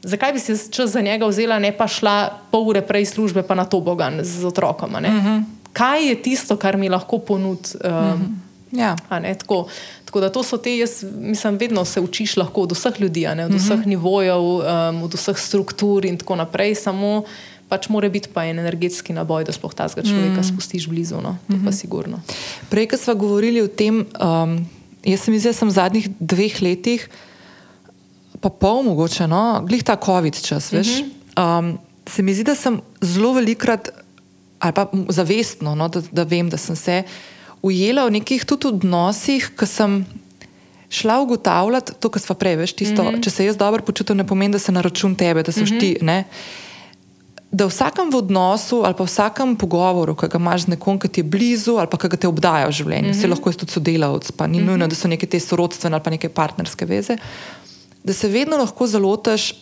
[0.01, 3.55] Zakaj bi si čas za njega vzela, ne pa šla pol ure prej službe, pa
[3.55, 4.89] na to bogan z otrokom?
[4.89, 5.43] Mm -hmm.
[5.73, 7.69] Kaj je tisto, kar mi lahko ponudi?
[7.83, 8.52] Um, mm -hmm.
[8.73, 8.95] Ja.
[9.37, 9.67] Tako,
[10.05, 13.37] tako da to so te, jaz mislim, vedno se učiš lahko od vseh ljudi, od
[13.37, 13.57] uh -huh.
[13.57, 13.89] vseh mhm.
[13.89, 16.75] nivojev, um, od vseh struktur in tako naprej.
[16.75, 17.23] Samo
[17.69, 20.39] pač mora biti pa en energetski naboj, da sploh ta človeka uh mhm.
[20.39, 20.53] -huh.
[20.53, 21.15] spustiš blizu.
[21.15, 21.21] No?
[21.21, 21.63] To uh -huh.
[21.63, 21.77] pa mhm.
[21.77, 22.21] sigurno.
[22.69, 24.65] Prej, ko smo govorili o tem, um,
[25.03, 27.09] jaz sem izjel v zadnjih dveh letih,
[28.41, 30.87] pa pol mogoče, no, glih ta COVID čas, veš.
[30.87, 31.05] Uh
[31.35, 31.59] -huh.
[31.59, 33.89] um, se mi zdi, da sem zelo velikrat,
[34.59, 37.03] ali pa zavestno, no, da, da vem, da sem se
[37.63, 40.03] ujela v nekih tudi odnosih, ki sem
[40.93, 43.23] šla ugotavljati to, kar smo prej, veš, tisto, mm -hmm.
[43.23, 45.65] če se jaz dobro počutim, ne pomeni, da se na račun tebe, da so mm
[45.65, 45.79] -hmm.
[45.79, 45.97] ti.
[46.01, 46.23] Ne?
[47.51, 51.07] Da v vsakem odnosu ali pa v vsakem pogovoru, ki ga imaš z nekom, ki
[51.07, 53.21] ti je blizu ali pa ki te obdaja v življenju, mm -hmm.
[53.21, 54.67] se lahko tudi sodelavc, pa ni mm -hmm.
[54.67, 57.17] nujno, da so neke te sorodstvene ali pa neke partnerske veze,
[58.03, 59.53] da se vedno lahko zalotiš,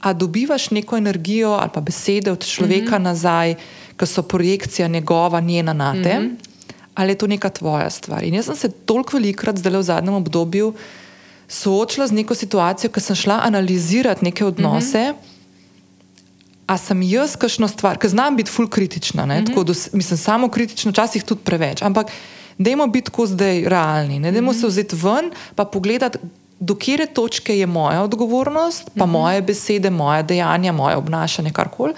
[0.00, 3.04] a dobivaš neko energijo ali pa besede od človeka mm -hmm.
[3.04, 3.54] nazaj,
[3.96, 6.18] ki so projekcija njegova, njena na te.
[6.18, 6.51] Mm -hmm
[6.94, 8.24] ali je to neka tvoja stvar.
[8.24, 10.74] In jaz sem se toliko velikrat zdaj v zadnjem obdobju
[11.48, 15.12] soočila z neko situacijo, ker sem šla analizirati neke odnose.
[15.12, 15.30] Mm -hmm.
[16.66, 19.64] A sem jaz kakšno stvar, ker znam biti ful kritična, mm -hmm.
[19.64, 21.82] do, mislim, samo kritična, včasih tudi preveč.
[21.82, 22.06] Ampak
[22.58, 24.60] dajmo biti tako zdaj realni, ne dajmo mm -hmm.
[24.60, 26.18] se vzeti ven, pa pogledati,
[26.60, 29.12] do kere točke je moja odgovornost, pa mm -hmm.
[29.12, 31.92] moje besede, moje dejanja, moje obnašanje, karkoli,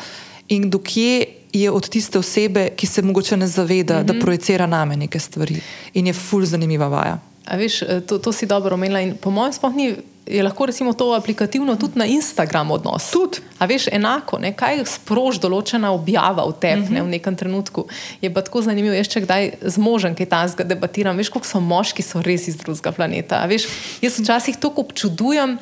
[0.48, 4.06] in do kje je od tiste osebe, ki se mogoče ne zaveda, mm -hmm.
[4.06, 4.20] da mhm.
[4.20, 5.60] projicira name neke stvari.
[5.94, 7.18] In je ful zanimiva vaja.
[7.44, 9.00] A veš, eh, to, to si dobro omenila.
[9.00, 9.96] In po mojem, sploh ni
[10.26, 13.10] je lahko recimo to aplikativno tudi na Instagram odnos.
[13.10, 13.38] Tudi.
[13.58, 14.52] A veš, enako, ne?
[14.56, 16.92] kaj sproži določena objava v tebi uh -huh.
[16.92, 17.86] ne, v nekem trenutku.
[18.20, 21.60] Je pa tako zanimivo, jaz če kdaj z možem kaj tajnega debatiram, veš, koliko so
[21.60, 23.36] moški, so res iz drugega planeta.
[23.36, 23.66] A veš,
[24.00, 25.58] jaz včasih to občudujem.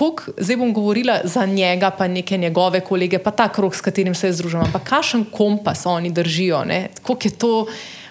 [0.00, 4.14] Kolik, zdaj bom govorila za njega, pa neke njegove kolege, pa ta krok, s katerim
[4.14, 4.66] se združujemo.
[4.66, 6.64] Ampak kakšen kompas oni držijo,
[7.02, 7.66] kako je to,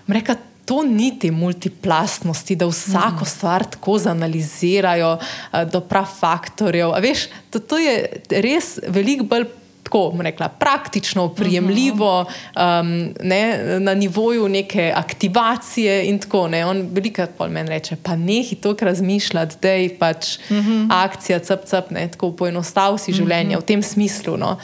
[0.07, 0.35] reka,
[0.65, 3.25] to ni te multiplastnosti, da vsako mm.
[3.25, 6.93] stvar tako zanalizirajo eh, do prav faktorjev.
[7.01, 9.47] Veš, to, to je res veliko bolj.
[9.89, 16.05] Tako rekla, praktično, prijemljivo, um, ne, na nivoju neke aktivacije.
[16.09, 16.63] In tako naprej.
[16.63, 20.71] On veliko krat meni reče: Pa nehi to razmišljati, da je pač uh mhm.
[20.71, 20.87] -huh.
[20.89, 23.63] akcija, cep, cep, ne, tako poenostavi si življenje uh -huh.
[23.63, 24.37] v tem smislu.
[24.37, 24.57] No.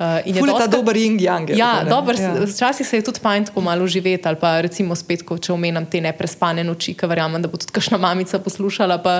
[0.00, 1.50] Uh, in je to dober yin yang.
[1.56, 2.32] Ja, dober, ja.
[2.48, 5.84] Včasih se je tudi fajn tako malo živeti, ali pa recimo spet, ko, če omenjam
[5.86, 9.14] te neprespane noči, ki verjamem, da bo tudi kakšna mamica poslušala, pa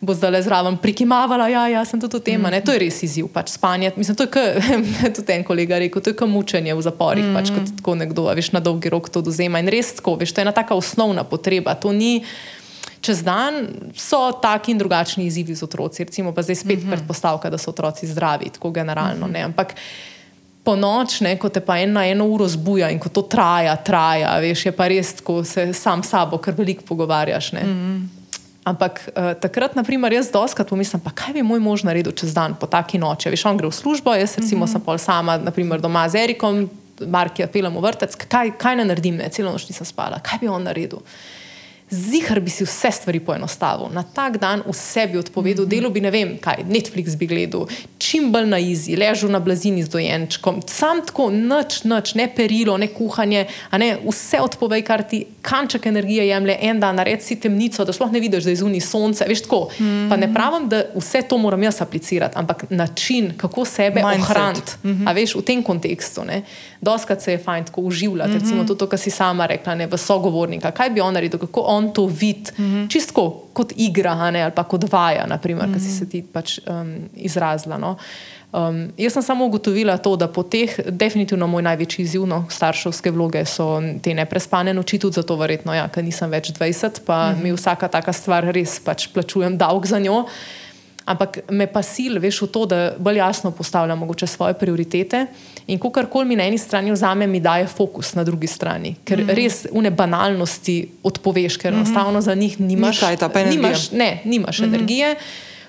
[0.00, 1.46] bo zdaj le zraven prikimavala.
[1.48, 2.42] Ja, ja, sem tudi v tem.
[2.42, 2.66] Mm.
[2.66, 3.92] To je res izziv, pač spanje.
[3.94, 4.44] Mislim, to je k,
[5.16, 7.38] tudi en kolega rekel, to je kot mučenje v zaporih, mm.
[7.38, 9.62] pač kot tako nekdo, veš, na dolgi rok to dozema.
[9.62, 11.78] In res tako, veš, to je ena taka osnovna potreba.
[11.78, 12.24] To ni
[13.08, 13.64] čez dan
[13.96, 16.04] so taki in drugačni izzivi z otroci.
[16.04, 16.86] Recimo, pa zdaj spet mhm.
[16.86, 16.96] -huh.
[16.96, 19.26] predpostavka, da so otroci zdravi, tako generalno.
[19.26, 19.44] Uh -huh.
[19.44, 19.74] Ampak
[20.64, 24.36] po noč, ne, ko te pa ena eno uro zbuja in ko to traja, traja,
[24.40, 27.52] veš, je pa res, ko se sam s sabo kar veliko pogovarjaš.
[27.52, 27.68] Uh mhm.
[27.68, 28.06] -huh.
[28.64, 32.54] Ampak uh, takrat, naprimer, jaz doskrat pomislim, pa kaj bi moj mož naredil čez dan
[32.54, 33.30] po taki noči.
[33.30, 34.68] Veš, on gre v službo, jaz recimo mhm.
[34.68, 34.72] -huh.
[34.72, 36.68] sem pol sama, naprimer doma z Erikom,
[37.06, 40.48] Marki apelom v vrtec, kaj, kaj ne naredim, ne, celo noč nisem spala, kaj bi
[40.48, 40.98] on naredil
[41.90, 43.88] zihar bi si vse stvari poenostavil.
[43.92, 45.76] Na tak dan vse bi odpovedal, mm -hmm.
[45.76, 47.66] delo bi ne vem, kaj, Netflix bi gledal,
[47.98, 52.76] čim bolj na izi, ležal na blazini z dojenčkom, sam tako, noč, noč, ne perilo,
[52.76, 57.84] ne kuhanje, ne, vse odpovej, kar ti kanček energije jemlje, en dan naredi si temnico,
[57.84, 59.24] da sploh ne vidiš, da je zunaj sonce.
[59.28, 60.08] Veš, tako, mm -hmm.
[60.08, 64.90] Pa ne pravim, da vse to moram jaz aplicirati, ampak način, kako sebe ohraniti, mm
[64.90, 65.08] -hmm.
[65.08, 66.22] a veš, v tem kontekstu.
[66.80, 68.40] Doskrat se je fajn tako uživati, mm -hmm.
[68.40, 71.77] recimo to, kar si sama rekla, ne, v sogovornika, kaj bi on naredil, kako on
[71.78, 72.88] on to vidi, mm -hmm.
[72.90, 75.74] čisto kot igra ne, ali pa kot vaja, naprimer, mm -hmm.
[75.74, 77.78] ki si se ti pač um, izrazila.
[77.78, 77.96] No.
[78.52, 83.10] Um, jaz sem samo ugotovila to, da po teh, definitivno moj največji izziv no, starševske
[83.10, 87.34] vloge so te neprespane noči, tudi zato, verjetno, ja, ker nisem več 20, pa mm
[87.34, 87.42] -hmm.
[87.42, 90.24] mi vsaka taka stvar res pač plačujem dolg za njo.
[91.04, 95.26] Ampak me pa sil, veš, v to, da bolj jasno postavljam mogoče svoje prioritete.
[95.68, 99.18] In ko karkoli mi na eni strani vzame, mi daje fokus na drugi strani, ker
[99.18, 99.34] mm -hmm.
[99.34, 101.86] res une banalnosti odpoveš, ker mm -hmm.
[101.86, 103.00] enostavno za njih nimaš,
[103.50, 104.74] nimaš, ne, nimaš mm -hmm.
[104.74, 105.16] energije.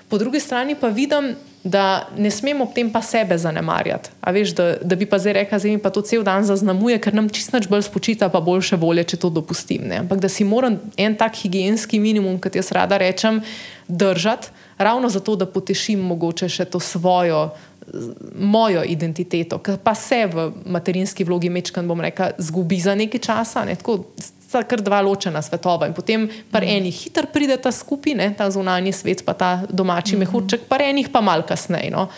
[0.08, 4.10] Po drugi strani pa vidim, da ne smemo ob tem pa sebe zanemarjati.
[4.32, 7.14] Veš, da, da bi pa zdaj rekla, da mi pa to cel dan zaznamuje, ker
[7.14, 9.82] nam čisto bolj spočita, pa boljše volje, če to dopustim.
[9.88, 10.00] Ne?
[10.00, 13.42] Ampak da si moram en tak higijenski minimum, kot jaz rada rečem,
[13.88, 14.48] držati,
[14.78, 17.50] ravno zato, da potešim mogoče še to svojo
[18.38, 23.64] mojo identiteto, ki pa se v materinski vlogi mečkan, bom rekel, zgubi za nekaj časa.
[23.64, 24.04] Ne, tako,
[24.50, 26.76] sta kar dva ločena svetova in potem par mm.
[26.76, 30.26] enih hitro pride ta skupina, ta zunanji svet, pa ta domači mm -hmm.
[30.26, 31.90] mehurček, par enih pa mal kasneje.
[31.90, 32.08] No.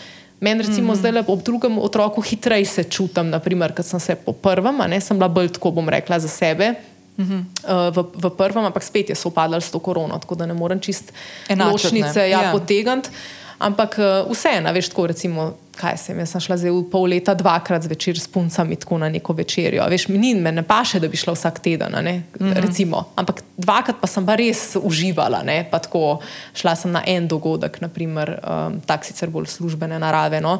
[0.40, 0.98] Meni, recimo, mm -hmm.
[0.98, 5.18] zdaj ob drugem otroku hitreje se čutim, naprimer, ker sem se po prvem, ne sem
[5.18, 6.74] bila bolj tako, bom rekla, za sebe.
[7.18, 7.40] Mm -hmm.
[7.88, 10.80] uh, v, v prvem, ampak spet je sopadal s to korono, tako da ne morem
[10.80, 11.12] čist
[11.48, 12.52] enočnice ja, ja.
[12.52, 13.08] potegniti.
[13.58, 18.18] Ampak uh, vseeno, veš, tako recimo, kaj sem jaz šla zdaj pol leta dvakrat zvečer
[18.20, 19.84] s puncami tako na neko večerjo.
[19.88, 23.04] Veš, ni, me ne paše, da bi šla vsak teden, mm -hmm.
[23.16, 25.68] ampak dvakrat pa sem pa res uživala, ne?
[25.70, 26.20] pa tako
[26.54, 30.40] šla sem na en dogodek, naprimer, um, tak sicer bolj službene narave.
[30.40, 30.58] No?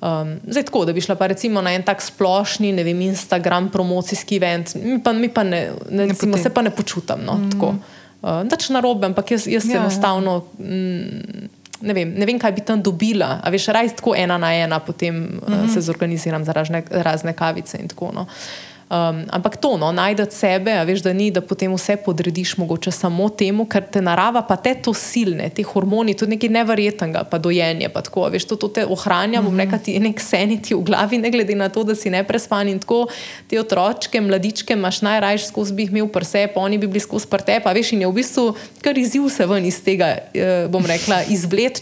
[0.00, 3.68] Um, zdaj, tako da bi šla pa recimo na en tak splošni, ne vem, Instagram
[3.70, 7.20] promocijski event, mi pa, mi pa ne, ne, recimo, se pa ne počutam.
[7.24, 7.74] No, mm -hmm.
[8.22, 10.44] uh, Dač na robe, ampak jaz, jaz ja, enostavno.
[10.58, 10.64] Ja.
[10.64, 11.48] Mm,
[11.82, 13.40] ne vem, ne vem, kaj bi tam dobila.
[13.42, 15.64] A veš, raj tako ena na ena, potem mm -hmm.
[15.64, 18.20] uh, se zorganiziram za razne, razne kavice in tako naprej.
[18.22, 18.26] No.
[18.92, 23.30] Um, ampak to, no, najdete sebe, veš, da ni, da potem vse podrediš mogoče samo
[23.32, 27.40] temu, ker te narava, pa te to silne, te hormoni, to je nekaj nevrjetnega, pa
[27.40, 29.62] dojenje, pa tako, veš, to, to te ohranja, bom mhm.
[29.64, 33.06] rekel, ti nek seniti v glavi, ne glede na to, da si neprespan in tako,
[33.48, 37.32] te otročke, mladičke, imaš najrajš skozi bi jih imel prse, pa oni bi bili skozi
[37.32, 38.50] prte, pa veš, in je v bistvu
[38.84, 41.80] kar izziv se ven iz tega, eh, bom rekla, izvlet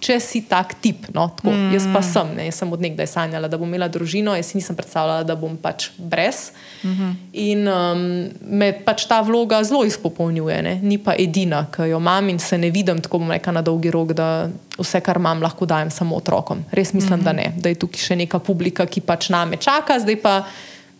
[0.00, 1.10] če si tak tip.
[1.12, 1.68] No, mm.
[1.74, 4.76] Jaz pa sem, ne, jaz sem od nekdaj sanjala, da bom imela družino, jaz nisem
[4.76, 6.50] predstavljala, da bom pač brez.
[6.82, 7.12] Mm -hmm.
[7.32, 10.74] In um, me pač ta vloga zelo izpopolnjuje, ne.
[10.82, 13.90] ni pa edina, ki jo imam in se ne vidim tako, bom rekla, na dolgi
[13.90, 14.48] rok, da
[14.78, 16.64] vse, kar imam, lahko dajem samo otrokom.
[16.72, 17.24] Res mislim, mm -hmm.
[17.24, 20.44] da ne, da je tukaj še neka publika, ki pač name čaka, zdaj pa.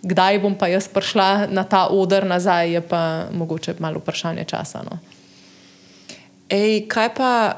[0.03, 4.83] Kdaj bom pa jaz prišla na ta oder nazaj, je pa mogoče malo vprašanje časa.
[4.83, 4.99] No.
[6.49, 7.57] Ej, kaj pa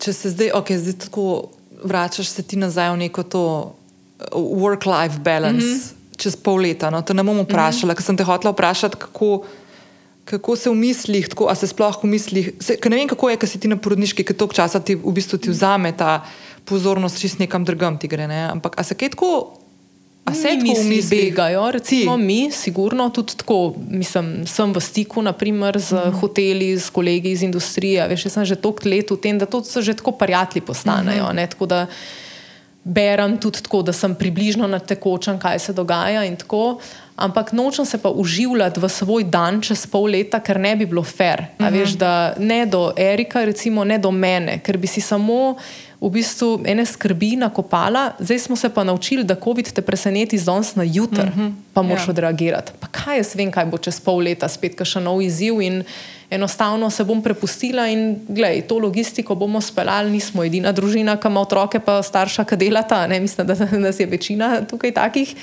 [0.00, 1.50] če se zdaj, okay, zdaj tako
[1.84, 6.16] vračaš se ti nazaj v neko to uh, work-life balance mm -hmm.
[6.16, 7.96] čez pol leta, no, te ne bom vprašala, mm -hmm.
[7.96, 9.44] ker sem te hotela vprašati, kako.
[10.24, 13.36] Kako se v mislih, tako, a se sploh v mislih, se, ne vem, kako je,
[13.36, 16.22] ker si ti na porodniški, ker toliko časa ti v bistvu ti vzame ta
[16.64, 18.28] pozornost, čist nekam drugam ti gre.
[18.28, 18.50] Ne?
[18.50, 19.59] Ampak, a se kaj tako
[20.24, 22.22] A se mi misli begajo, recimo Ti.
[22.22, 25.98] mi, sigurno tudi tako, mislim, sem v stiku naprimer, z uh.
[25.98, 26.20] -huh.
[26.20, 29.82] hoteli, z kolegi iz industrije, veš, sem že toliko let v tem, da to so
[29.82, 31.24] že tako prijatelji postanejo.
[31.24, 31.48] Uh -huh.
[31.50, 31.86] Tako da
[32.84, 36.78] berem tudi tako, da sem približno na tekočem, kaj se dogaja in tako.
[37.20, 41.02] Ampak nočem se pa uživati v svoj dan čez pol leta, ker ne bi bilo
[41.02, 41.52] fair.
[41.58, 41.72] Uh -huh.
[41.72, 41.90] veš,
[42.38, 45.56] ne do Erika, recimo, ne do mene, ker bi si samo
[46.00, 50.44] v bistvu ene skrbi nakopala, zdaj smo se pa naučili, da COVID te preseneti z
[50.44, 51.52] danes na jutr, mm -hmm.
[51.72, 52.10] pa moraš ja.
[52.10, 52.72] odreagirati.
[52.80, 55.84] Pa kaj jaz vem, kaj bo čez pol leta, spet še nov izziv in
[56.30, 61.40] enostavno se bom prepustila in gledaj, to logistiko bomo speljali, nismo edina družina, ki ima
[61.40, 65.34] otroke, pa starša, ki delata, ne mislim, da, da je večina tukaj takih.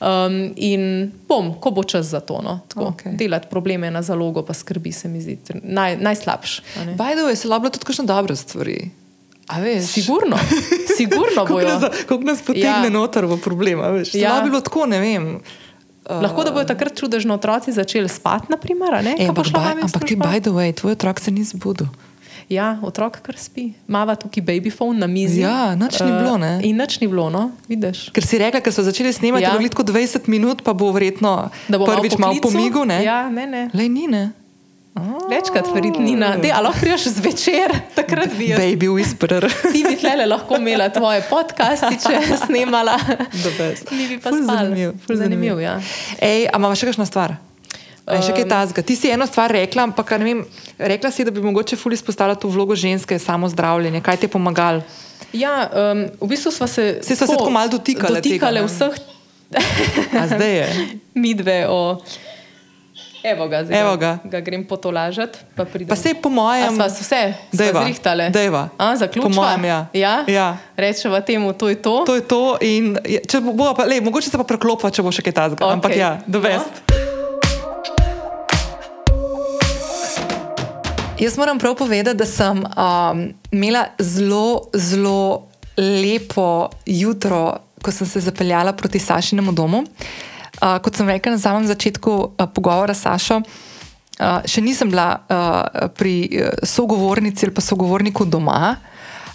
[0.00, 3.12] Um, in bom, ko bo čas za to, no, okay.
[3.16, 6.62] delati probleme na zalogo, pa skrbi se mi zdi naj, najslabše.
[6.96, 8.90] Bajdo je se lablo tudi kakšne dobre stvari.
[9.86, 10.38] Sigurno,
[10.96, 11.80] sigurno bojo.
[12.08, 12.90] Kako nas potegne ja.
[12.90, 13.80] noter v problem?
[14.14, 14.40] Ja.
[14.44, 15.34] Bilo tako, ne vem.
[16.10, 18.94] Uh, Lahko da bodo takrat čudežno otroci začeli spati, naprimer.
[19.18, 21.86] E, ampak, baj, ampak ti, by the way, tvoj otrok se ni zbudil.
[22.50, 23.68] Ja, otrok kar spi.
[23.86, 25.44] Mava tukaj babyfon na mizi.
[25.44, 26.34] Ja, nič ni bilo.
[26.34, 26.56] Ne?
[26.58, 28.08] Uh, in nič ni bilo, no, vidiš.
[28.10, 29.54] Ker si rekla, ker so začeli snemati, ja.
[29.54, 32.90] da bo 20 minut, pa bo verjetno prvič malo pomigal.
[32.98, 33.62] Ja, ne, ne.
[33.70, 34.32] Lej, ni, ne.
[35.30, 38.58] Večkrat verjetno, ali lahko priješ zvečer, takrat bi jaz.
[38.58, 39.46] Baby whisperer.
[39.72, 42.98] Ti bi tle lahko imela tvoje podcasti, če bi snimala.
[42.98, 44.66] Ti bi pa spala.
[44.66, 44.98] Zanimiv.
[45.06, 45.78] Zanimiv, ja.
[46.18, 47.38] Ej, a imaš še kakšno stvar?
[48.06, 48.82] Um, še kaj tazga.
[48.82, 50.40] Ti si eno stvar rekla, ampak ne vem,
[50.78, 54.00] rekla si, da bi mogoče ful izpostavila to vlogo ženske, samo zdravljenje.
[54.02, 54.82] Kaj ti je pomagalo?
[55.36, 56.98] Ja, um, v bistvu smo se.
[57.02, 58.18] Se smo se tako malo dotikali.
[58.18, 58.94] Dotikali tega, vseh.
[60.22, 60.66] a zdaj je.
[61.22, 62.00] Mi dve o.
[63.22, 64.18] Evo ga, zdaj Evo ga.
[64.24, 65.38] ga grem potolažiti.
[65.56, 68.32] Pa, pa se po mojem, so vse zrihtale.
[68.96, 69.28] Zaključimo.
[69.28, 69.86] Po mojem, ja.
[69.92, 70.24] ja?
[70.26, 70.56] ja.
[70.76, 72.02] Rečemo temu, to je to.
[72.06, 72.56] To je to.
[72.64, 72.96] In,
[73.28, 75.60] če bo, bo pa, lej, mogoče se pa preklopa, če bo še kaj tazga.
[75.60, 75.76] Okay.
[75.76, 76.82] Ampak ja, dovest.
[76.88, 77.09] No.
[81.20, 88.20] Jaz moram prav povedati, da sem um, imela zelo, zelo lepo jutro, ko sem se
[88.20, 89.78] zapeljala proti Sašinemu domu.
[89.78, 95.10] Uh, kot sem rekla na samem začetku uh, pogovora s Sašo, uh, še nisem bila
[95.20, 98.76] uh, pri sogovornici ali pa sogovorniku doma,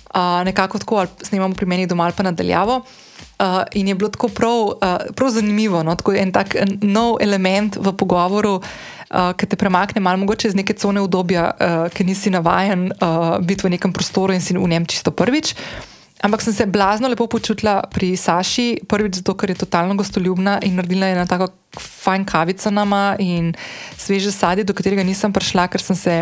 [0.09, 2.81] uh, nekako tako, ali snemamo pri meni doma ali pa nadaljavo.
[2.81, 5.95] Uh, in je bilo tako prav, uh, prav zanimivo, no?
[5.95, 10.73] tako en tak nov element v pogovoru, uh, ki te premakne malo mogoče iz neke
[10.73, 14.85] cone obdobja, uh, ki nisi navaden uh, biti v nekem prostoru in si v njem
[14.85, 15.53] čisto prvič.
[15.53, 15.95] Uh,
[16.25, 20.79] Ampak sem se blazno lepo počutila pri Saši, prvič zato, ker je totalno gostoljubna in
[20.79, 23.53] naredila je na tako fajn kavico nama in
[23.97, 26.15] sveže sadje, do katerega nisem prišla, ker sem se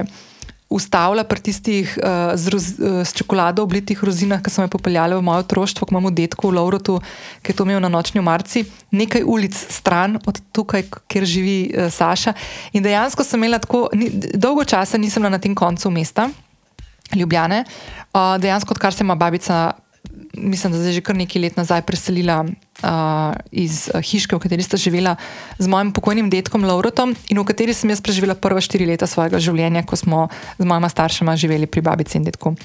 [0.73, 5.25] ustavila pri tistih uh, roz, uh, s čokolado oblitih rozinah, ki so me popeljali v
[5.25, 6.97] mojo otroštvo, ko imamo detko v Laurotu,
[7.45, 11.91] ki je to imel na nočni marci, nekaj ulic stran od tukaj, kjer živi uh,
[11.93, 12.33] Saša.
[12.73, 16.29] In dejansko sem imela tako, ni, dolgo časa nisem bila na tem koncu mesta.
[17.13, 17.65] Ljubljane.
[18.09, 19.73] Uh, dejansko, odkar se ima babica
[20.33, 22.45] mislim, da je že kar nekaj let nazaj preselila
[22.81, 25.15] uh, iz hiške, v kateri sta živela
[25.59, 29.39] z mojim pokojnim detkom Laurotom in v kateri sem jaz preživela prva štiri leta svojega
[29.39, 30.27] življenja, ko smo
[30.57, 32.55] z mojima staršema živeli pri babici in detku.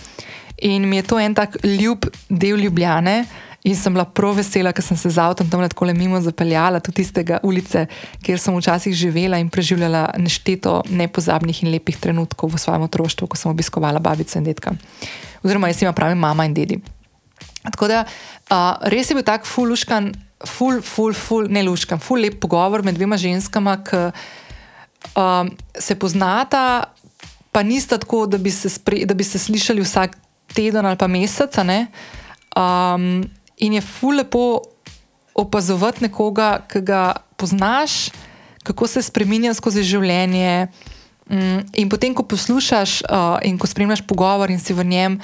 [0.59, 3.25] In mi je to en tak ljub del Ljubljane.
[3.67, 6.79] In sem bila prav vesela, ker sem se z avtom tam tako le mimo zapeljala,
[6.81, 7.89] tudi tistega ulice,
[8.23, 13.37] kjer sem včasih živela in preživljala nešteto nepozabnih in lepih trenutkov v svojem otroštvu, ko
[13.37, 14.77] sem obiskovala babico in detka.
[15.43, 16.79] Oziroma, jaz jim pravim mama in dedi.
[17.75, 20.13] Tako da uh, res je bil tak fuluškan,
[20.47, 24.03] ful, ful, ful, ne luškan, ful lep pogovor med dvema ženskama, ki
[25.15, 26.93] uh, se poznata,
[27.53, 30.17] pa nista tako, da bi, se spre, da bi se slišali vsak
[30.55, 31.59] teden ali pa mesec.
[32.57, 33.25] Um,
[33.59, 34.63] in je ful lepo
[35.35, 38.11] opazovati nekoga, ki ga poznaš,
[38.63, 40.69] kako se spremenja skozi življenje.
[41.31, 45.19] Um, in potem, ko poslušaš uh, in ko spremljaš pogovor in si v njem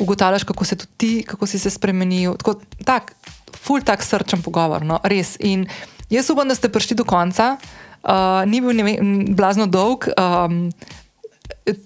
[0.00, 2.36] ugotavljaš, kako se tudi ti, kako si se spremenil.
[2.40, 3.14] Tako, tak,
[3.56, 5.36] ful tak srčen pogovor, no, res.
[5.40, 5.66] In
[6.10, 7.56] jaz upam, da ste prišli do konca.
[8.00, 10.70] Uh, ni bil vem, blazno dolg, um,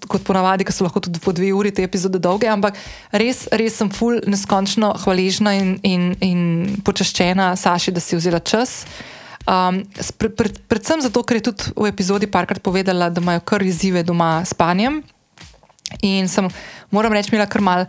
[0.09, 2.79] kot ponavadi, ki so lahko tudi po dve uri te epizode dolge, ampak
[3.11, 6.45] res, res sem ful neskončno hvaležna in, in, in
[6.87, 8.85] počaščena Saši, da si vzela čas.
[9.45, 9.83] Um,
[10.17, 14.07] pre, pre, predvsem zato, ker je tudi v epizodi parkrat povedala, da imajo kar izzive
[14.07, 15.03] doma s spanjem
[16.03, 16.49] In sem,
[16.91, 17.87] moram reči, imela kar mal.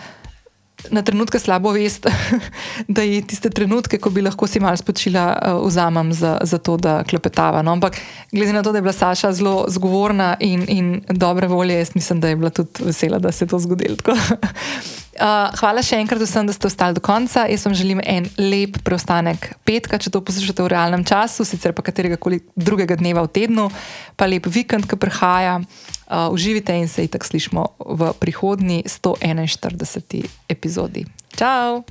[0.91, 2.05] Na trenutke slabo vest,
[2.95, 6.75] da je tiste trenutke, ko bi lahko si malo spočila, uh, vzamem za, za to,
[6.77, 7.63] da klepetava.
[7.65, 7.73] No?
[7.73, 7.97] Ampak
[8.31, 12.21] glede na to, da je bila Saša zelo zgovorna in, in dobre volje, jaz mislim,
[12.21, 13.97] da je bila tudi vesela, da se je to zgodilo.
[15.15, 17.45] Uh, hvala še enkrat vsem, da ste ostali do konca.
[17.47, 21.85] Jaz vam želim en lep preostanek petka, če to poslušate v realnem času, sicer pa
[21.87, 23.69] katerega koli drugega dneva v tednu,
[24.19, 25.61] pa lep vikend, ki prihaja.
[26.05, 30.27] Uh, uživite in se itak slišmo v prihodnji 141.
[30.51, 31.07] epizodi.
[31.33, 31.85] Ciao!